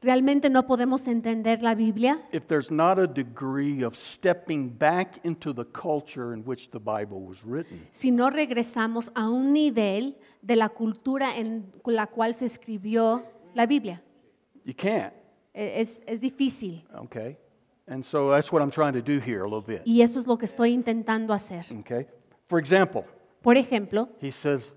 Realmente 0.01 0.49
no 0.49 0.62
podemos 0.64 1.09
entender 1.09 1.61
la 1.61 1.74
Biblia 1.74 2.20
if 2.30 2.47
there's 2.47 2.70
not 2.70 3.01
a 3.01 3.07
degree 3.09 3.82
of 3.82 3.97
stepping 3.97 4.68
back 4.68 5.18
into 5.24 5.53
the 5.53 5.64
culture 5.64 6.32
in 6.32 6.45
which 6.45 6.70
the 6.70 6.78
Bible 6.78 7.20
was 7.20 7.43
written. 7.45 7.84
si 7.91 8.12
no 8.12 8.30
regresamos 8.30 9.11
a 9.16 9.28
un 9.28 9.53
nivel 9.53 10.14
de 10.41 10.55
la 10.55 10.68
cultura 10.68 11.36
en 11.36 11.72
la 11.84 12.07
cual 12.07 12.32
se 12.34 12.45
escribió 12.45 13.24
la 13.55 13.66
Biblia. 13.66 14.01
You 14.64 14.74
can't, 14.74 15.12
E- 15.53 15.80
Es, 15.80 16.01
es 16.07 16.20
difícil 16.20 16.84
okay? 16.95 17.36
And 17.89 18.05
so 18.05 18.30
that's 18.30 18.53
what 18.53 18.61
I'm 18.62 18.70
trying 18.70 18.93
to 18.95 19.03
do 19.03 19.18
here 19.18 19.43
a 19.45 19.49
little 19.49 19.62
bit, 19.62 19.82
y 19.86 20.03
eso 20.03 20.18
es 20.18 20.26
lo 20.26 20.36
que 20.36 20.45
estoy 20.47 20.72
intentando 20.72 21.32
hacer. 21.32 21.64
okay? 21.80 22.07
For 22.49 22.59
example, 22.59 23.05
Por 23.43 23.57
ejemplo, 23.57 24.09
he 24.20 24.30
says, 24.30 24.74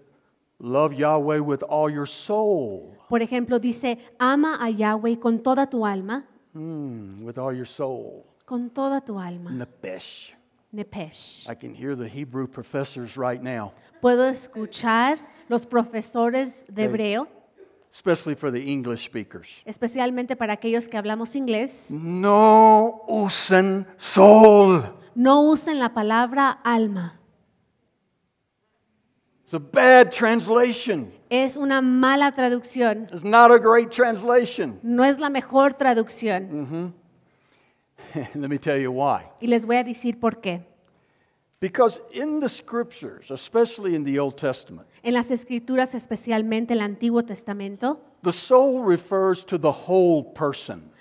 Love 0.60 0.94
Yahweh 0.94 1.40
with 1.40 1.64
all 1.64 1.90
your 1.90 2.06
soul. 2.08 2.96
por 3.10 3.20
ejemplo 3.22 3.60
dice, 3.60 3.98
ama 4.20 4.58
a 4.62 4.70
Yahweh 4.70 5.18
con 5.20 5.40
toda 5.42 5.68
tu 5.68 5.84
alma, 5.86 6.26
Hmm, 6.54 7.24
with 7.26 7.38
all 7.38 7.52
your 7.54 7.66
soul. 7.66 8.26
con 8.46 8.70
toda 8.70 9.02
tu 9.02 9.18
alma. 9.18 9.50
Nepesh. 9.52 10.32
Nepesh. 10.74 11.50
I 11.50 11.56
can 11.56 11.74
hear 11.74 11.96
the 11.96 12.08
Hebrew 12.08 12.48
professors 12.48 13.18
right 13.18 13.42
now, 13.42 13.74
Puedo 14.02 14.30
escuchar 14.30 15.18
los 15.50 15.66
profesores 15.66 16.64
de 16.68 16.84
Hey. 16.84 16.88
hebreo, 16.88 17.28
especially 17.92 18.36
for 18.36 18.52
the 18.52 18.62
English 18.72 19.06
speakers. 19.06 19.62
especialmente 19.66 20.36
para 20.36 20.54
aquellos 20.54 20.88
que 20.88 20.98
hablamos 20.98 21.36
inglés, 21.36 21.92
No 21.92 23.04
usen 23.08 23.86
soul. 23.98 24.84
no 25.16 25.42
usen 25.44 25.80
la 25.80 25.90
palabra 25.94 26.60
alma. 26.64 27.18
It's 29.44 29.54
a 29.54 29.60
bad 29.60 30.12
translation. 30.12 31.12
Es 31.30 31.58
una 31.58 31.82
mala 31.82 32.32
traducción. 32.32 33.08
It's 33.12 33.24
not 33.26 33.52
a 33.52 33.58
great 33.60 33.92
translation. 33.92 34.80
No 34.82 35.04
es 35.04 35.20
la 35.20 35.30
mejor 35.30 35.74
traducción. 35.74 36.50
Mm-hmm. 36.50 36.94
Let 38.42 38.50
me 38.50 38.58
tell 38.58 38.78
you 38.80 38.92
why. 38.94 39.24
Y 39.42 39.48
les 39.48 39.66
voy 39.66 39.76
a 39.76 39.84
decir 39.84 40.20
por 40.20 40.40
qué. 40.40 40.64
Because 41.60 42.00
in 42.14 42.40
the 42.40 42.48
scriptures, 42.50 43.30
especially 43.30 43.94
in 43.94 44.04
the 44.06 44.18
Old 44.20 44.38
Testament, 44.38 44.88
En 45.04 45.14
las 45.16 45.32
escrituras, 45.32 45.96
especialmente 45.96 46.74
el 46.74 46.82
Antiguo 46.82 47.24
Testamento, 47.24 48.00
the 48.22 48.32
soul 48.32 48.84
refers 48.86 49.44
to 49.46 49.58
the 49.60 49.72
whole 49.88 50.24
person. 50.34 50.92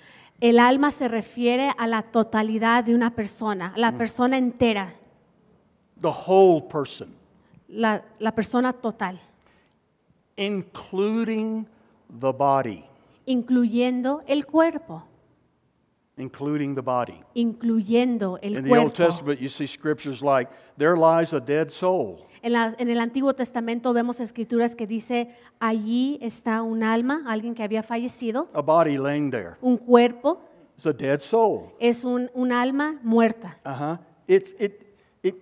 El 0.41 0.59
alma 0.59 0.91
se 0.91 1.07
refiere 1.07 1.71
a 1.77 1.87
la 1.87 2.03
totalidad 2.03 2.83
de 2.85 2.95
una 2.95 3.15
persona, 3.15 3.75
a 3.75 3.79
la 3.79 3.93
persona 3.99 4.39
entera, 4.39 4.95
the 6.01 6.09
whole 6.09 6.63
person, 6.63 7.15
la, 7.69 8.03
la 8.19 8.33
persona 8.35 8.73
total, 8.73 9.21
including 10.39 11.67
the 12.21 12.33
body. 12.33 12.85
incluyendo 13.27 14.23
el 14.27 14.47
cuerpo, 14.47 15.05
Including 16.17 16.75
the 16.75 16.83
body. 16.83 17.21
incluyendo 17.35 18.39
el 18.43 18.57
In 18.57 18.65
the 18.65 18.71
Old 18.71 18.93
cuerpo. 18.95 19.05
Testament, 19.05 19.41
you 19.41 19.49
see 19.49 19.67
scriptures 19.67 20.23
like, 20.23 20.51
There 20.79 20.97
lies 20.97 21.33
a 21.35 21.41
dead 21.41 21.71
soul. 21.71 22.27
En, 22.43 22.53
las- 22.53 22.75
en 22.79 22.89
el 22.89 23.01
Antiguo 23.01 23.35
Testamento 23.35 23.93
vemos 23.93 24.19
escrituras 24.21 24.75
que 24.75 24.87
dice, 24.87 25.29
allí 25.59 26.19
está 26.23 26.63
un 26.63 26.83
alma, 26.83 27.23
alguien 27.27 27.55
que 27.55 27.63
había 27.63 27.83
fallecido, 27.83 28.49
a 28.55 28.63
body 28.63 28.97
laying 28.97 29.31
there. 29.31 29.57
un 29.61 29.77
cuerpo, 29.77 30.41
It's 30.77 30.87
a 30.87 30.93
dead 30.93 31.21
soul. 31.21 31.71
es 31.79 32.05
un, 32.05 32.31
un 32.35 32.53
alma 32.53 32.99
muerta. 33.03 33.59
Uh-huh. 33.67 33.99
It, 34.27 34.55
it, 34.59 34.97
it 35.23 35.35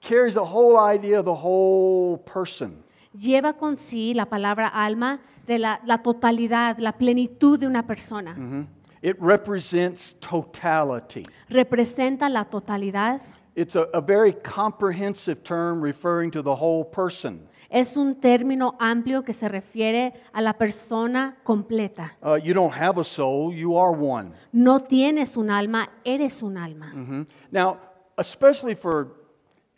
carries 0.00 0.34
the 0.34 0.40
whole 0.40 0.76
idea 0.78 1.20
of 1.20 1.24
the 1.26 1.30
whole 1.32 2.18
person. 2.24 2.82
Lleva 3.16 3.52
con 3.52 3.76
sí 3.76 4.12
la 4.14 4.26
palabra 4.26 4.66
alma 4.68 5.20
de 5.46 5.58
la, 5.58 5.80
la 5.84 5.98
totalidad, 5.98 6.78
la 6.78 6.92
plenitud 6.92 7.58
de 7.60 7.66
una 7.68 7.86
persona. 7.86 8.34
Mhm. 8.34 8.66
It 9.02 9.16
represents 9.20 10.14
totality. 10.18 11.24
Representa 11.48 12.28
la 12.28 12.44
totalidad. 12.46 13.20
It's 13.54 13.76
a, 13.76 13.82
a 13.92 14.00
very 14.00 14.32
comprehensive 14.32 15.44
term 15.44 15.82
referring 15.82 16.30
to 16.32 16.42
the 16.42 16.54
whole 16.54 16.84
person. 16.84 17.48
Es 17.70 17.96
un 17.96 18.16
término 18.16 18.76
amplio 18.78 19.24
que 19.24 19.32
se 19.32 19.48
refiere 19.48 20.12
a 20.32 20.42
la 20.42 20.52
persona 20.52 21.36
completa. 21.42 22.12
Uh, 22.22 22.34
you 22.34 22.52
don't 22.52 22.72
have 22.74 22.98
a 22.98 23.04
soul, 23.04 23.52
you 23.52 23.76
are 23.76 23.92
one. 23.92 24.32
No 24.52 24.78
tienes 24.80 25.36
un 25.36 25.48
alma, 25.50 25.88
eres 26.04 26.42
un 26.42 26.56
alma. 26.58 26.92
Mhm. 26.94 27.26
Now, 27.50 27.78
especially 28.18 28.74
for 28.74 29.08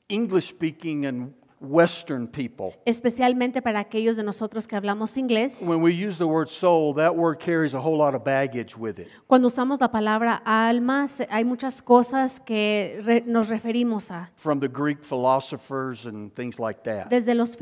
English 0.09 0.49
speaking 0.49 1.07
and 1.07 1.35
Western 1.65 2.27
people, 2.27 2.75
Especialmente 2.85 3.63
para 3.63 3.81
aquellos 3.81 4.17
de 4.17 4.23
nosotros 4.23 4.67
que 4.67 4.77
hablamos 4.77 5.17
inglés. 5.17 5.63
when 5.67 5.81
we 5.83 5.93
use 5.93 6.19
the 6.19 6.27
word 6.27 6.49
soul, 6.49 6.95
that 6.95 7.15
word 7.15 7.39
carries 7.39 7.75
a 7.75 7.81
whole 7.81 7.97
lot 7.97 8.15
of 8.15 8.23
baggage 8.25 8.77
with 8.77 8.99
it. 8.99 9.09
Cuando 9.27 9.49
usamos 9.49 9.81
la 9.81 9.91
palabra 9.91 10.43
alma, 10.45 11.07
hay 11.31 11.45
muchas 11.45 11.83
cosas 11.83 12.41
que 12.41 13.01
re- 13.05 13.23
nos 13.27 13.49
referimos 13.49 14.11
a. 14.11 14.31
From 14.37 14.61
the 14.61 14.69
Greek 14.69 15.05
philosophers 15.05 16.07
and 16.07 16.33
things 16.35 16.59
like 16.59 16.83
that. 16.85 17.09
Desde 17.11 17.35
los 17.35 17.57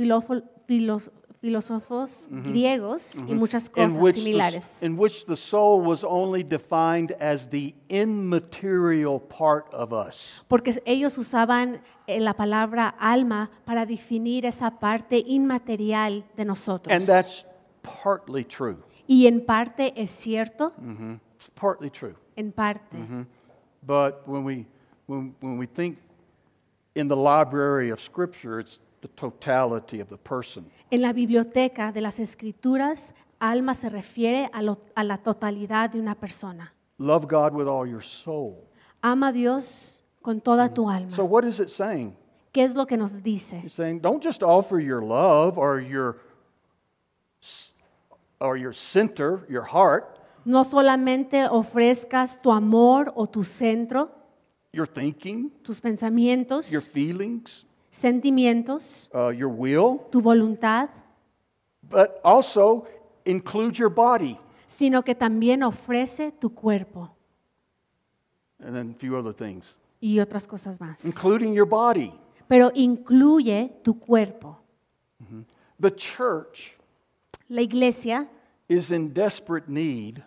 filófo- 1.43 1.81
filos- 1.81 2.29
filósofos 2.29 2.29
griegos 2.31 3.17
y 3.27 3.35
muchas 3.35 3.67
in 3.67 3.73
cosas 3.73 3.97
which, 3.99 4.15
the, 4.15 4.21
similares. 4.23 4.83
in 4.83 4.97
which 4.97 5.25
the 5.27 5.37
soul 5.37 5.81
was 5.85 6.05
only 6.05 6.43
defined 6.45 7.13
as 7.21 7.49
the 7.51 7.75
immaterial 7.89 9.19
part 9.21 9.67
of 9.73 9.93
us. 9.93 10.45
Porque 10.49 10.73
ellos 10.87 11.19
usaban 11.19 11.81
eh, 12.07 12.21
la 12.21 12.35
palabra 12.35 12.89
alma 12.99 13.51
para 13.65 13.85
definir 13.87 14.47
esa 14.47 14.71
parte 14.79 15.19
inmaterial 15.27 16.25
de 16.37 16.45
nosotros. 16.45 16.95
And 16.95 17.05
that's 17.07 17.45
partly 17.83 18.45
true. 18.45 18.77
Y 19.09 19.27
en 19.27 19.45
parte 19.45 19.93
es 20.01 20.11
cierto, 20.11 20.73
Mhm. 20.79 21.21
It's 21.37 21.51
partly 21.51 21.91
true. 21.91 22.15
en 22.37 22.53
parte. 22.53 22.97
But 23.85 24.23
when 24.29 24.45
we, 24.45 24.67
when, 25.09 25.35
when 25.41 25.59
we 25.59 25.67
think 25.67 25.99
in 26.95 27.09
the 27.09 27.17
library 27.17 27.91
of 27.91 28.01
Scripture, 28.01 28.61
it's 28.61 28.79
the 29.03 29.09
totality 29.09 30.01
of 30.01 30.09
the 30.09 30.17
person. 30.17 30.65
En 30.91 31.03
la 31.03 31.13
biblioteca 31.13 31.93
de 31.93 32.01
las 32.01 32.19
escrituras, 32.19 33.13
alma 33.39 33.75
se 33.75 33.91
refiere 33.91 34.49
a, 34.53 34.63
lo- 34.63 34.81
a 34.95 35.05
la 35.05 35.19
totalidad 35.19 35.91
de 35.91 36.01
una 36.01 36.15
persona. 36.15 36.73
Love 36.99 37.27
God 37.27 37.53
with 37.53 37.69
all 37.69 37.87
your 37.87 38.03
soul. 38.03 38.65
Ama 39.03 39.29
a 39.29 39.33
Dios 39.33 40.01
con 40.23 40.41
toda 40.41 40.69
mm-hmm. 40.69 40.75
tu 40.75 40.89
alma. 40.89 41.11
So, 41.13 41.25
what 41.25 41.45
is 41.45 41.61
it 41.61 41.69
saying? 41.69 42.17
¿Qué 42.53 42.63
es 42.63 42.75
lo 42.75 42.87
que 42.87 42.97
nos 42.97 43.23
dice? 43.23 43.63
It's 43.65 43.75
saying, 43.75 44.01
don't 44.01 44.23
just 44.23 44.43
offer 44.43 44.79
your 44.79 45.03
love 45.03 45.59
or 45.59 45.81
your, 45.81 46.19
or 48.41 48.57
your 48.57 48.73
center, 48.73 49.45
your 49.49 49.65
heart, 49.65 50.19
No 50.45 50.65
solamente 50.65 51.47
ofrezcas 51.49 52.41
tu 52.43 52.51
amor 52.51 53.13
o 53.15 53.27
tu 53.27 53.45
centro, 53.45 54.11
your 54.73 54.89
thinking, 54.89 55.51
tus 55.63 55.81
pensamientos, 55.81 56.71
your 56.71 56.83
feelings, 56.83 57.65
sentimientos, 57.93 59.09
uh, 59.15 59.29
your 59.31 59.49
will, 59.49 60.01
tu 60.11 60.21
voluntad, 60.21 60.89
but 61.89 62.21
also 62.25 62.87
include 63.25 63.79
your 63.79 63.91
body 63.91 64.37
sino 64.67 65.03
que 65.03 65.15
también 65.15 65.63
ofrece 65.63 66.33
tu 66.33 66.51
cuerpo 66.51 67.15
and 68.59 68.75
then 68.75 68.91
a 68.91 68.99
few 68.99 69.17
other 69.17 69.33
things, 69.33 69.79
y 70.01 70.19
otras 70.19 70.47
cosas 70.47 70.81
más. 70.81 71.05
including 71.05 71.53
your 71.53 71.67
body. 71.67 72.13
Pero 72.49 72.71
incluye 72.75 73.71
tu 73.83 73.99
cuerpo. 73.99 74.59
The 75.79 75.91
church 75.91 76.77
La 77.49 77.63
iglesia 77.63 78.29
is 78.69 78.91
in 78.91 79.13
desperate 79.13 79.69
need 79.69 80.23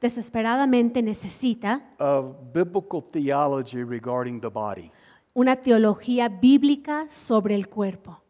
desesperadamente 0.00 1.02
necesita 1.02 1.82
of 1.98 2.52
biblical 2.52 3.00
theology 3.00 3.84
regarding 3.84 4.40
the 4.40 4.50
body. 4.50 4.90
Una 5.34 5.56
teología 5.56 6.28
bíblica 6.28 7.08
sobre 7.08 7.54
el 7.54 7.68
cuerpo. 7.68 8.20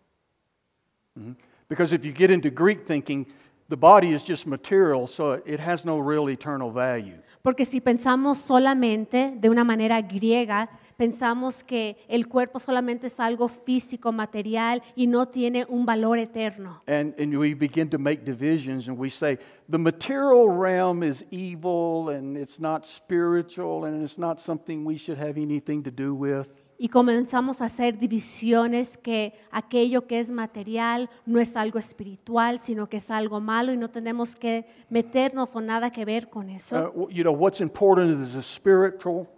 Mm-hmm. 1.18 1.34
Because 1.68 1.94
if 1.94 2.04
you 2.04 2.12
get 2.12 2.30
into 2.30 2.50
Greek 2.50 2.86
thinking, 2.86 3.26
the 3.68 3.76
body 3.76 4.12
is 4.12 4.22
just 4.22 4.46
material, 4.46 5.06
so 5.06 5.40
it 5.46 5.58
has 5.58 5.86
no 5.86 5.98
real 5.98 6.28
eternal 6.28 6.70
value. 6.70 7.18
Porque 7.42 7.64
si 7.64 7.80
pensamos 7.80 8.38
solamente 8.38 9.32
de 9.36 9.48
una 9.48 9.64
manera 9.64 10.00
griega, 10.00 10.68
pensamos 10.96 11.64
que 11.64 11.96
el 12.08 12.28
cuerpo 12.28 12.60
solamente 12.60 13.08
es 13.08 13.18
algo 13.18 13.48
físico, 13.48 14.12
material 14.12 14.82
y 14.94 15.06
no 15.06 15.26
tiene 15.26 15.66
un 15.68 15.84
valor 15.84 16.18
eterno. 16.18 16.82
And, 16.86 17.18
and 17.18 17.36
we 17.36 17.54
begin 17.54 17.88
to 17.88 17.98
make 17.98 18.24
divisions 18.24 18.86
and 18.86 18.96
we 18.96 19.10
say 19.10 19.38
the 19.68 19.78
material 19.78 20.48
realm 20.48 21.02
is 21.02 21.24
evil 21.30 22.10
and 22.10 22.36
it's 22.36 22.60
not 22.60 22.86
spiritual 22.86 23.86
and 23.86 24.02
it's 24.02 24.18
not 24.18 24.38
something 24.38 24.84
we 24.84 24.96
should 24.96 25.18
have 25.18 25.36
anything 25.36 25.82
to 25.82 25.90
do 25.90 26.14
with. 26.14 26.48
Y 26.82 26.88
comenzamos 26.88 27.62
a 27.62 27.66
hacer 27.66 27.96
divisiones 27.96 28.98
que 28.98 29.34
aquello 29.52 30.08
que 30.08 30.18
es 30.18 30.32
material 30.32 31.08
no 31.24 31.38
es 31.38 31.56
algo 31.56 31.78
espiritual, 31.78 32.58
sino 32.58 32.88
que 32.88 32.96
es 32.96 33.08
algo 33.08 33.38
malo 33.40 33.72
y 33.72 33.76
no 33.76 33.88
tenemos 33.88 34.34
que 34.34 34.66
meternos 34.90 35.54
o 35.54 35.60
nada 35.60 35.92
que 35.92 36.04
ver 36.04 36.28
con 36.28 36.50
eso. 36.50 36.90
Uh, 36.92 37.08
you 37.08 37.22
know, 37.22 37.32
what's 37.32 37.60
important 37.60 38.20
is 38.20 38.32
the 38.32 38.42
spiritual, 38.42 39.28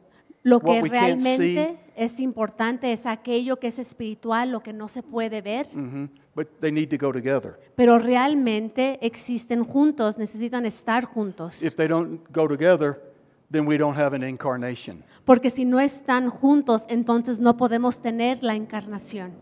Lo 0.43 0.57
what 0.57 0.85
que 0.85 0.89
realmente 0.89 1.79
es 1.95 2.19
importante 2.19 2.91
es 2.91 3.05
aquello 3.05 3.59
que 3.59 3.67
es 3.67 3.79
espiritual, 3.79 4.51
lo 4.51 4.63
que 4.63 4.73
no 4.73 4.89
se 4.89 5.03
puede 5.03 5.43
ver, 5.43 5.69
mhm, 5.71 6.09
but 6.35 6.49
they 6.61 6.73
need 6.73 6.89
to 6.89 6.97
go 6.97 7.13
together. 7.13 7.59
pero 7.77 7.99
realmente 7.99 8.99
existen 9.03 9.65
juntos, 9.65 10.17
necesitan 10.17 10.65
estar 10.65 11.05
juntos. 11.05 11.63
If 11.63 11.75
they 11.75 11.89
don't 11.89 12.23
go 12.33 12.49
together, 12.49 13.14
then 13.51 13.67
we 13.67 13.77
don't 13.77 13.97
have 13.97 14.15
an 14.15 14.23
incarnation. 14.23 15.05
Porque 15.25 15.51
si 15.51 15.65
no 15.65 15.79
están 15.79 16.29
juntos, 16.29 16.85
entonces 16.89 17.39
no 17.39 17.57
podemos 17.57 18.01
tener 18.01 18.43
la 18.43 18.55
encarnación. 18.55 19.33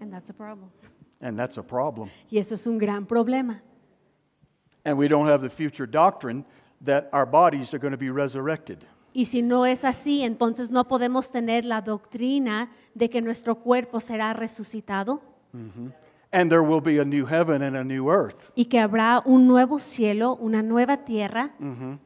And 0.00 0.12
that's 0.12 0.30
a 0.30 0.34
problem. 0.34 0.70
And 1.20 1.38
that's 1.38 1.56
a 1.56 1.62
problem. 1.62 2.10
Y 2.30 2.38
eso 2.38 2.54
es 2.54 2.66
un 2.66 2.78
gran 2.78 3.06
problema. 3.06 3.62
And 4.84 4.98
we 4.98 5.08
don't 5.08 5.28
have 5.28 5.40
the 5.40 5.48
future 5.48 5.86
doctrine 5.86 6.44
that 6.82 7.08
our 7.12 7.24
bodies 7.24 7.72
are 7.72 7.78
going 7.78 7.92
to 7.92 7.98
be 7.98 8.10
resurrected. 8.10 8.84
Y 9.14 9.26
si 9.26 9.42
no 9.42 9.64
es 9.64 9.84
así, 9.84 10.22
entonces 10.22 10.70
no 10.70 10.88
podemos 10.88 11.30
tener 11.30 11.64
la 11.64 11.80
doctrina 11.80 12.70
de 12.94 13.08
que 13.08 13.22
nuestro 13.22 13.60
cuerpo 13.60 14.00
será 14.00 14.32
resucitado 14.32 15.22
mm-hmm. 15.54 15.92
And 16.34 16.50
there 16.50 16.62
will 16.64 16.80
be 16.80 16.98
a 16.98 17.04
new 17.04 17.24
heaven 17.26 17.62
and 17.62 17.76
a 17.76 17.84
new 17.84 18.10
earth. 18.10 18.50
y 18.56 18.64
que 18.64 18.80
habrá 18.80 19.22
un 19.24 19.46
nuevo 19.46 19.78
cielo, 19.78 20.36
una 20.40 20.62
nueva 20.62 21.04
tierra. 21.04 21.52
Mm-hmm. 21.60 21.98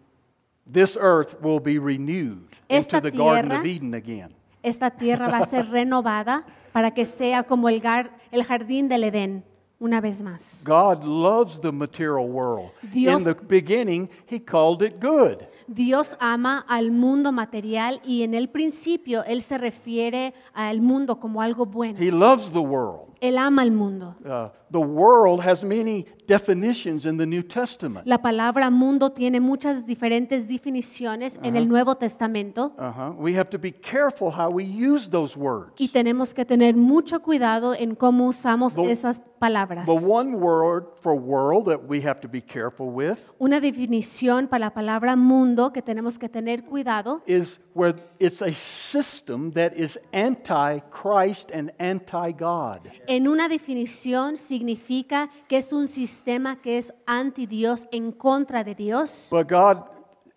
This 0.70 0.98
earth 1.00 1.34
will 1.40 1.60
be 1.60 1.78
renewed 1.78 2.46
Esta 2.68 2.98
into 2.98 3.10
the 3.10 3.16
Garden 3.16 3.52
of 3.52 3.64
Eden 3.64 3.94
again. 3.94 4.34
Esta 4.62 4.90
tierra 4.90 5.28
va 5.28 5.38
a 5.38 5.46
ser 5.46 5.64
renovada 5.70 6.44
para 6.72 6.90
que 6.92 7.06
sea 7.06 7.42
como 7.44 7.68
el, 7.70 7.80
gar- 7.80 8.10
el 8.30 8.44
jardín 8.44 8.86
del 8.88 9.04
Edén, 9.04 9.44
una 9.80 10.00
vez 10.02 10.20
más. 10.22 10.62
God 10.66 11.04
loves 11.04 11.58
the 11.62 11.72
material 11.72 12.26
world. 12.28 12.70
Dios- 12.82 13.22
In 13.22 13.32
the 13.34 13.34
beginning, 13.46 14.10
He 14.30 14.38
called 14.44 14.82
it 14.82 15.00
good. 15.00 15.44
Dios 15.68 16.16
ama 16.20 16.64
al 16.68 16.90
mundo 16.90 17.32
material 17.32 18.00
y 18.04 18.22
en 18.22 18.34
el 18.34 18.48
principio 18.48 19.24
Él 19.24 19.40
se 19.40 19.56
refiere 19.56 20.34
al 20.52 20.82
mundo 20.82 21.18
como 21.18 21.40
algo 21.40 21.64
bueno. 21.64 21.98
He 21.98 22.10
loves 22.10 22.52
the 22.52 22.58
world. 22.58 23.08
Él 23.20 23.38
ama 23.38 23.62
al 23.62 23.70
mundo. 23.72 24.14
Uh, 24.24 24.48
the 24.70 24.78
world 24.80 25.40
has 25.40 25.64
many 25.64 26.06
definitions 26.26 27.06
in 27.06 27.16
the 27.16 27.26
New 27.26 27.42
Testament. 27.42 28.06
La 28.06 28.18
palabra 28.18 28.70
mundo 28.70 29.10
tiene 29.10 29.40
muchas 29.40 29.86
diferentes 29.86 30.46
definiciones 30.46 31.38
en 31.42 31.56
el 31.56 31.66
Nuevo 31.68 31.96
Testamento 31.96 32.72
Uh-huh. 32.78 33.14
We 33.18 33.34
have 33.34 33.50
to 33.50 33.58
be 33.58 33.72
careful 33.72 34.30
how 34.30 34.50
we 34.50 34.64
use 34.64 35.08
those 35.10 35.36
words. 35.36 35.72
y 35.78 35.88
tenemos 35.88 36.32
que 36.34 36.44
tener 36.44 36.76
mucho 36.76 37.20
cuidado 37.20 37.74
en 37.74 37.94
cómo 37.94 38.28
usamos 38.28 38.74
The- 38.74 38.90
esas 38.90 39.20
palabras. 39.38 39.86
The 39.86 39.92
one 40.06 40.36
word 40.36 40.86
for 41.00 41.14
world 41.14 41.66
that 41.66 41.80
we 41.88 42.00
have 42.02 42.20
to 42.20 42.28
be 42.28 42.40
careful 42.42 42.88
with 42.90 43.18
Una 43.38 43.60
definición 43.60 44.48
para 44.48 44.66
la 44.66 44.70
palabra 44.74 45.16
mundo 45.16 45.72
que 45.72 45.80
tenemos 45.82 46.18
que 46.18 46.28
tener 46.28 46.64
cuidado 46.64 47.22
is 47.26 47.60
where 47.78 47.94
it's 48.18 48.42
a 48.42 48.52
system 48.52 49.52
that 49.52 49.72
is 49.76 49.96
anti-Christ 50.12 51.52
and 51.52 51.70
anti-God. 51.78 52.80
en 53.06 53.28
una 53.28 53.48
definición 53.48 54.36
significa 54.36 55.30
que 55.48 55.58
es 55.58 55.72
un 55.72 55.86
sistema 55.86 56.60
que 56.60 56.78
es 56.78 56.92
anti 57.06 57.46
Dios, 57.46 57.86
en 57.92 58.10
contra 58.10 58.64
de 58.64 58.74
Dios. 58.74 59.28
But 59.30 59.46
God, 59.48 59.84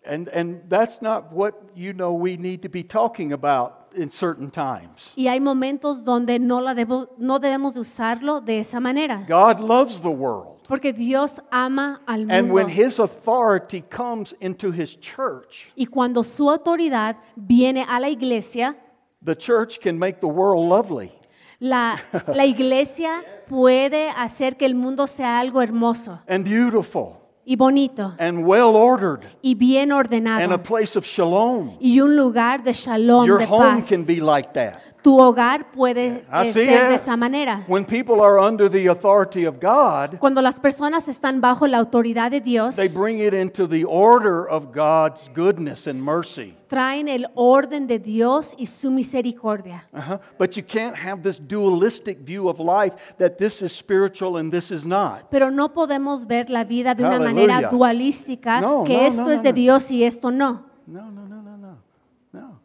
and, 0.06 0.28
and 0.28 0.62
that's 0.68 1.02
not 1.02 1.32
what 1.32 1.54
you 1.74 1.92
know 1.92 2.12
we 2.12 2.36
need 2.36 2.62
to 2.62 2.68
be 2.68 2.84
talking 2.84 3.32
about 3.32 3.88
in 3.96 4.08
certain 4.08 4.50
times. 4.50 5.12
Y 5.16 5.26
hay 5.26 5.40
momentos 5.40 6.04
donde 6.04 6.38
no, 6.38 6.60
la 6.60 6.74
debo- 6.74 7.08
no 7.18 7.40
debemos 7.40 7.74
de 7.74 7.80
usarlo 7.80 8.40
de 8.40 8.60
esa 8.60 8.78
manera, 8.78 9.24
God 9.28 9.60
loves 9.60 10.00
the 10.00 10.10
world. 10.10 10.61
Porque 10.72 10.94
Dios 10.94 11.38
ama 11.50 12.00
al 12.06 12.30
And 12.30 12.50
when. 12.50 12.66
His 12.66 12.98
authority 12.98 13.82
comes 13.82 14.34
into 14.40 14.72
His 14.72 14.98
church, 14.98 15.70
Y 15.76 15.84
cuando 15.84 16.22
su 16.24 16.48
autoridad 16.48 17.16
viene 17.36 17.84
a 17.86 18.00
la 18.00 18.08
iglesia, 18.08 18.74
the 19.22 19.36
church 19.36 19.78
can 19.80 19.98
make 19.98 20.20
the 20.20 20.26
world 20.26 20.66
lovely. 20.66 21.12
la, 21.60 21.98
la 22.34 22.46
iglesia 22.46 23.22
puede 23.50 24.08
hacer 24.16 24.56
que 24.56 24.64
el 24.64 24.74
mundo 24.74 25.06
sea 25.06 25.38
algo 25.40 25.60
hermoso 25.60 26.18
and 26.26 26.42
beautiful 26.46 27.18
y 27.44 27.54
bonito 27.54 28.14
and 28.18 28.42
well 28.46 28.74
ordered 28.74 29.26
y 29.42 29.54
bien 29.54 29.92
ordenado 29.92 30.42
and 30.42 30.54
a 30.54 30.58
place 30.58 30.96
of 30.96 31.04
shalom. 31.04 31.76
y 31.80 32.00
un 32.00 32.16
lugar 32.16 32.64
de 32.64 32.72
shalom, 32.72 33.26
Your 33.26 33.40
de 33.40 33.46
home 33.46 33.76
paz. 33.76 33.88
can 33.90 34.06
be 34.06 34.20
like 34.22 34.54
that. 34.54 34.81
Tu 35.02 35.18
hogar 35.18 35.72
puede 35.72 36.24
eh, 36.32 36.52
ser 36.52 36.88
de 36.88 36.94
esa 36.94 37.16
manera. 37.16 37.64
When 37.66 37.84
people 37.84 38.20
are 38.20 38.38
under 38.38 38.70
the 38.70 38.86
authority 38.88 39.44
of 39.44 39.56
God, 39.60 40.18
Cuando 40.18 40.40
las 40.40 40.60
personas 40.60 41.08
están 41.08 41.40
bajo 41.40 41.66
la 41.66 41.78
autoridad 41.78 42.30
de 42.30 42.40
Dios, 42.40 42.76
they 42.76 42.88
bring 42.88 43.18
it 43.18 43.34
into 43.34 43.66
the 43.66 43.84
order 43.84 44.48
of 44.48 44.72
God's 44.72 45.28
goodness 45.34 45.86
and 45.86 46.00
mercy. 46.00 46.56
traen 46.68 47.08
el 47.08 47.26
orden 47.34 47.86
de 47.86 47.98
Dios 47.98 48.54
y 48.56 48.64
su 48.64 48.90
misericordia. 48.90 49.86
Uh-huh. 49.92 50.18
But 50.38 50.56
you 50.56 50.62
can't 50.62 50.96
have 50.96 51.22
this 51.22 51.38
dualistic 51.38 52.20
view 52.20 52.48
of 52.48 52.58
life 52.58 52.94
that 53.18 53.36
this 53.36 53.60
is 53.60 53.72
spiritual 53.72 54.38
and 54.38 54.50
this 54.50 54.70
is 54.70 54.86
not. 54.86 55.28
Pero 55.30 55.50
no 55.50 55.74
podemos 55.74 56.26
ver 56.26 56.48
la 56.48 56.64
vida 56.64 56.94
de 56.94 57.04
una 57.04 57.18
manera 57.18 57.68
dualística, 57.68 58.60
No, 58.60 58.84
que 58.84 58.94
no, 58.94 59.00
esto 59.00 59.22
no, 59.24 59.30
es 59.32 59.40
no, 59.40 59.42
de 59.42 59.50
no. 59.50 59.56
Dios 59.56 59.90
y 59.90 60.04
esto 60.04 60.30
no. 60.30 60.64
No, 60.86 61.10
no, 61.10 61.26
no, 61.26 61.42
no, 61.42 61.58
no. 61.58 62.60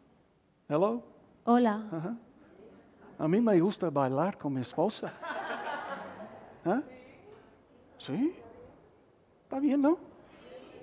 Hello? 0.68 1.02
Hola. 1.44 2.18
A 3.18 3.26
mí 3.26 3.40
me 3.40 3.58
gusta 3.60 3.90
bailar 3.90 4.38
con 4.38 4.54
mi 4.54 4.60
esposa. 4.60 5.12
¿Ah? 6.64 6.82
¿Sí? 7.98 8.34
Está 9.42 9.58
bien, 9.58 9.82
¿no? 9.82 9.98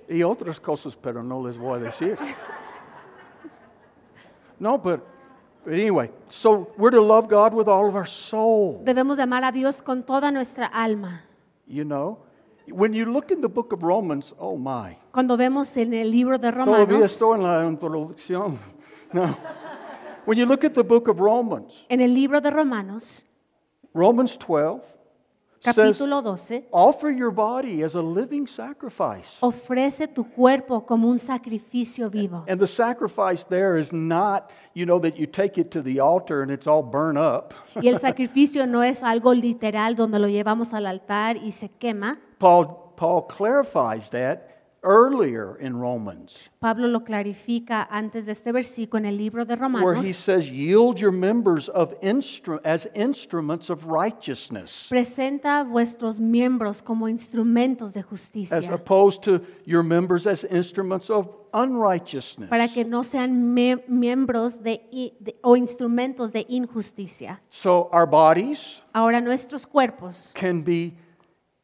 Y 0.08 0.22
otras 0.22 0.60
cosas, 0.60 0.94
pero 0.96 1.22
no 1.22 1.44
les 1.46 1.56
voy 1.56 1.78
a 1.78 1.82
decir. 1.84 2.18
No, 4.58 4.78
but, 4.78 5.00
but 5.64 5.74
anyway, 5.74 6.10
so 6.28 6.70
we're 6.76 6.90
to 6.90 7.00
love 7.00 7.28
God 7.28 7.54
with 7.54 7.68
all 7.68 7.88
of 7.88 7.94
our 7.94 8.06
soul. 8.06 8.82
Debemos 8.84 9.16
de 9.16 9.22
amar 9.22 9.44
a 9.44 9.52
Dios 9.52 9.82
con 9.82 10.02
toda 10.02 10.30
nuestra 10.30 10.66
alma. 10.66 11.22
You 11.66 11.84
know? 11.84 12.18
When 12.68 12.92
you 12.92 13.06
look 13.06 13.30
in 13.30 13.40
the 13.40 13.48
book 13.48 13.72
of 13.72 13.82
Romans, 13.82 14.34
oh 14.38 14.56
my. 14.56 14.98
Cuando 15.12 15.36
vemos 15.36 15.76
en 15.76 15.94
el 15.94 16.10
libro 16.10 16.38
de 16.38 16.50
Todavía 16.50 16.84
Romanos, 16.86 17.12
estoy 17.12 17.36
en 17.36 17.42
la 17.42 17.64
introducción. 17.66 18.58
No. 19.12 19.36
When 20.26 20.38
you 20.38 20.44
look 20.44 20.64
at 20.64 20.74
the 20.74 20.82
book 20.82 21.06
of 21.08 21.20
Romans, 21.20 21.86
en 21.88 22.00
el 22.00 22.10
libro 22.10 22.40
de 22.40 22.50
Romanos, 22.50 23.24
Romans 23.94 24.36
12 24.36 24.82
says, 25.60 25.76
capítulo 25.76 26.20
12, 26.20 26.64
Offer 26.72 27.10
your 27.12 27.30
body 27.30 27.84
as 27.84 27.94
a 27.94 28.02
living 28.02 28.46
sacrifice. 28.48 29.38
ofrece 29.40 30.08
tu 30.12 30.24
cuerpo 30.24 30.80
como 30.80 31.08
un 31.08 31.18
sacrificio 31.18 32.10
vivo. 32.10 32.44
And 32.48 32.60
the 32.60 32.66
sacrifice 32.66 33.44
there 33.44 33.78
is 33.78 33.92
not, 33.92 34.50
you 34.74 34.84
know, 34.84 34.98
that 34.98 35.16
you 35.16 35.28
take 35.28 35.58
it 35.58 35.70
to 35.70 35.80
the 35.80 36.00
altar 36.00 36.42
and 36.42 36.50
it's 36.50 36.66
all 36.66 36.82
burnt 36.82 37.18
up. 37.18 37.54
Y 37.76 37.88
el 37.88 38.00
sacrificio 38.00 38.66
no 38.66 38.82
es 38.82 39.04
algo 39.04 39.32
literal 39.32 39.94
donde 39.94 40.18
lo 40.18 40.26
llevamos 40.26 40.74
al 40.74 40.86
altar 40.86 41.36
y 41.36 41.52
se 41.52 41.68
quema. 41.68 42.18
Paul, 42.40 42.92
Paul 42.96 43.22
clarifies 43.28 44.10
that 44.10 44.55
earlier 44.86 45.56
in 45.60 45.76
Romans, 45.76 46.48
Pablo 46.60 46.86
lo 46.86 47.00
clarifica 47.04 47.86
antes 47.90 48.26
de 48.26 48.32
este 48.32 48.52
versículo 48.52 49.00
en 49.00 49.06
el 49.06 49.16
libro 49.16 49.44
de 49.44 49.56
Romanos. 49.56 49.84
where 49.84 49.96
he 49.96 50.12
says, 50.12 50.48
Yield 50.50 50.98
your 51.00 51.10
members 51.12 51.68
of 51.68 51.92
instru- 52.00 52.60
as 52.64 52.86
instruments 52.94 53.68
of 53.68 53.84
righteousness, 53.86 54.86
Presenta 54.88 55.64
vuestros 55.64 56.20
miembros 56.20 56.80
como 56.82 57.06
instrumentos 57.08 57.92
de 57.94 58.02
justicia. 58.02 58.56
as 58.56 58.68
opposed 58.70 59.22
to 59.22 59.40
your 59.64 59.82
members 59.82 60.26
as 60.26 60.44
instruments 60.44 61.10
of 61.10 61.28
unrighteousness. 61.52 62.48
para 62.48 62.68
que 62.68 62.84
no 62.84 63.02
sean 63.02 63.52
mie- 63.54 63.82
miembros 63.88 64.62
de, 64.62 64.80
de- 65.20 65.36
o 65.42 65.56
instrumentos 65.56 66.32
de 66.32 66.46
injusticia. 66.48 67.40
So 67.48 67.88
our 67.92 68.06
bodies 68.06 68.82
Ahora 68.94 69.20
nuestros 69.20 69.66
cuerpos 69.66 70.32
can 70.34 70.62
be 70.62 70.94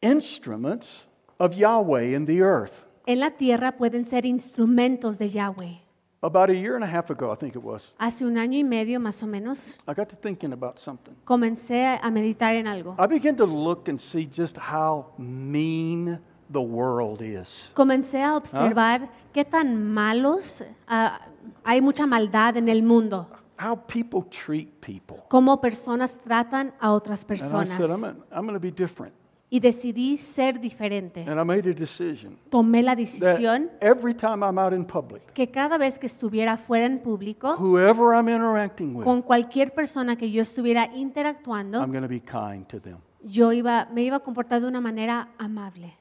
instruments 0.02 1.06
of 1.38 1.54
Yahweh 1.54 2.14
in 2.16 2.24
the 2.26 2.42
earth. 2.42 2.84
En 3.06 3.20
la 3.20 3.30
tierra 3.32 3.72
pueden 3.76 4.04
ser 4.04 4.26
instrumentos 4.26 5.18
de 5.18 5.30
Yahweh. 5.30 5.78
About 6.24 6.50
a 6.50 6.52
year 6.54 6.76
and 6.76 6.84
a 6.84 6.86
half 6.86 7.10
ago, 7.10 7.32
I 7.32 7.36
think 7.36 7.56
it 7.56 7.62
was, 7.64 7.94
Hace 7.98 8.24
un 8.24 8.38
año 8.38 8.56
y 8.56 8.62
medio 8.62 9.00
más 9.00 9.22
o 9.24 9.26
menos 9.26 9.80
I 9.88 9.92
got 9.92 10.08
to 10.10 10.16
thinking 10.16 10.52
about 10.52 10.78
something. 10.78 11.12
comencé 11.24 11.98
a 12.00 12.10
meditar 12.12 12.54
en 12.54 12.68
algo. 12.68 12.94
I 12.98 13.08
began 13.08 13.34
to 13.36 13.44
look 13.44 13.88
and 13.88 13.98
see 13.98 14.24
just 14.32 14.56
how 14.56 15.06
mean 15.18 16.20
the 16.48 16.60
world 16.60 17.20
is. 17.22 17.70
Comencé 17.74 18.22
a 18.22 18.36
observar 18.36 19.08
qué 19.32 19.44
tan 19.44 19.90
malos, 19.92 20.62
ah, 20.86 21.20
hay 21.64 21.80
mucha 21.80 22.06
maldad 22.06 22.56
en 22.56 22.68
el 22.68 22.84
mundo, 22.84 23.26
How 23.58 23.74
people 23.76 24.22
treat 24.30 24.68
people. 24.80 25.24
cómo 25.28 25.60
personas 25.60 26.18
tratan 26.20 26.72
a 26.80 26.92
otras 26.92 27.22
And 27.24 27.32
I 27.32 27.34
personas. 27.34 27.68
said, 27.70 27.90
I'm, 27.90 28.22
I'm 28.30 28.42
going 28.46 28.54
to 28.54 28.60
be 28.60 28.70
different. 28.70 29.12
Y 29.54 29.60
decidí 29.60 30.16
ser 30.16 30.58
diferente. 30.58 31.26
And 31.28 31.38
I 31.38 31.44
made 31.44 31.68
a 31.68 31.74
decision 31.74 32.38
Tomé 32.48 32.82
la 32.82 32.92
that 32.92 32.96
decisión 32.96 33.70
every 33.82 34.14
time 34.14 34.42
I'm 34.42 34.58
out 34.58 34.72
in 34.72 34.82
public, 34.82 35.34
que 35.34 35.50
cada 35.50 35.76
vez 35.76 35.98
que 35.98 36.06
estuviera 36.06 36.56
fuera 36.56 36.86
en 36.86 37.00
público, 37.00 37.54
whoever 37.58 38.16
I'm 38.16 38.30
interacting 38.30 38.96
with, 38.96 39.04
con 39.04 39.20
cualquier 39.20 39.74
persona 39.74 40.16
que 40.16 40.30
yo 40.30 40.40
estuviera 40.40 40.86
interactuando, 40.94 41.82
I'm 41.82 41.90
going 41.92 42.00
to 42.00 42.08
be 42.08 42.20
kind 42.20 42.66
to 42.68 42.80
them. 42.80 42.96
yo 43.22 43.52
iba, 43.52 43.86
me 43.92 44.04
iba 44.04 44.16
a 44.16 44.20
comportar 44.20 44.62
de 44.62 44.68
una 44.68 44.80
manera 44.80 45.28
amable. 45.36 45.92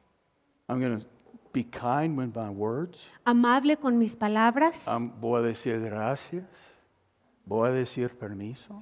I'm 0.69 0.79
going 0.79 1.01
to 1.01 1.05
be 1.51 1.65
kind 1.65 2.17
with 2.17 2.33
my 2.33 2.49
words. 2.49 3.11
Amable 3.25 3.75
con 3.75 3.97
mis 3.97 4.15
palabras. 4.15 4.87
Um, 4.87 5.11
voy 5.19 5.39
a 5.39 5.43
decir 5.43 5.77
gracias. 5.81 6.73
Voy 7.45 7.67
a 7.67 7.71
decir 7.73 8.17
permiso. 8.17 8.81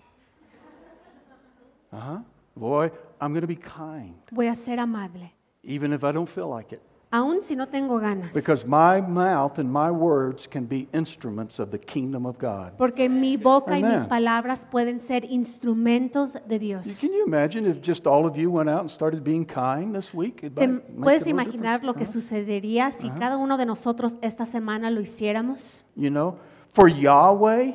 Uh-huh. 1.92 2.24
Voy, 2.54 2.92
I'm 3.22 3.34
going 3.34 3.42
to 3.42 3.48
be 3.48 3.56
kind, 3.56 4.16
Voy 4.32 4.50
a 4.50 4.56
ser 4.56 4.80
amable, 4.80 5.30
even 5.64 5.94
if 5.94 6.04
I 6.04 6.12
don't 6.12 6.30
feel 6.30 6.48
like 6.50 6.72
it. 6.74 6.82
aun 7.12 7.42
si 7.42 7.56
no 7.56 7.66
tengo 7.66 8.00
ganas. 8.00 8.34
Because 8.34 8.66
my 8.66 9.02
mouth 9.02 9.58
and 9.58 9.72
my 9.72 9.90
words 9.90 10.48
can 10.48 10.66
be 10.66 10.88
instruments 10.94 11.60
of 11.60 11.72
the 11.72 11.78
kingdom 11.80 12.26
of 12.26 12.38
God. 12.38 12.78
Porque 12.78 13.10
mi 13.10 13.36
boca 13.36 13.78
y 13.78 13.82
mis 13.82 14.06
palabras 14.06 14.66
pueden 14.70 15.00
ser 15.00 15.26
instrumentos 15.26 16.38
de 16.48 16.60
Dios. 16.60 17.00
Can 17.00 17.12
you 17.12 17.26
imagine 17.26 17.66
if 17.66 17.82
just 17.82 18.06
all 18.06 18.26
of 18.26 18.38
you 18.38 18.52
went 18.52 18.70
out 18.70 18.82
and 18.82 18.90
started 18.92 19.24
being 19.24 19.44
kind 19.44 19.94
this 19.94 20.14
week? 20.14 20.44
It 20.44 20.56
¿Te 20.56 20.68
might 20.68 20.90
make 20.90 21.04
puedes 21.04 21.26
a 21.26 21.30
imaginar 21.30 21.84
lo 21.84 21.94
que 21.94 22.06
difference, 22.06 22.30
sucedería 22.30 22.92
si 22.92 23.08
uh-huh. 23.08 23.20
cada 23.20 23.38
uno 23.38 23.58
de 23.58 23.66
nosotros 23.66 24.18
esta 24.22 24.46
semana 24.46 24.92
lo 24.92 25.02
hiciéramos? 25.02 25.84
You 25.96 26.12
know, 26.12 26.38
for 26.74 26.88
Yahweh, 26.88 27.74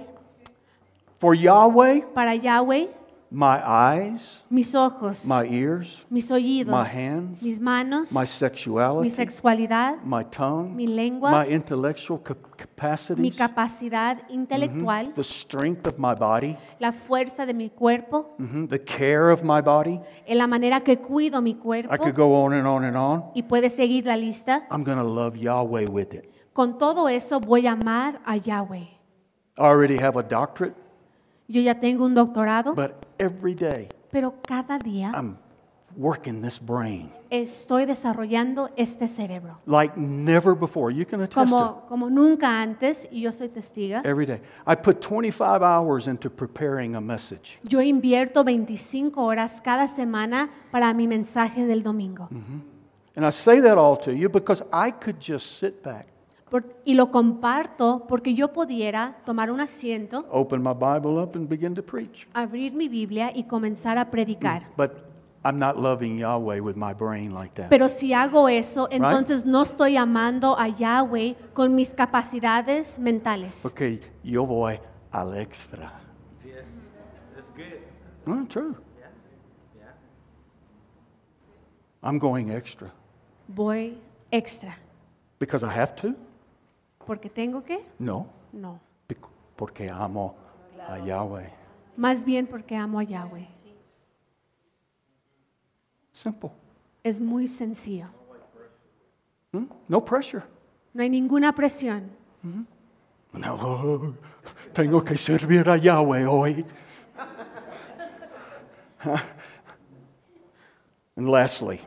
for 1.18 1.34
Yahweh, 1.34 2.02
Para 2.14 2.36
Yahweh, 2.36 2.88
my 3.30 3.60
eyes, 3.64 4.44
mis 4.48 4.74
ojos, 4.74 5.24
my 5.26 5.44
ears, 5.48 6.04
mis 6.08 6.30
oídos, 6.30 6.70
my 6.70 6.84
hands, 6.84 7.42
mis 7.42 7.58
manos, 7.58 8.12
my 8.12 8.20
mi 8.20 8.26
sexuality, 8.26 9.10
sexualidad, 9.10 10.02
my 10.04 10.22
tongue, 10.24 10.74
mi 10.74 10.86
lengua, 10.86 11.30
my 11.30 11.46
intellectual 11.52 12.18
cap- 12.22 12.38
mi 12.38 12.54
capacities, 12.56 13.36
capacidad 13.36 14.18
intelectual, 14.30 15.12
the 15.14 15.24
strength 15.24 15.86
of 15.86 15.98
my 15.98 16.14
body, 16.14 16.56
la 16.78 16.92
fuerza 16.92 17.44
de 17.44 17.52
mi 17.54 17.70
cuerpo, 17.70 18.34
mhm, 18.38 18.68
the 18.68 18.78
care 18.78 19.30
of 19.30 19.42
my 19.42 19.60
body. 19.60 20.00
en 20.26 20.38
la 20.38 20.46
manera 20.46 20.80
que 20.80 20.96
cuido 20.98 21.42
mi 21.42 21.50
I 21.50 21.54
cuerpo, 21.54 21.96
could 21.98 22.14
go 22.14 22.34
on 22.34 22.52
and 22.52 22.66
on 22.66 22.84
and 22.84 22.96
on. 22.96 23.24
y 23.34 23.42
puedes 23.42 23.74
seguir 23.74 24.06
la 24.06 24.16
lista. 24.16 24.66
I'm 24.70 24.84
going 24.84 24.98
to 24.98 25.04
love 25.04 25.36
Yahweh 25.36 25.86
with 25.88 26.14
it. 26.14 26.30
Con 26.52 26.78
todo 26.78 27.08
eso 27.08 27.40
voy 27.40 27.66
a 27.66 27.72
amar 27.72 28.20
a 28.24 28.36
Yahweh. 28.36 28.86
I 29.56 29.60
already 29.60 29.96
have 29.98 30.16
a 30.16 30.22
doctorate, 30.22 30.74
Yo 31.46 31.60
ya 31.60 31.74
tengo 31.74 32.04
un 32.06 32.14
doctorado, 32.14 32.74
but 32.74 33.03
every 33.18 33.54
day 33.54 33.88
pero 34.10 34.34
cada 34.46 34.78
día 34.78 35.12
I'm 35.14 35.36
working 35.96 36.42
this 36.42 36.58
brain 36.60 37.10
estoy 37.30 37.84
desarrollando 37.86 38.70
este 38.76 39.08
cerebro. 39.08 39.58
like 39.66 39.96
never 39.96 40.54
before. 40.54 40.92
You 40.92 41.04
can 41.04 41.20
attest 41.22 41.48
it. 41.48 41.50
Como, 41.50 41.86
como 41.88 42.10
nunca 42.10 42.62
antes, 42.62 43.08
y 43.10 43.22
yo 43.22 43.32
soy 43.32 43.48
testiga, 43.48 44.02
Every 44.04 44.26
day. 44.26 44.40
I 44.66 44.76
put 44.76 45.00
25 45.00 45.62
hours 45.62 46.06
into 46.06 46.30
preparing 46.30 46.94
a 46.96 47.00
message. 47.00 47.58
yo 47.64 47.80
invierto 47.80 48.44
25 48.44 49.20
horas 49.22 49.60
cada 49.60 49.88
semana 49.88 50.50
para 50.70 50.92
mi 50.94 51.06
mensaje 51.06 51.66
del 51.66 51.82
domingo. 51.82 52.28
Mm-hmm. 52.30 52.60
And 53.16 53.24
I 53.24 53.30
say 53.30 53.60
that 53.60 53.78
all 53.78 53.96
to 53.98 54.12
you 54.12 54.28
because 54.28 54.62
I 54.72 54.90
could 54.90 55.20
just 55.20 55.58
sit 55.58 55.82
back, 55.82 56.08
Por- 56.54 56.72
y 56.84 56.94
lo 56.94 57.10
comparto 57.10 58.04
porque 58.06 58.36
yo 58.36 58.52
pudiera 58.52 59.16
tomar 59.24 59.50
un 59.50 59.60
asiento, 59.60 60.24
open 60.30 60.62
my 60.62 60.72
Bible 60.72 61.20
up, 61.20 61.34
and 61.34 61.48
begin 61.48 61.74
to 61.74 61.82
preach. 61.82 62.28
abrir 62.32 62.72
mi 62.72 62.88
Biblia 62.88 63.32
y 63.34 63.42
comenzar 63.42 63.98
a 63.98 64.08
predicar. 64.08 64.62
But 64.76 64.92
I'm 65.44 65.58
not 65.58 65.76
loving 65.76 66.16
Yahweh 66.16 66.60
with 66.60 66.76
my 66.76 66.94
brain 66.94 67.34
like 67.34 67.54
that. 67.54 67.70
Pero 67.70 67.88
si 67.88 68.12
hago 68.12 68.48
eso, 68.48 68.86
entonces 68.92 69.44
no 69.44 69.64
estoy 69.64 69.96
amando 69.96 70.56
a 70.56 70.68
Yahweh 70.68 71.34
con 71.54 71.74
mis 71.74 71.92
capacidades 71.92 73.00
mentales. 73.00 73.58
Porque 73.60 74.00
yo 74.22 74.46
voy 74.46 74.78
al 75.10 75.36
extra. 75.36 75.92
Yes, 76.44 76.66
that's 77.34 77.50
good. 77.56 77.80
No, 78.26 78.46
true. 78.46 78.76
Yeah, 78.96 79.08
yeah. 79.76 79.90
I'm 82.00 82.20
going 82.20 82.52
extra 82.52 82.92
Voy 83.48 83.98
extra. 84.30 84.76
because 85.40 85.64
I 85.64 85.72
have 85.72 85.96
to? 85.96 86.14
¿Porque 87.06 87.28
tengo 87.30 87.62
que? 87.62 87.84
No, 87.98 88.26
No. 88.52 88.78
porque 89.56 89.88
amo 89.90 90.34
a 90.88 90.98
Yahweh. 90.98 91.48
Más 91.96 92.24
bien 92.24 92.46
porque 92.46 92.74
amo 92.76 92.98
a 92.98 93.02
Yahweh. 93.04 93.48
Simple. 96.12 96.50
Es 97.02 97.20
muy 97.20 97.46
sencillo. 97.46 98.06
Hmm? 99.52 99.66
No 99.88 100.04
pressure. 100.04 100.42
No 100.92 101.02
hay 101.02 101.08
ninguna 101.10 101.52
presión. 101.54 102.10
No, 103.32 104.14
tengo 104.72 105.02
que 105.02 105.16
servir 105.16 105.68
a 105.68 105.76
Yahweh 105.76 106.26
hoy. 106.26 106.64
and 111.16 111.28
lastly, 111.28 111.80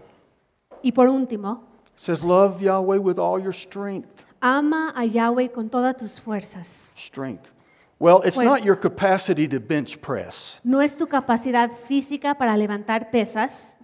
Y 0.84 0.92
por 0.92 1.08
último, 1.10 1.64
says, 1.96 2.24
Love 2.24 2.62
Yahweh 2.62 3.00
with 3.00 3.18
all 3.20 3.40
your 3.40 3.54
strength. 3.54 4.26
Ama 4.42 4.94
a 4.96 5.04
Yahweh 5.06 5.50
con 5.50 5.70
todas 5.70 5.96
tus 5.98 6.20
fuerzas. 6.20 6.92
Strength. 6.96 7.52
Well, 8.00 8.22
it's 8.24 8.38
not 8.38 8.64
your 8.64 8.76
capacity 8.76 9.48
to 9.48 9.60
bench 9.60 10.00
press. 10.02 10.60
No 10.64 10.80
es 10.82 10.96
tu 10.96 11.08
capacidad 11.08 11.72
física 11.90 12.38
para 12.38 12.56
levantar 12.56 13.10
pesas. 13.12 13.76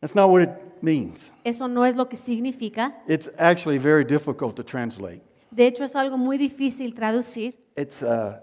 That's 0.00 0.14
not 0.14 0.30
what 0.30 0.42
it 0.42 0.50
means. 0.82 1.30
Eso 1.44 1.66
no 1.68 1.84
es 1.84 1.94
lo 1.94 2.06
que 2.06 2.16
significa. 2.18 2.92
It's 3.06 3.28
actually 3.38 3.78
very 3.78 4.04
difficult 4.04 4.56
to 4.56 4.64
translate. 4.64 5.20
De 5.54 5.66
hecho, 5.66 5.84
es 5.84 5.94
algo 5.94 6.16
muy 6.18 6.38
difícil 6.38 6.94
traducir. 6.94 7.54
It's, 7.76 8.02
uh, 8.02 8.40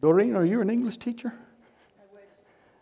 Doreen, 0.00 0.36
are 0.36 0.44
you 0.46 0.60
an 0.60 0.70
English 0.70 0.98
teacher? 0.98 1.32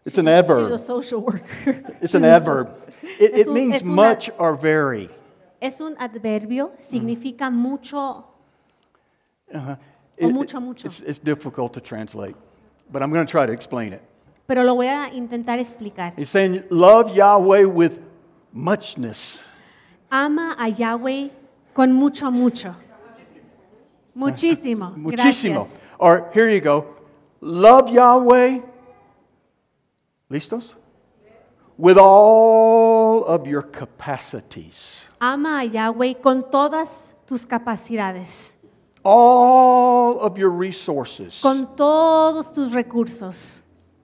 It's 0.04 0.18
an 0.18 0.26
She's 0.26 0.34
a- 0.34 0.42
She's 0.42 0.48
a 0.48 0.64
adverb. 0.74 0.78
social 0.80 1.20
worker. 1.20 1.82
It's 2.00 2.14
an 2.14 2.24
adverb. 2.24 2.68
It, 3.18 3.36
it 3.36 3.48
means 3.52 3.82
una- 3.82 3.92
much 3.92 4.30
or 4.38 4.54
very. 4.56 5.08
Es 5.62 5.80
un 5.80 5.94
adverbio, 5.98 6.72
significa 6.78 7.48
mucho 7.48 8.26
Uh-huh. 9.54 9.76
O 10.20 10.28
It- 10.28 10.32
mucho, 10.34 10.60
mucho. 10.60 10.86
It's, 10.86 11.00
it's 11.00 11.18
difficult 11.20 11.72
to 11.74 11.80
translate, 11.80 12.34
but 12.90 13.00
I'm 13.02 13.12
going 13.12 13.24
to 13.24 13.30
try 13.30 13.46
to 13.46 13.52
explain 13.52 13.92
it. 13.92 14.00
Pero 14.48 14.64
lo 14.64 14.74
voy 14.74 14.86
a 14.88 15.08
intentar 15.12 15.58
explicar. 15.60 16.14
He's 16.16 16.30
saying, 16.30 16.64
Love 16.70 17.14
Yahweh 17.14 17.64
with 17.66 18.00
muchness. 18.52 19.40
Ama 20.10 20.56
a 20.58 20.68
Yahweh 20.68 21.30
con 21.74 21.92
mucho, 21.92 22.30
mucho. 22.30 22.74
Muchísimo. 24.16 24.90
Muchísimo. 24.96 25.60
Gracias. 25.60 25.86
Or 25.98 26.28
here 26.34 26.48
you 26.50 26.60
go. 26.60 26.86
Love 27.40 27.90
Yahweh. 27.90 28.62
¿Listos? 30.28 30.74
With 31.82 31.98
all 31.98 33.24
of 33.24 33.48
your 33.48 33.62
capacities. 33.62 35.08
Ama 35.20 35.62
a 35.62 35.64
Yahweh 35.64 36.14
con 36.22 36.44
todas 36.48 37.16
tus 37.26 37.44
capacidades, 37.44 38.54
All 39.02 40.20
of 40.20 40.38
your 40.38 40.50
resources. 40.50 41.40
con 41.42 41.74
todos 41.74 42.52
tus 42.52 42.72
recursos. 42.72 43.62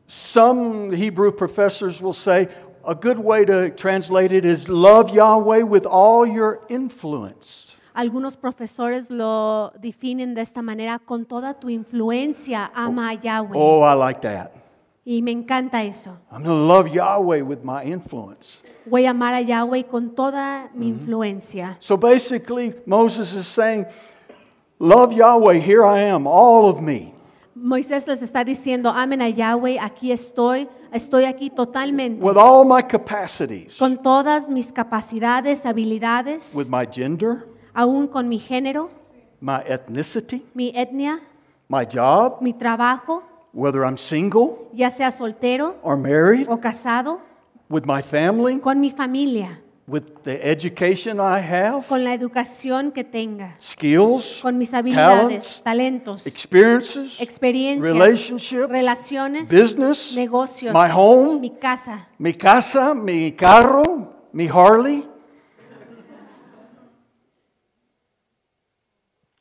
Some 0.08 0.90
Hebrew 0.90 1.30
professors 1.30 2.02
will 2.02 2.12
say 2.12 2.48
a 2.84 2.96
good 2.96 3.20
way 3.20 3.44
to 3.44 3.70
translate 3.70 4.32
it 4.32 4.44
is 4.44 4.68
love 4.68 5.14
Yahweh 5.14 5.62
with 5.62 5.86
all 5.86 6.26
your 6.26 6.66
influence. 6.68 7.76
Algunos 7.94 8.36
profesores 8.36 9.08
lo 9.08 9.70
definen 9.80 10.34
de 10.34 10.40
esta 10.40 10.62
manera, 10.62 10.98
con 10.98 11.26
toda 11.26 11.54
tu 11.54 11.68
influencia, 11.68 12.72
ama 12.74 13.10
a 13.10 13.14
oh, 13.14 13.20
Yahweh. 13.22 13.54
Oh, 13.54 13.82
I 13.82 13.94
like 13.94 14.20
that. 14.22 14.67
Y 15.10 15.22
me 15.22 15.30
encanta 15.30 15.82
eso. 15.84 16.18
I'm 16.30 16.42
going 16.42 16.54
to 16.54 16.66
love 16.66 16.86
Yahweh 16.86 17.40
with 17.40 17.64
my 17.64 17.82
influence. 17.82 18.60
Voy 18.84 19.06
a 19.06 19.12
amar 19.12 19.32
a 19.32 19.40
Yahweh 19.40 19.84
con 19.84 20.14
toda 20.14 20.68
mi 20.74 20.88
influencia. 20.90 21.78
So 21.80 21.96
basically, 21.96 22.74
Moses 22.84 23.32
is 23.32 23.46
saying, 23.46 23.86
Love 24.78 25.14
Yahweh, 25.14 25.60
here 25.60 25.82
I 25.82 26.02
am, 26.02 26.26
all 26.26 26.68
of 26.68 26.82
me. 26.82 27.14
Moisés 27.56 28.06
les 28.06 28.20
está 28.22 28.44
diciendo, 28.44 28.92
amen 28.94 29.22
a 29.22 29.30
Yahweh, 29.30 29.78
aquí 29.80 30.12
estoy, 30.12 30.68
estoy 30.92 31.24
aquí 31.24 31.48
totalmente, 31.48 32.22
with 32.22 32.36
all 32.36 32.66
my 32.66 32.82
capacities, 32.82 33.78
con 33.78 34.02
todas 34.02 34.46
mis 34.50 34.70
capacidades, 34.70 35.64
habilidades, 35.64 36.54
with 36.54 36.68
my 36.68 36.84
gender, 36.84 37.48
aún 37.72 38.08
con 38.08 38.28
mi 38.28 38.38
género, 38.38 38.90
my 39.40 39.62
ethnicity, 39.66 40.44
mi 40.54 40.70
etnia, 40.76 41.18
my 41.66 41.86
job, 41.86 42.42
mi 42.42 42.52
trabajo, 42.52 43.22
whether 43.52 43.84
I'm 43.84 43.96
single 43.96 44.68
ya 44.72 44.90
sea 44.90 45.10
soltero 45.10 45.76
or 45.82 45.96
married, 45.96 46.46
o 46.48 46.58
casado, 46.58 47.20
with 47.68 47.84
my 47.84 48.02
family, 48.02 48.58
con 48.60 48.80
mi 48.80 48.90
familia, 48.90 49.60
with 49.86 50.22
the 50.24 50.38
education 50.46 51.18
I 51.18 51.40
have, 51.40 51.86
con 51.88 52.04
la 52.04 52.12
educación 52.12 52.92
que 52.92 53.04
tenga, 53.04 53.56
skills, 53.58 54.40
con 54.42 54.58
mis 54.58 54.72
habilidades, 54.74 55.62
talents, 55.62 55.62
talentos, 55.64 56.26
experiences, 56.26 57.20
experiencias, 57.20 57.92
relationships, 57.92 58.68
relaciones, 58.68 59.48
business, 59.50 60.14
negocios, 60.14 60.74
my 60.74 60.88
home, 60.90 61.40
mi 61.40 61.50
casa, 61.50 62.06
mi 62.18 62.34
casa, 62.34 62.94
mi 62.94 63.32
carro, 63.32 64.12
mi 64.32 64.46
Harley. 64.46 65.06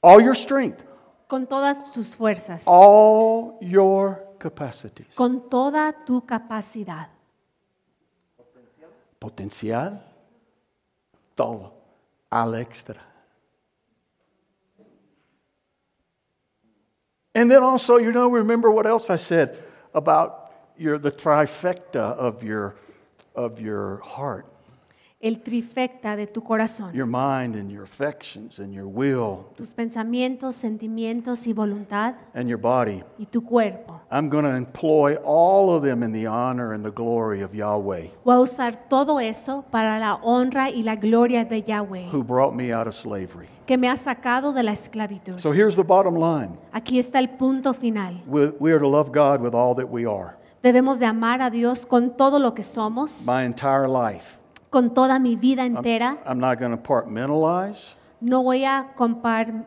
All 0.01 0.21
your 0.21 0.35
strength, 0.35 0.86
con 1.27 1.45
todas 1.47 1.91
sus 1.93 2.15
fuerzas, 2.15 2.63
all 2.65 3.57
your 3.61 4.23
capacities. 4.39 5.13
con 5.15 5.49
toda 5.49 5.93
tu 6.05 6.25
capacidad. 6.25 7.09
Potencial, 9.19 9.99
todo, 11.35 11.73
al 12.31 12.55
extra. 12.55 13.01
And 17.33 17.51
then 17.51 17.61
also, 17.61 17.97
you 17.97 18.11
know, 18.11 18.29
remember 18.29 18.71
what 18.71 18.87
else 18.87 19.11
I 19.11 19.15
said 19.15 19.63
about 19.93 20.51
your, 20.75 20.97
the 20.97 21.11
trifecta 21.11 22.15
of 22.17 22.43
your, 22.43 22.75
of 23.35 23.59
your 23.59 23.97
heart, 23.97 24.47
El 25.19 25.41
trifecta 25.41 26.15
de 26.15 26.27
tu 26.27 26.43
corazón, 26.43 26.93
your 26.93 27.07
mind 27.07 27.55
and 27.55 27.71
your 27.71 27.81
affections 27.83 28.59
and 28.59 28.71
your 28.71 28.85
will 28.85 29.47
tus 29.55 29.73
pensamientos, 29.73 30.55
sentimientos 30.55 31.47
y 31.47 31.53
voluntad 31.53 32.13
and 32.35 32.47
your 32.47 32.59
body. 32.59 33.01
y 33.17 33.25
tu 33.25 33.41
cuerpo. 33.41 33.99
I'm 34.11 34.29
going 34.29 34.43
to 34.45 34.55
employ 34.55 35.15
all 35.25 35.71
of 35.75 35.81
them 35.81 36.03
in 36.03 36.11
the 36.13 36.27
honor 36.27 36.73
and 36.75 36.85
the 36.85 36.91
glory 36.91 37.41
of 37.41 37.55
Yahweh, 37.55 38.11
Voy 38.23 38.35
a 38.35 38.39
usar 38.39 38.87
todo 38.89 39.19
eso 39.19 39.65
para 39.71 39.97
la 39.99 40.19
honra 40.21 40.69
y 40.69 40.83
la 40.83 40.95
gloria 40.95 41.43
de 41.45 41.63
Yahweh, 41.63 42.09
who 42.11 42.23
brought 42.23 42.53
me 42.53 42.71
out 42.71 42.85
of 42.87 42.93
slavery. 42.93 43.47
que 43.65 43.75
me 43.75 43.89
ha 43.89 43.97
sacado 43.97 44.53
de 44.53 44.61
la 44.61 44.73
esclavitud. 44.73 45.39
So 45.39 45.51
here's 45.51 45.75
the 45.75 45.83
bottom 45.83 46.13
line 46.13 46.59
Aquí 46.71 46.99
está 46.99 47.17
el 47.17 47.29
punto 47.29 47.73
final. 47.73 48.21
we, 48.27 48.49
we 48.59 48.71
are 48.71 48.79
to 48.79 48.87
love 48.87 49.11
God 49.11 49.41
with 49.41 49.55
all 49.55 49.73
that 49.77 49.89
we 49.89 50.05
are, 50.05 50.37
Debemos 50.61 50.99
de 50.99 51.07
amar 51.07 51.41
a 51.41 51.49
Dios 51.49 51.87
con 51.87 52.15
todo 52.15 52.37
lo 52.37 52.53
que 52.53 52.61
somos, 52.63 53.25
my 53.25 53.41
entire 53.43 53.87
life. 53.87 54.37
Con 54.69 54.93
toda 54.93 55.19
mi 55.19 55.35
vida 55.35 55.65
entera. 55.65 56.17
I'm 56.25 56.39
not 56.39 56.59
going 56.59 56.71
to 56.71 56.77
compartmentalize. 56.77 57.97
No 58.19 58.43
voy 58.43 58.65
a 58.65 58.93
compar, 58.95 59.65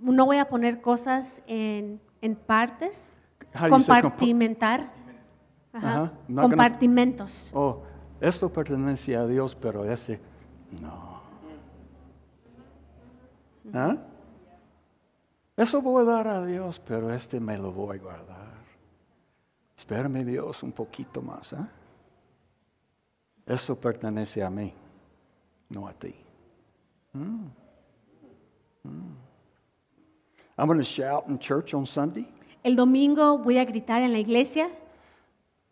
no 0.00 0.26
voy 0.26 0.38
a 0.38 0.48
poner 0.48 0.80
cosas 0.80 1.40
en, 1.46 2.00
en 2.20 2.34
partes, 2.34 3.12
How 3.54 3.68
compartimentar, 3.68 4.92
Ajá, 5.72 6.12
compartimentos. 6.34 7.52
Oh, 7.54 7.82
esto 8.20 8.52
pertenece 8.52 9.16
a 9.16 9.26
Dios, 9.26 9.54
pero 9.54 9.84
ese 9.84 10.20
no. 10.80 11.16
¿Ah? 13.72 13.96
Eso 15.56 15.80
voy 15.80 16.02
a 16.02 16.04
dar 16.06 16.28
a 16.28 16.44
Dios, 16.44 16.80
pero 16.80 17.12
este 17.12 17.40
me 17.40 17.56
lo 17.56 17.72
voy 17.72 17.96
a 17.96 18.00
guardar. 18.00 18.56
Espérame 19.76 20.24
Dios 20.24 20.62
un 20.62 20.72
poquito 20.72 21.22
más. 21.22 21.52
¿ah? 21.52 21.68
Eso 23.46 23.76
pertenece 23.76 24.42
a 24.42 24.50
mí, 24.50 24.74
no 25.70 25.86
a 25.86 25.92
ti. 25.92 26.14
Mm. 27.14 27.48
Mm. 28.84 29.14
I'm 30.58 30.66
going 30.66 30.78
to 30.78 30.84
shout 30.84 31.28
in 31.28 31.38
church 31.38 31.74
on 31.74 31.86
Sunday, 31.86 32.26
El 32.64 32.74
domingo 32.74 33.38
voy 33.38 33.58
a 33.58 33.64
gritar 33.64 34.02
en 34.02 34.12
la 34.12 34.18
iglesia, 34.18 34.68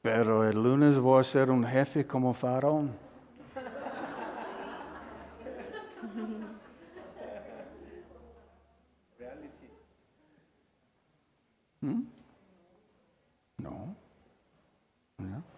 pero 0.02 0.44
el 0.48 0.62
lunes 0.62 0.96
voy 0.96 1.20
a 1.20 1.24
ser 1.24 1.50
un 1.50 1.64
jefe 1.64 2.06
como 2.06 2.32
faraón. 2.32 2.92
Hmm? 11.80 12.02
No. 13.58 13.94
No. 15.18 15.53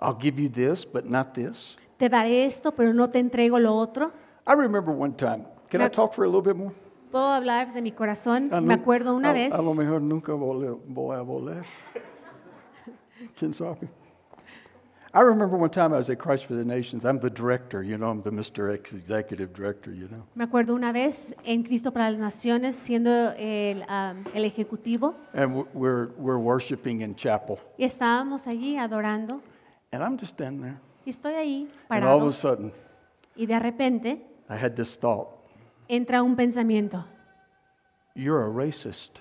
I'll 0.00 0.18
give 0.18 0.40
you 0.40 0.48
this, 0.48 0.84
but 0.84 1.04
not 1.04 1.34
this. 1.34 1.76
te 1.98 2.08
daré 2.08 2.44
esto, 2.46 2.72
pero 2.72 2.92
no 2.94 3.10
te 3.10 3.18
entrego 3.18 3.58
lo 3.58 3.74
otro. 3.76 4.12
I 4.46 4.54
remember 4.54 4.92
one 4.92 5.14
time. 5.14 5.44
Can 5.68 5.82
I 5.82 5.88
talk 5.88 6.14
for 6.14 6.24
a 6.24 6.28
little 6.28 6.42
bit 6.42 6.56
more? 6.56 6.72
Puedo 7.12 7.26
hablar 7.26 7.72
de 7.74 7.82
mi 7.82 7.92
corazón. 7.92 8.48
Ah, 8.52 8.60
Me 8.60 8.74
acuerdo 8.74 9.14
una 9.14 9.30
a, 9.30 9.32
vez, 9.32 9.52
A 9.52 9.62
lo 9.62 9.74
mejor 9.74 10.00
nunca 10.00 10.32
voy 10.32 11.16
a 11.16 11.22
volver. 11.22 11.64
¿Quién 13.38 13.52
sabe? 13.52 13.88
I 15.12 15.22
remember 15.22 15.56
one 15.56 15.70
time 15.70 15.92
I 15.92 15.96
was 15.96 16.08
at 16.08 16.18
Christ 16.20 16.46
for 16.46 16.54
the 16.54 16.64
Nations. 16.64 17.04
I'm 17.04 17.18
the 17.18 17.30
director, 17.30 17.82
you 17.82 17.98
know, 17.98 18.10
I'm 18.10 18.22
the 18.22 18.30
Mr. 18.30 18.72
X 18.72 18.92
executive 18.92 19.52
director, 19.52 19.92
you 19.92 20.06
know. 20.06 20.22
me 20.36 20.44
acuerdo 20.44 20.72
una 20.72 20.92
vez 20.92 21.34
en 21.44 21.64
Cristo 21.64 21.90
para 21.90 22.12
las 22.12 22.20
Naciones 22.20 22.76
siendo 22.76 23.32
el, 23.36 23.84
um, 23.88 24.24
el 24.32 24.44
ejecutivo 24.44 25.16
And 25.34 25.66
we're, 25.74 26.10
we're 26.16 26.38
worshiping 26.38 27.00
in 27.00 27.16
chapel. 27.16 27.58
y 27.76 27.84
estábamos 27.84 28.46
allí 28.46 28.76
adorando 28.76 29.42
And 29.92 30.02
I'm 30.04 30.16
just 30.18 30.34
standing 30.34 30.62
there. 30.62 30.80
y 31.04 31.10
estoy 31.10 31.34
ahí 31.34 31.68
And 31.88 32.04
all 32.04 32.16
of 32.16 32.22
parado 32.22 32.28
a 32.28 32.32
sudden, 32.32 32.72
y 33.34 33.46
de 33.46 33.58
repente 33.58 34.26
I 34.48 34.54
had 34.54 34.74
this 34.74 34.96
thought 34.98 35.28
entra 35.88 36.22
un 36.22 36.36
pensamiento 36.36 37.04
You're 38.14 38.44
a 38.44 38.48
racist. 38.48 39.18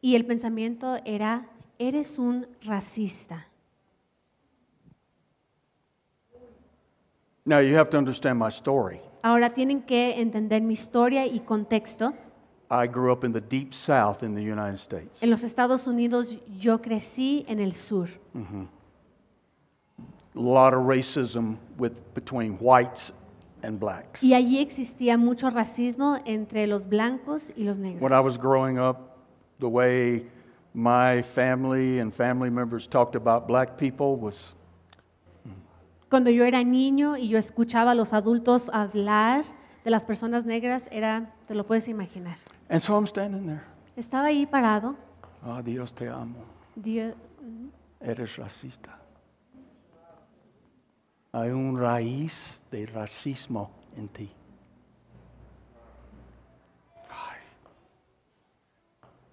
y 0.00 0.14
el 0.14 0.24
pensamiento 0.24 0.96
era, 1.04 1.48
eres 1.78 2.18
un 2.18 2.46
racista. 2.62 3.46
Now, 7.44 7.60
you 7.60 7.76
have 7.76 7.90
to 7.90 7.98
understand 7.98 8.38
my 8.38 8.48
story. 8.48 9.00
Ahora 9.22 9.50
tienen 9.52 9.82
que 9.82 10.20
entender 10.20 10.60
mi 10.62 10.74
historia 10.74 11.26
y 11.26 11.40
contexto. 11.40 12.12
I 12.70 12.88
grew 12.88 13.12
up 13.12 13.22
in 13.24 13.30
the 13.30 13.40
deep 13.40 13.72
south 13.72 14.24
in 14.24 14.34
the 14.34 14.42
United 14.42 14.78
States. 14.78 15.22
En 15.22 15.30
los 15.30 15.44
Estados 15.44 15.86
Unidos 15.86 16.36
yo 16.58 16.82
crecí 16.82 17.44
en 17.48 17.60
el 17.60 17.72
sur. 17.72 18.08
A 20.36 20.40
lot 20.40 20.74
of 20.74 20.82
racism 20.84 21.56
with, 21.78 21.92
between 22.14 22.58
whites 22.60 23.12
and 23.62 23.80
blacks. 23.80 24.22
Y 24.22 24.34
allí 24.34 24.58
existía 24.58 25.16
mucho 25.18 25.48
racismo 25.50 26.18
entre 26.26 26.66
los 26.66 26.84
blancos 26.86 27.52
y 27.56 27.64
los 27.64 27.78
negros. 27.78 28.02
When 28.02 28.12
I 28.12 28.20
was 28.20 28.36
growing 28.36 28.78
up, 28.78 29.16
the 29.60 29.68
way 29.68 30.26
my 30.74 31.22
family 31.22 32.00
and 32.00 32.12
family 32.14 32.50
members 32.50 32.86
talked 32.86 33.16
about 33.16 33.46
black 33.46 33.78
people 33.78 34.16
was 34.16 34.54
Cuando 36.10 36.30
yo 36.30 36.44
era 36.44 36.62
niño 36.62 37.16
y 37.16 37.28
yo 37.28 37.38
escuchaba 37.38 37.92
a 37.92 37.94
los 37.94 38.12
adultos 38.12 38.70
hablar 38.72 39.44
de 39.84 39.90
las 39.90 40.04
personas 40.04 40.44
negras, 40.44 40.88
era, 40.92 41.32
te 41.48 41.54
lo 41.54 41.64
puedes 41.64 41.88
imaginar. 41.88 42.36
and 42.68 42.80
so 42.82 42.94
I'm 42.94 43.06
standing 43.06 43.46
there. 43.46 43.62
Estaba 43.96 44.26
ahí 44.26 44.46
parado. 44.46 44.94
Oh, 45.44 45.62
Dios 45.62 45.92
te 45.94 46.08
amo. 46.08 46.36
Dios, 46.76 47.14
Eres 48.00 48.36
racista. 48.36 48.90
Hay 51.36 51.50
un 51.50 51.78
raíz 51.78 52.58
de 52.70 52.86
racismo 52.86 53.70
en 53.94 54.08
ti. 54.08 54.32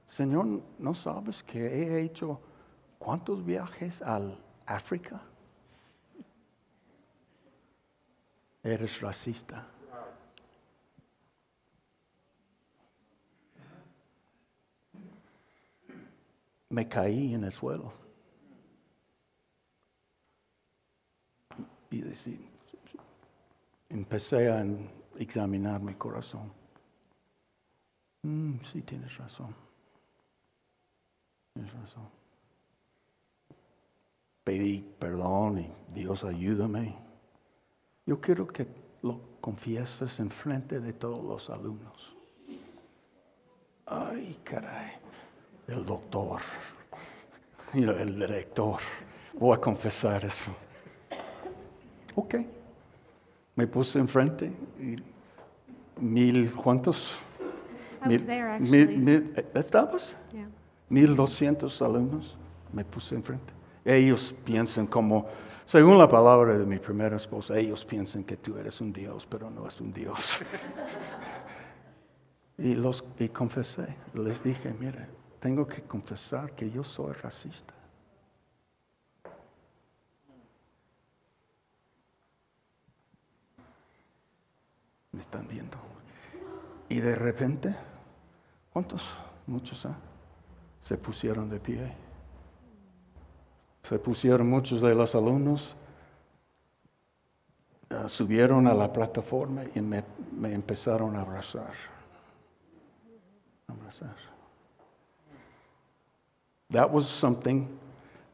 Señor, 0.06 0.46
¿no 0.80 0.94
sabes 0.94 1.42
que 1.44 1.66
he 1.66 2.02
hecho 2.02 2.42
cuántos 3.00 3.46
viajes 3.46 4.02
al 4.02 4.38
África? 4.66 5.22
Eres 8.62 9.00
racista. 9.00 9.66
Me 16.68 16.90
caí 16.90 17.34
en 17.34 17.46
el 17.46 17.54
suelo. 17.54 18.03
Y 21.94 22.02
decir, 22.02 22.40
empecé 23.90 24.50
a 24.50 24.66
examinar 25.20 25.80
mi 25.80 25.94
corazón. 25.94 26.52
Mm, 28.24 28.56
sí, 28.62 28.82
tienes 28.82 29.16
razón. 29.18 29.54
Tienes 31.54 31.72
razón. 31.72 32.10
Pedí 34.44 34.80
perdón 34.98 35.60
y 35.60 35.72
Dios 35.94 36.24
ayúdame. 36.24 36.96
Yo 38.08 38.20
quiero 38.20 38.48
que 38.48 38.68
lo 39.04 39.22
confieses 39.40 40.20
en 40.20 40.32
frente 40.32 40.80
de 40.80 40.94
todos 40.94 41.24
los 41.24 41.50
alumnos. 41.52 42.16
Ay, 43.86 44.40
caray. 44.44 44.94
El 45.68 45.86
doctor. 45.86 46.42
el 47.74 48.20
director. 48.20 48.80
Voy 49.36 49.56
a 49.56 49.62
confesar 49.62 50.26
eso. 50.26 50.52
Ok. 52.16 52.36
Me 53.56 53.68
puse 53.68 54.00
enfrente 54.00 54.52
y 54.80 54.96
mil, 56.02 56.52
¿cuántos? 56.54 57.18
I 58.06 58.10
Mil- 58.10 58.18
was 58.18 58.26
there, 58.28 58.60
mil- 58.60 58.82
actually. 58.84 58.98
mil- 58.98 59.34
eh, 59.38 59.46
¿Estabas? 59.56 60.18
yeah. 60.34 60.48
Mil 60.90 61.16
doscientos 61.16 61.82
alumnos. 61.82 62.38
Me 62.72 62.84
puse 62.84 63.16
enfrente. 63.16 63.54
Ellos 63.86 64.34
piensan 64.44 64.88
como, 64.88 65.28
según 65.66 65.98
la 65.98 66.08
palabra 66.08 66.58
de 66.58 66.66
mi 66.66 66.80
primera 66.80 67.16
esposa, 67.18 67.58
ellos 67.58 67.86
piensan 67.86 68.24
que 68.24 68.38
tú 68.38 68.58
eres 68.58 68.80
un 68.82 68.92
Dios, 68.94 69.26
pero 69.30 69.50
no 69.50 69.68
es 69.68 69.80
un 69.82 69.92
Dios. 69.94 70.44
y 72.58 72.74
los 72.76 73.04
y 73.20 73.30
confesé. 73.30 73.96
Les 74.16 74.42
dije, 74.44 74.74
mire, 74.80 75.08
tengo 75.40 75.68
que 75.68 75.82
confesar 75.84 76.54
que 76.54 76.70
yo 76.72 76.84
soy 76.84 77.14
racista. 77.14 77.74
Me 85.14 85.22
están 85.22 85.48
viendo. 85.48 85.78
Y 86.90 87.00
de 87.00 87.16
repente, 87.16 87.74
¿cuántos? 88.72 89.16
Muchos, 89.48 89.86
¿ah? 89.86 89.96
Se 90.82 90.98
pusieron 90.98 91.50
de 91.50 91.60
pie. 91.60 91.94
Se 93.84 94.00
pusieron 94.00 94.50
muchos 94.50 94.82
de 94.82 94.96
los 94.96 95.14
alumnos, 95.14 95.76
ah, 97.90 98.08
subieron 98.08 98.68
a 98.68 98.74
la 98.74 98.92
plataforma 98.92 99.64
y 99.76 99.82
me, 99.82 100.04
me 100.32 100.54
empezaron 100.54 101.16
a 101.16 101.22
abrazar. 101.22 101.74
Abrazar. 103.68 104.16
That 106.72 106.92
was 106.92 107.08
something 107.08 107.68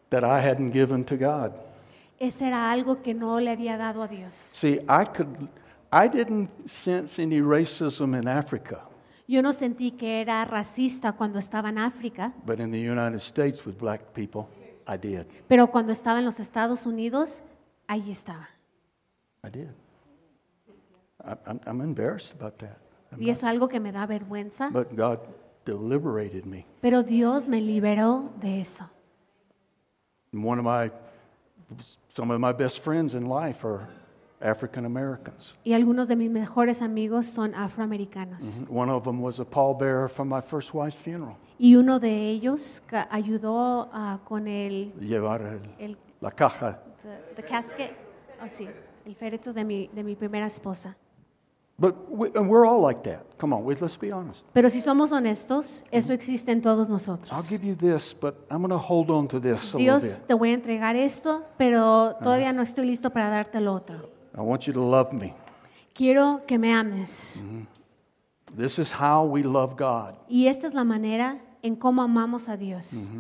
that 0.10 0.24
I 0.24 0.40
hadn't 0.40 0.72
given 0.72 1.04
to 1.06 1.18
God. 1.18 1.52
Ese 2.20 2.48
era 2.48 2.72
algo 2.72 3.02
que 3.02 3.14
no 3.14 3.40
le 3.40 3.52
había 3.52 3.78
dado 3.78 4.04
a 4.04 4.08
Dios. 4.08 4.36
See, 4.36 4.80
I 4.88 5.06
could, 5.06 5.50
I 5.92 6.08
didn't 6.08 6.50
sense 6.70 7.20
any 7.20 7.42
racism 7.42 8.14
in 8.20 8.28
Africa, 8.28 8.82
Yo 9.28 9.42
no 9.44 9.54
sentí 9.54 9.92
que 9.92 10.22
era 10.22 10.44
racista 10.46 11.14
cuando 11.14 11.38
estaba 11.40 11.70
en 11.70 11.78
África, 11.78 12.34
but 12.46 12.60
in 12.60 12.72
the 12.72 12.80
United 12.80 13.20
States 13.20 13.66
with 13.66 13.78
black 13.78 14.02
people, 14.14 14.48
I 14.88 14.98
did. 14.98 15.26
pero 15.48 15.68
cuando 15.68 15.92
estaba 15.92 16.20
en 16.20 16.26
los 16.26 16.40
Estados 16.40 16.86
Unidos, 16.86 17.42
ahí 17.88 18.10
estaba. 18.12 18.50
I 19.44 19.50
did. 19.50 19.70
I, 21.24 21.36
I'm, 21.46 21.60
I'm 21.66 21.82
embarrassed 21.82 22.34
about 22.34 22.58
that. 22.60 22.78
I'm 23.12 23.22
Y 23.22 23.30
es 23.30 23.44
algo 23.44 23.68
que 23.68 23.80
me 23.80 23.92
da 23.92 24.06
vergüenza, 24.08 24.70
But 24.72 24.96
God 24.96 25.20
deliberated 25.66 26.46
me. 26.46 26.66
pero 26.82 27.04
Dios 27.04 27.48
me 27.48 27.62
liberó 27.62 28.32
de 28.42 28.60
eso. 28.60 28.90
And 30.34 30.44
one 30.44 30.60
of 30.60 30.66
my, 30.66 30.92
some 32.10 32.32
of 32.32 32.40
my 32.40 32.52
best 32.52 32.80
friends 32.84 33.14
in 33.16 33.28
life 33.28 33.64
are 33.66 33.88
African 34.42 34.86
Americans. 34.86 35.58
Y 35.64 35.74
algunos 35.74 36.08
de 36.08 36.16
mis 36.16 36.30
mejores 36.32 36.82
amigos 36.82 37.28
son 37.28 37.54
afroamericanos. 37.56 38.64
One 38.70 38.92
of 38.92 39.04
them 39.04 39.22
was 39.22 39.40
a 39.40 39.46
pallbearer 39.46 40.10
from 40.10 40.30
my 40.30 40.42
first 40.42 40.74
wife's 40.74 40.96
funeral. 40.96 41.36
Y 41.58 41.76
uno 41.76 42.00
de 42.00 42.30
ellos 42.30 42.82
ayudó 43.10 43.90
ah, 43.92 44.20
con 44.24 44.48
el, 44.48 44.94
Llevar 45.00 45.42
el- 45.42 45.62
el 45.78 45.98
la 46.22 46.32
caja. 46.32 46.80
the, 47.04 47.42
the 47.42 47.44
casket, 47.44 47.92
oh, 48.42 48.50
sí, 48.50 48.68
el 49.06 49.16
féretro 49.16 49.52
de 49.54 49.64
mi, 49.66 49.90
de 49.94 50.04
mi 50.04 50.16
primera 50.16 50.46
esposa. 50.46 50.96
But 51.78 51.96
we, 52.10 52.30
and 52.36 52.50
we're 52.50 52.66
all 52.66 52.82
like 52.82 53.04
that. 53.10 53.24
Come 53.38 53.54
on, 53.56 53.64
we, 53.64 53.74
let's 53.76 53.98
be 53.98 54.12
honest. 54.12 54.46
Pero 54.54 54.70
si 54.70 54.82
somos 54.82 55.14
honestos, 55.14 55.86
eso 55.92 56.12
existe 56.12 56.52
en 56.52 56.62
todos 56.62 56.88
I'll 56.90 56.94
nosotros. 56.94 57.50
give 57.50 57.64
you 57.66 57.74
this, 57.74 58.14
but 58.14 58.36
I'm 58.52 58.58
going 58.62 58.70
to 58.72 58.78
hold 58.78 59.10
on 59.10 59.30
to 59.30 59.40
this 59.40 59.74
a 59.74 59.78
little 59.78 59.80
Dios, 59.80 60.04
bit. 60.20 60.28
te 60.28 60.34
voy 60.34 60.50
a 60.52 60.54
entregar 60.56 60.98
esto, 60.98 61.46
pero 61.58 62.16
todavía 62.22 62.52
no 62.52 62.62
estoy 62.64 62.86
listo 62.86 63.12
para 63.12 63.30
darte 63.30 63.62
lo 63.62 63.74
otro. 63.74 64.10
I 64.40 64.42
want 64.42 64.66
you 64.68 64.74
to 64.74 64.82
love 64.82 65.12
me. 65.12 65.34
Quiero 65.94 66.42
que 66.48 66.58
me 66.58 66.72
ames. 66.72 67.44
This 68.56 68.80
is 68.80 68.94
how 68.94 69.26
we 69.26 69.44
love 69.44 69.76
God. 69.76 70.16
Y 70.30 70.48
esta 70.48 70.66
es 70.66 70.74
la 70.74 70.86
manera 70.86 71.38
en 71.62 71.76
cómo 71.76 72.02
amamos 72.02 72.48
a 72.48 72.56
Dios. 72.56 73.12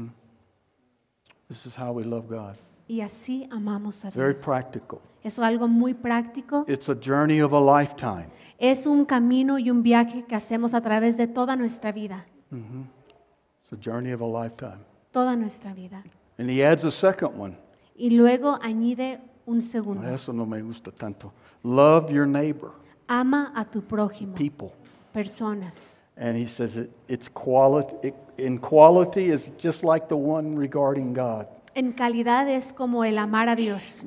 This 1.50 1.66
is 1.66 1.76
how 1.78 1.92
we 1.92 2.06
love 2.06 2.30
God. 2.30 2.56
Y 2.88 3.02
así 3.02 3.48
amamos 3.52 4.04
a 4.06 4.08
It's 4.08 4.16
very 4.16 4.34
Dios. 4.34 4.46
practical. 4.46 5.02
Es 5.22 5.38
algo 5.38 5.68
muy 5.68 5.94
práctico. 5.94 6.64
It's 6.70 6.88
a 6.88 6.96
journey 6.96 7.42
of 7.42 7.52
a 7.54 7.60
lifetime. 7.60 8.28
Es 8.58 8.86
un 8.88 9.04
camino 9.06 9.60
y 9.60 9.70
un 9.70 9.84
viaje 9.84 10.24
que 10.26 10.36
hacemos 10.36 10.74
a 10.74 10.80
través 10.82 11.18
de 11.18 11.28
toda 11.28 11.58
nuestra 11.58 11.92
vida. 11.92 12.26
It's 12.52 13.74
a 13.74 13.76
journey 13.76 14.14
of 14.14 14.22
a 14.22 14.26
lifetime. 14.26 14.80
Toda 15.12 15.36
nuestra 15.36 15.74
vida. 15.74 16.02
And 16.38 16.50
he 16.50 16.64
adds 16.64 16.86
a 16.86 16.92
second 16.92 17.38
one. 17.38 17.58
Y 17.98 18.12
luego 18.12 18.58
añade 18.62 19.20
un 19.50 19.62
segundo. 19.62 20.08
Eso 20.08 20.32
no 20.32 20.46
me 20.46 20.62
gusta 20.62 20.92
tanto. 20.92 21.32
Love 21.64 22.12
your 22.12 22.26
neighbor, 22.28 22.72
Ama 23.08 23.52
a 23.56 23.66
tu 23.66 23.82
prójimo, 23.82 24.36
people. 24.36 24.74
personas. 25.14 26.00
And 26.16 26.38
he 26.38 26.46
says 26.46 26.78
it, 26.78 26.92
it's 27.08 27.28
quality. 27.30 28.10
It, 28.10 28.16
in 28.38 28.58
quality 28.60 29.30
is 29.30 29.50
just 29.58 29.84
like 29.84 30.08
the 30.10 30.18
one 30.18 30.56
regarding 30.56 31.14
God. 31.14 31.48
En 31.76 31.94
calidad 31.94 32.50
es 32.50 32.72
como 32.72 33.04
el 33.04 33.18
amar 33.18 33.48
a 33.50 33.56
Dios. 33.56 34.06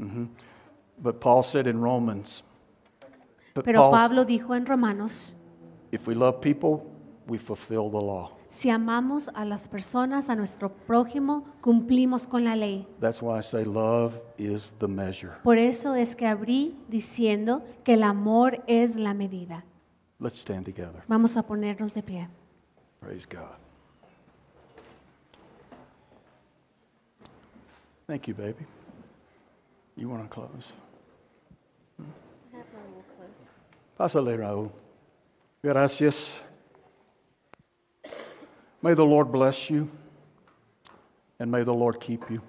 Mm-hmm. 0.00 0.26
But 0.98 1.20
Paul 1.20 1.42
said 1.42 1.66
in 1.66 1.80
Romans, 1.80 2.42
Pero 3.54 3.72
Paul, 3.72 3.92
Pablo 3.92 4.24
dijo 4.24 4.54
en 4.54 4.64
Romanos, 4.66 5.34
if 5.90 6.06
we 6.06 6.14
love 6.14 6.40
people, 6.40 6.86
we 7.26 7.38
fulfill 7.38 7.90
the 7.90 8.00
law. 8.00 8.32
Si 8.52 8.68
amamos 8.68 9.30
a 9.34 9.46
las 9.46 9.66
personas, 9.66 10.28
a 10.28 10.36
nuestro 10.36 10.70
prójimo, 10.70 11.46
cumplimos 11.62 12.26
con 12.26 12.44
la 12.44 12.54
ley. 12.54 12.86
That's 13.00 13.22
why 13.22 13.38
I 13.38 13.42
say 13.42 13.64
love 13.64 14.20
is 14.36 14.74
the 14.78 14.86
measure. 14.86 15.32
Por 15.42 15.56
eso 15.56 15.94
es 15.94 16.14
que 16.14 16.26
abrí 16.26 16.76
diciendo 16.86 17.62
que 17.82 17.94
el 17.94 18.02
amor 18.02 18.62
es 18.66 18.96
la 18.96 19.14
medida. 19.14 19.64
Let's 20.20 20.38
stand 20.38 20.66
together. 20.66 21.02
Vamos 21.08 21.38
a 21.38 21.42
ponernos 21.42 21.94
de 21.94 22.02
pie. 22.02 22.28
Praise 23.00 23.26
God. 23.26 23.56
Thank 28.06 28.28
you, 28.28 28.34
baby. 28.34 28.66
You 29.96 30.10
want 30.10 30.28
to 30.28 30.28
close? 30.28 30.74
Pásale, 33.96 34.36
Raúl. 34.36 34.70
Gracias. 35.62 36.42
May 38.82 38.94
the 38.94 39.04
Lord 39.04 39.30
bless 39.30 39.70
you, 39.70 39.88
and 41.38 41.50
may 41.50 41.62
the 41.62 41.72
Lord 41.72 42.00
keep 42.00 42.28
you, 42.28 42.42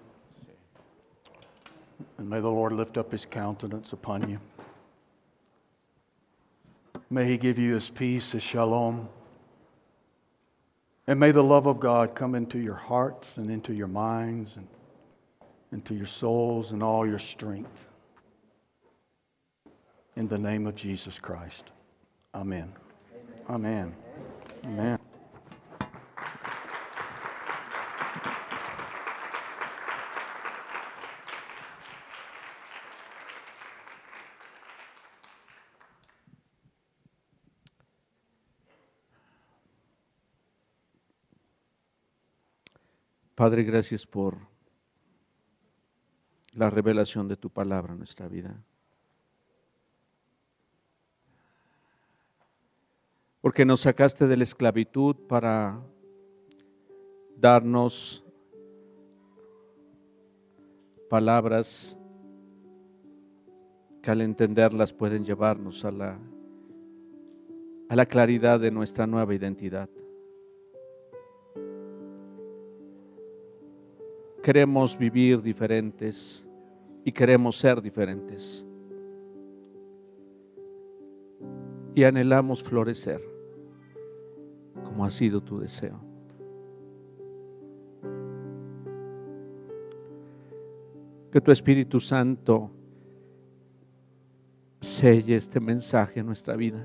and 2.17 2.27
may 2.27 2.39
the 2.39 2.49
Lord 2.49 2.71
lift 2.71 2.97
up 2.97 3.11
his 3.11 3.25
countenance 3.25 3.93
upon 3.93 4.27
you. 4.27 4.39
May 7.11 7.25
he 7.25 7.37
give 7.37 7.59
you 7.59 7.75
his 7.75 7.91
peace, 7.91 8.31
his 8.31 8.41
shalom. 8.41 9.07
And 11.05 11.19
may 11.19 11.29
the 11.29 11.43
love 11.43 11.67
of 11.67 11.79
God 11.79 12.15
come 12.15 12.33
into 12.33 12.57
your 12.57 12.73
hearts 12.73 13.37
and 13.37 13.51
into 13.51 13.73
your 13.73 13.87
minds 13.87 14.57
and 14.57 14.67
into 15.71 15.93
your 15.93 16.07
souls 16.07 16.71
and 16.71 16.81
all 16.81 17.05
your 17.05 17.19
strength. 17.19 17.87
In 20.15 20.27
the 20.27 20.39
name 20.39 20.65
of 20.65 20.75
Jesus 20.75 21.19
Christ. 21.19 21.65
Amen. 22.33 22.71
Amen. 23.47 23.93
Amen. 24.65 24.97
Padre, 43.43 43.63
gracias 43.63 44.07
por 44.07 44.37
la 46.53 46.69
revelación 46.69 47.27
de 47.27 47.35
tu 47.35 47.49
palabra 47.49 47.91
en 47.91 47.97
nuestra 47.97 48.29
vida. 48.29 48.55
Porque 53.41 53.65
nos 53.65 53.81
sacaste 53.81 54.27
de 54.27 54.37
la 54.37 54.43
esclavitud 54.43 55.17
para 55.27 55.77
darnos 57.35 58.23
palabras 61.09 61.97
que 64.01 64.09
al 64.09 64.21
entenderlas 64.21 64.93
pueden 64.93 65.25
llevarnos 65.25 65.83
a 65.83 65.91
la, 65.91 66.17
a 67.89 67.95
la 67.97 68.05
claridad 68.05 68.61
de 68.61 68.71
nuestra 68.71 69.05
nueva 69.05 69.35
identidad. 69.35 69.89
Queremos 74.43 74.97
vivir 74.97 75.41
diferentes 75.41 76.45
y 77.05 77.11
queremos 77.11 77.57
ser 77.57 77.81
diferentes. 77.81 78.65
Y 81.95 82.03
anhelamos 82.03 82.61
florecer 82.61 83.21
como 84.83 85.05
ha 85.05 85.09
sido 85.09 85.41
tu 85.41 85.59
deseo. 85.59 85.97
Que 91.31 91.41
tu 91.41 91.51
Espíritu 91.51 91.99
Santo 91.99 92.69
selle 94.81 95.37
este 95.37 95.59
mensaje 95.59 96.19
en 96.19 96.25
nuestra 96.25 96.55
vida. 96.55 96.83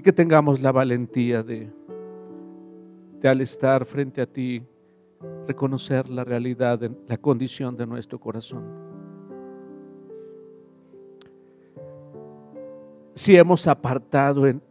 Y 0.00 0.02
que 0.02 0.14
tengamos 0.14 0.62
la 0.62 0.72
valentía 0.72 1.42
de, 1.42 1.70
de 3.20 3.28
al 3.28 3.42
estar 3.42 3.84
frente 3.84 4.22
a 4.22 4.26
ti, 4.26 4.62
reconocer 5.46 6.08
la 6.08 6.24
realidad, 6.24 6.80
la 7.06 7.18
condición 7.18 7.76
de 7.76 7.86
nuestro 7.86 8.18
corazón. 8.18 8.64
Si 13.14 13.36
hemos 13.36 13.66
apartado 13.66 14.46
en 14.46 14.62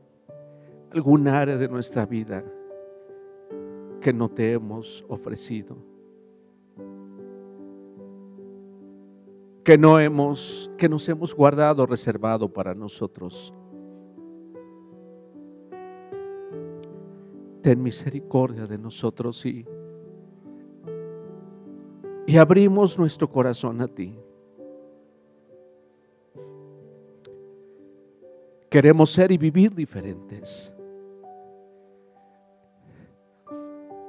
algún 0.92 1.28
área 1.28 1.58
de 1.58 1.68
nuestra 1.68 2.08
vida 2.08 2.44
que 4.02 4.12
no 4.12 4.30
te 4.30 4.54
hemos 4.54 5.06
ofrecido, 5.08 5.78
que 9.64 9.78
no 9.78 10.00
hemos, 10.00 10.72
que 10.76 10.90
nos 10.90 11.08
hemos 11.08 11.36
guardado 11.36 11.86
reservado 11.86 12.52
para 12.52 12.74
nosotros. 12.74 13.54
Ten 17.62 17.82
misericordia 17.82 18.66
de 18.66 18.78
nosotros 18.78 19.46
y, 19.46 19.66
y 22.28 22.38
abrimos 22.38 22.98
nuestro 22.98 23.30
corazón 23.30 23.82
a 23.82 23.88
ti. 23.88 24.18
Queremos 28.70 29.12
ser 29.12 29.32
y 29.32 29.38
vivir 29.38 29.74
diferentes. 29.74 30.72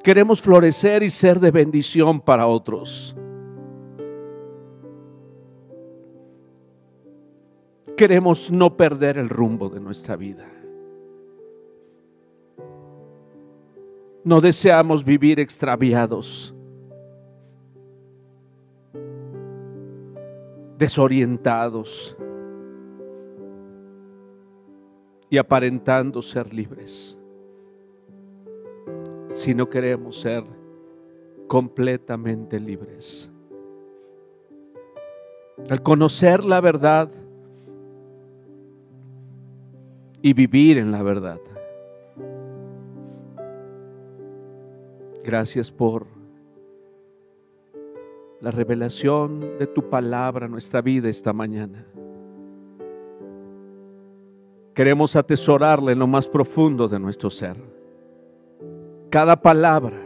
Queremos 0.03 0.40
florecer 0.40 1.03
y 1.03 1.11
ser 1.11 1.40
de 1.40 1.51
bendición 1.51 2.20
para 2.20 2.46
otros. 2.46 3.14
Queremos 7.96 8.51
no 8.51 8.76
perder 8.76 9.18
el 9.18 9.28
rumbo 9.28 9.68
de 9.68 9.80
nuestra 9.80 10.16
vida. 10.16 10.60
No 14.23 14.41
deseamos 14.41 15.05
vivir 15.05 15.41
extraviados, 15.41 16.55
desorientados 20.77 22.16
y 25.31 25.39
aparentando 25.39 26.21
ser 26.21 26.53
libres, 26.53 27.18
sino 29.35 29.68
queremos 29.71 30.21
ser 30.21 30.45
completamente 31.47 32.61
libres. 32.61 33.31
Al 35.68 35.83
conocer 35.83 36.45
la 36.45 36.61
verdad 36.61 37.11
y 40.23 40.33
vivir 40.33 40.79
en 40.79 40.91
la 40.91 41.03
verdad. 41.03 41.41
Gracias 45.23 45.71
por 45.71 46.07
la 48.41 48.51
revelación 48.51 49.59
de 49.59 49.66
tu 49.66 49.91
palabra 49.91 50.47
a 50.47 50.49
nuestra 50.49 50.81
vida 50.81 51.11
esta 51.11 51.33
mañana. 51.33 51.87
Queremos 54.73 55.14
atesorarla 55.14 55.93
en 55.93 55.99
lo 55.99 56.07
más 56.07 56.27
profundo 56.27 56.89
de 56.89 56.99
nuestro 56.99 57.29
ser. 57.29 57.57
Cada 59.11 59.37
palabra. 59.37 59.99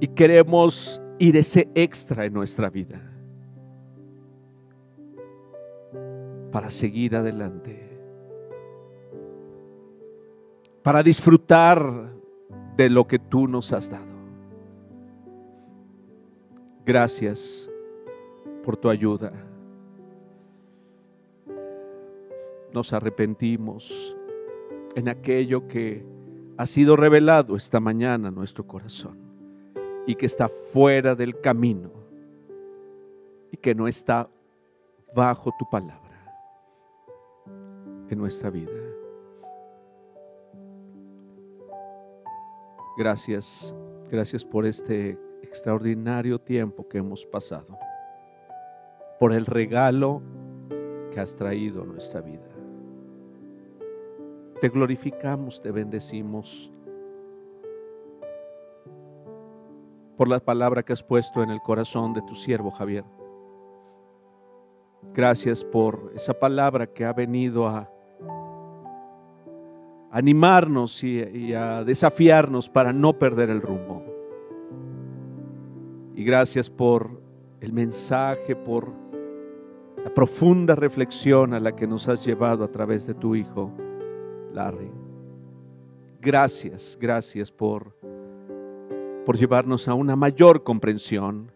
Y 0.00 0.08
queremos 0.08 1.00
ir 1.18 1.36
ese 1.38 1.68
extra 1.74 2.26
en 2.26 2.34
nuestra 2.34 2.68
vida. 2.68 3.00
Para 6.52 6.68
seguir 6.68 7.16
adelante. 7.16 7.88
Para 10.82 11.02
disfrutar 11.02 12.17
de 12.78 12.88
lo 12.88 13.08
que 13.08 13.18
tú 13.18 13.48
nos 13.48 13.72
has 13.72 13.90
dado. 13.90 14.06
Gracias 16.86 17.68
por 18.64 18.76
tu 18.76 18.88
ayuda. 18.88 19.32
Nos 22.72 22.92
arrepentimos 22.92 24.16
en 24.94 25.08
aquello 25.08 25.66
que 25.66 26.06
ha 26.56 26.66
sido 26.66 26.94
revelado 26.94 27.56
esta 27.56 27.80
mañana 27.80 28.28
en 28.28 28.36
nuestro 28.36 28.64
corazón 28.64 29.18
y 30.06 30.14
que 30.14 30.26
está 30.26 30.48
fuera 30.48 31.16
del 31.16 31.40
camino 31.40 31.90
y 33.50 33.56
que 33.56 33.74
no 33.74 33.88
está 33.88 34.30
bajo 35.16 35.52
tu 35.58 35.68
palabra 35.68 35.98
en 38.08 38.18
nuestra 38.18 38.50
vida. 38.50 38.87
Gracias, 42.98 43.72
gracias 44.10 44.44
por 44.44 44.66
este 44.66 45.16
extraordinario 45.40 46.40
tiempo 46.40 46.88
que 46.88 46.98
hemos 46.98 47.24
pasado, 47.24 47.78
por 49.20 49.32
el 49.32 49.46
regalo 49.46 50.20
que 51.12 51.20
has 51.20 51.36
traído 51.36 51.82
a 51.82 51.86
nuestra 51.86 52.20
vida. 52.20 52.48
Te 54.60 54.68
glorificamos, 54.68 55.62
te 55.62 55.70
bendecimos 55.70 56.72
por 60.16 60.26
la 60.26 60.40
palabra 60.40 60.82
que 60.82 60.92
has 60.92 61.04
puesto 61.04 61.44
en 61.44 61.50
el 61.50 61.60
corazón 61.60 62.14
de 62.14 62.22
tu 62.22 62.34
siervo 62.34 62.72
Javier. 62.72 63.04
Gracias 65.14 65.62
por 65.62 66.10
esa 66.16 66.34
palabra 66.34 66.88
que 66.88 67.04
ha 67.04 67.12
venido 67.12 67.68
a 67.68 67.88
animarnos 70.10 71.04
y, 71.04 71.52
a 71.54 71.84
desafiarnos 71.84 72.68
para 72.68 72.92
no 72.92 73.18
perder 73.18 73.50
el 73.50 73.60
rumbo. 73.60 74.04
Y 76.14 76.24
gracias 76.24 76.70
por 76.70 77.20
el 77.60 77.72
mensaje, 77.72 78.56
por 78.56 78.92
la 80.02 80.12
profunda 80.12 80.74
reflexión 80.74 81.54
a 81.54 81.60
la 81.60 81.74
que 81.76 81.86
nos 81.86 82.08
has 82.08 82.24
llevado 82.24 82.64
a 82.64 82.68
través 82.70 83.06
de 83.06 83.14
tu 83.14 83.34
Hijo, 83.34 83.72
Larry. 84.52 84.90
Gracias, 86.20 86.96
gracias 87.00 87.52
por, 87.52 87.94
por 89.24 89.36
llevarnos 89.36 89.86
a 89.86 89.94
una 89.94 90.16
mayor 90.16 90.64
comprensión, 90.64 91.52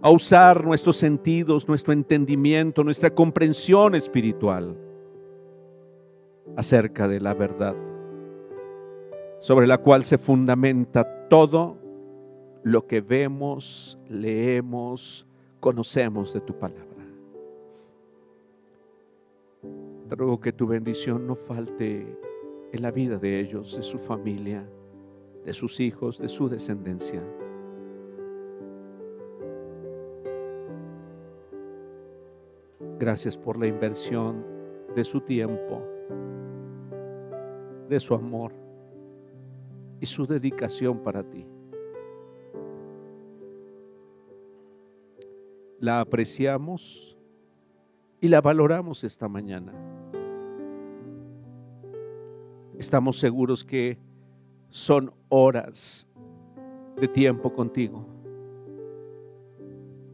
a 0.00 0.10
usar 0.10 0.64
nuestros 0.64 0.96
sentidos, 0.96 1.68
nuestro 1.68 1.92
entendimiento, 1.92 2.84
nuestra 2.84 3.10
comprensión 3.10 3.94
espiritual 3.94 4.78
acerca 6.56 7.08
de 7.08 7.20
la 7.20 7.34
verdad 7.34 7.74
sobre 9.46 9.68
la 9.68 9.78
cual 9.78 10.02
se 10.02 10.18
fundamenta 10.18 11.28
todo 11.28 11.76
lo 12.64 12.88
que 12.88 13.00
vemos, 13.00 13.96
leemos, 14.08 15.24
conocemos 15.60 16.34
de 16.34 16.40
tu 16.40 16.58
palabra. 16.58 17.06
Te 20.08 20.14
ruego 20.16 20.40
que 20.40 20.52
tu 20.52 20.66
bendición 20.66 21.28
no 21.28 21.36
falte 21.36 22.18
en 22.72 22.82
la 22.82 22.90
vida 22.90 23.18
de 23.18 23.38
ellos, 23.38 23.76
de 23.76 23.84
su 23.84 24.00
familia, 24.00 24.68
de 25.44 25.54
sus 25.54 25.78
hijos, 25.78 26.18
de 26.18 26.28
su 26.28 26.48
descendencia. 26.48 27.22
Gracias 32.98 33.38
por 33.38 33.60
la 33.60 33.68
inversión 33.68 34.44
de 34.96 35.04
su 35.04 35.20
tiempo, 35.20 35.84
de 37.88 38.00
su 38.00 38.12
amor 38.12 38.65
y 40.00 40.06
su 40.06 40.26
dedicación 40.26 40.98
para 41.02 41.22
ti. 41.22 41.46
La 45.78 46.00
apreciamos 46.00 47.16
y 48.20 48.28
la 48.28 48.40
valoramos 48.40 49.04
esta 49.04 49.28
mañana. 49.28 49.72
Estamos 52.78 53.18
seguros 53.18 53.64
que 53.64 53.98
son 54.68 55.12
horas 55.28 56.06
de 57.00 57.08
tiempo 57.08 57.52
contigo. 57.52 58.06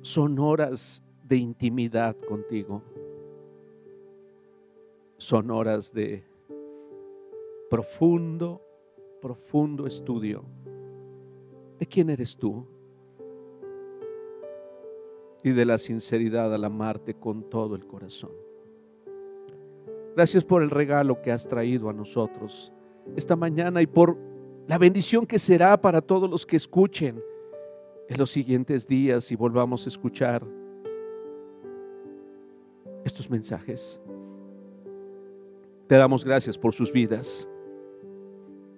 Son 0.00 0.38
horas 0.38 1.02
de 1.24 1.36
intimidad 1.36 2.16
contigo. 2.28 2.82
Son 5.16 5.50
horas 5.50 5.92
de 5.92 6.24
profundo 7.70 8.60
profundo 9.22 9.86
estudio 9.86 10.44
de 11.78 11.86
quién 11.86 12.10
eres 12.10 12.36
tú 12.36 12.66
y 15.44 15.50
de 15.50 15.64
la 15.64 15.78
sinceridad 15.78 16.52
al 16.52 16.64
amarte 16.64 17.14
con 17.14 17.48
todo 17.48 17.76
el 17.76 17.86
corazón. 17.86 18.32
Gracias 20.16 20.44
por 20.44 20.62
el 20.62 20.70
regalo 20.70 21.22
que 21.22 21.30
has 21.30 21.48
traído 21.48 21.88
a 21.88 21.92
nosotros 21.92 22.72
esta 23.16 23.36
mañana 23.36 23.80
y 23.80 23.86
por 23.86 24.18
la 24.66 24.76
bendición 24.76 25.24
que 25.24 25.38
será 25.38 25.80
para 25.80 26.00
todos 26.00 26.28
los 26.28 26.44
que 26.44 26.56
escuchen 26.56 27.22
en 28.08 28.18
los 28.18 28.30
siguientes 28.30 28.86
días 28.86 29.30
y 29.30 29.36
volvamos 29.36 29.86
a 29.86 29.88
escuchar 29.88 30.44
estos 33.04 33.30
mensajes. 33.30 34.00
Te 35.86 35.94
damos 35.94 36.24
gracias 36.24 36.58
por 36.58 36.74
sus 36.74 36.92
vidas. 36.92 37.48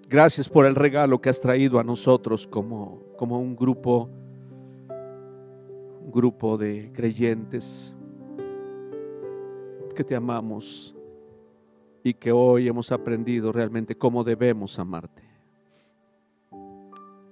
Gracias 0.08 0.50
por 0.50 0.66
el 0.66 0.74
regalo 0.74 1.20
que 1.20 1.30
has 1.30 1.40
traído 1.40 1.78
a 1.78 1.84
nosotros 1.84 2.46
como, 2.46 3.00
como 3.16 3.40
un 3.40 3.56
grupo, 3.56 4.10
un 6.02 6.12
grupo 6.12 6.58
de 6.58 6.92
creyentes 6.92 7.94
que 9.96 10.04
te 10.04 10.14
amamos 10.14 10.94
y 12.02 12.12
que 12.12 12.32
hoy 12.32 12.68
hemos 12.68 12.92
aprendido 12.92 13.50
realmente 13.50 13.96
cómo 13.96 14.24
debemos 14.24 14.78
amarte. 14.78 15.22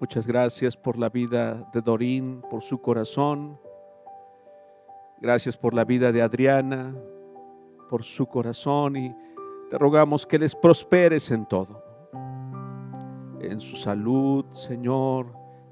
Muchas 0.00 0.26
gracias 0.26 0.74
por 0.74 0.98
la 0.98 1.10
vida 1.10 1.68
de 1.74 1.82
Dorín, 1.82 2.42
por 2.50 2.62
su 2.62 2.80
corazón. 2.80 3.60
Gracias 5.20 5.58
por 5.58 5.74
la 5.74 5.84
vida 5.84 6.10
de 6.10 6.22
Adriana, 6.22 6.96
por 7.90 8.02
su 8.02 8.26
corazón 8.26 8.96
y 8.96 9.14
te 9.70 9.76
rogamos 9.76 10.26
que 10.26 10.38
les 10.38 10.54
prosperes 10.54 11.30
en 11.30 11.46
todo 11.46 11.81
en 13.42 13.60
su 13.60 13.76
salud, 13.76 14.44
Señor, 14.52 15.26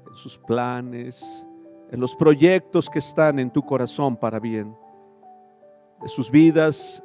en 0.07 0.15
sus 0.15 0.37
planes, 0.37 1.45
en 1.91 1.99
los 1.99 2.15
proyectos 2.15 2.89
que 2.89 2.99
están 2.99 3.39
en 3.39 3.51
tu 3.51 3.61
corazón 3.61 4.15
para 4.15 4.39
bien, 4.39 4.75
de 6.01 6.07
sus 6.07 6.31
vidas 6.31 7.03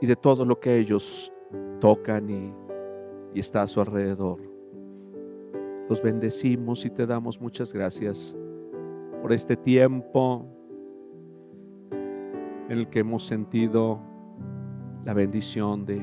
y 0.00 0.06
de 0.06 0.16
todo 0.16 0.44
lo 0.44 0.58
que 0.58 0.76
ellos 0.76 1.32
tocan 1.80 2.30
y, 2.30 2.64
está 3.38 3.62
a 3.62 3.68
su 3.68 3.80
alrededor. 3.80 4.38
Los 5.88 6.00
bendecimos 6.00 6.84
y 6.84 6.90
te 6.90 7.04
damos 7.04 7.40
muchas 7.40 7.72
gracias 7.72 8.34
por 9.20 9.32
este 9.32 9.56
tiempo 9.56 10.46
en 11.90 12.78
el 12.78 12.88
que 12.88 13.00
hemos 13.00 13.26
sentido 13.26 13.98
la 15.04 15.14
bendición 15.14 15.84
de 15.84 16.00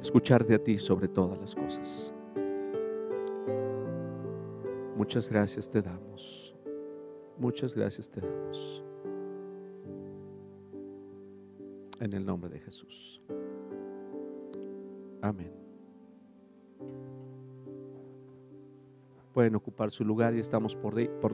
escucharte 0.00 0.54
a 0.54 0.58
ti 0.58 0.78
sobre 0.78 1.08
todas 1.08 1.38
las 1.38 1.54
cosas. 1.54 2.13
Muchas 5.04 5.28
gracias 5.28 5.68
te 5.68 5.82
damos. 5.82 6.56
Muchas 7.36 7.74
gracias 7.74 8.08
te 8.08 8.22
damos. 8.22 8.82
En 12.00 12.14
el 12.14 12.24
nombre 12.24 12.48
de 12.48 12.58
Jesús. 12.58 13.20
Amén. 15.20 15.52
Pueden 19.34 19.54
ocupar 19.56 19.90
su 19.90 20.06
lugar 20.06 20.34
y 20.34 20.40
estamos 20.40 20.74
por, 20.74 20.94
por 21.20 21.32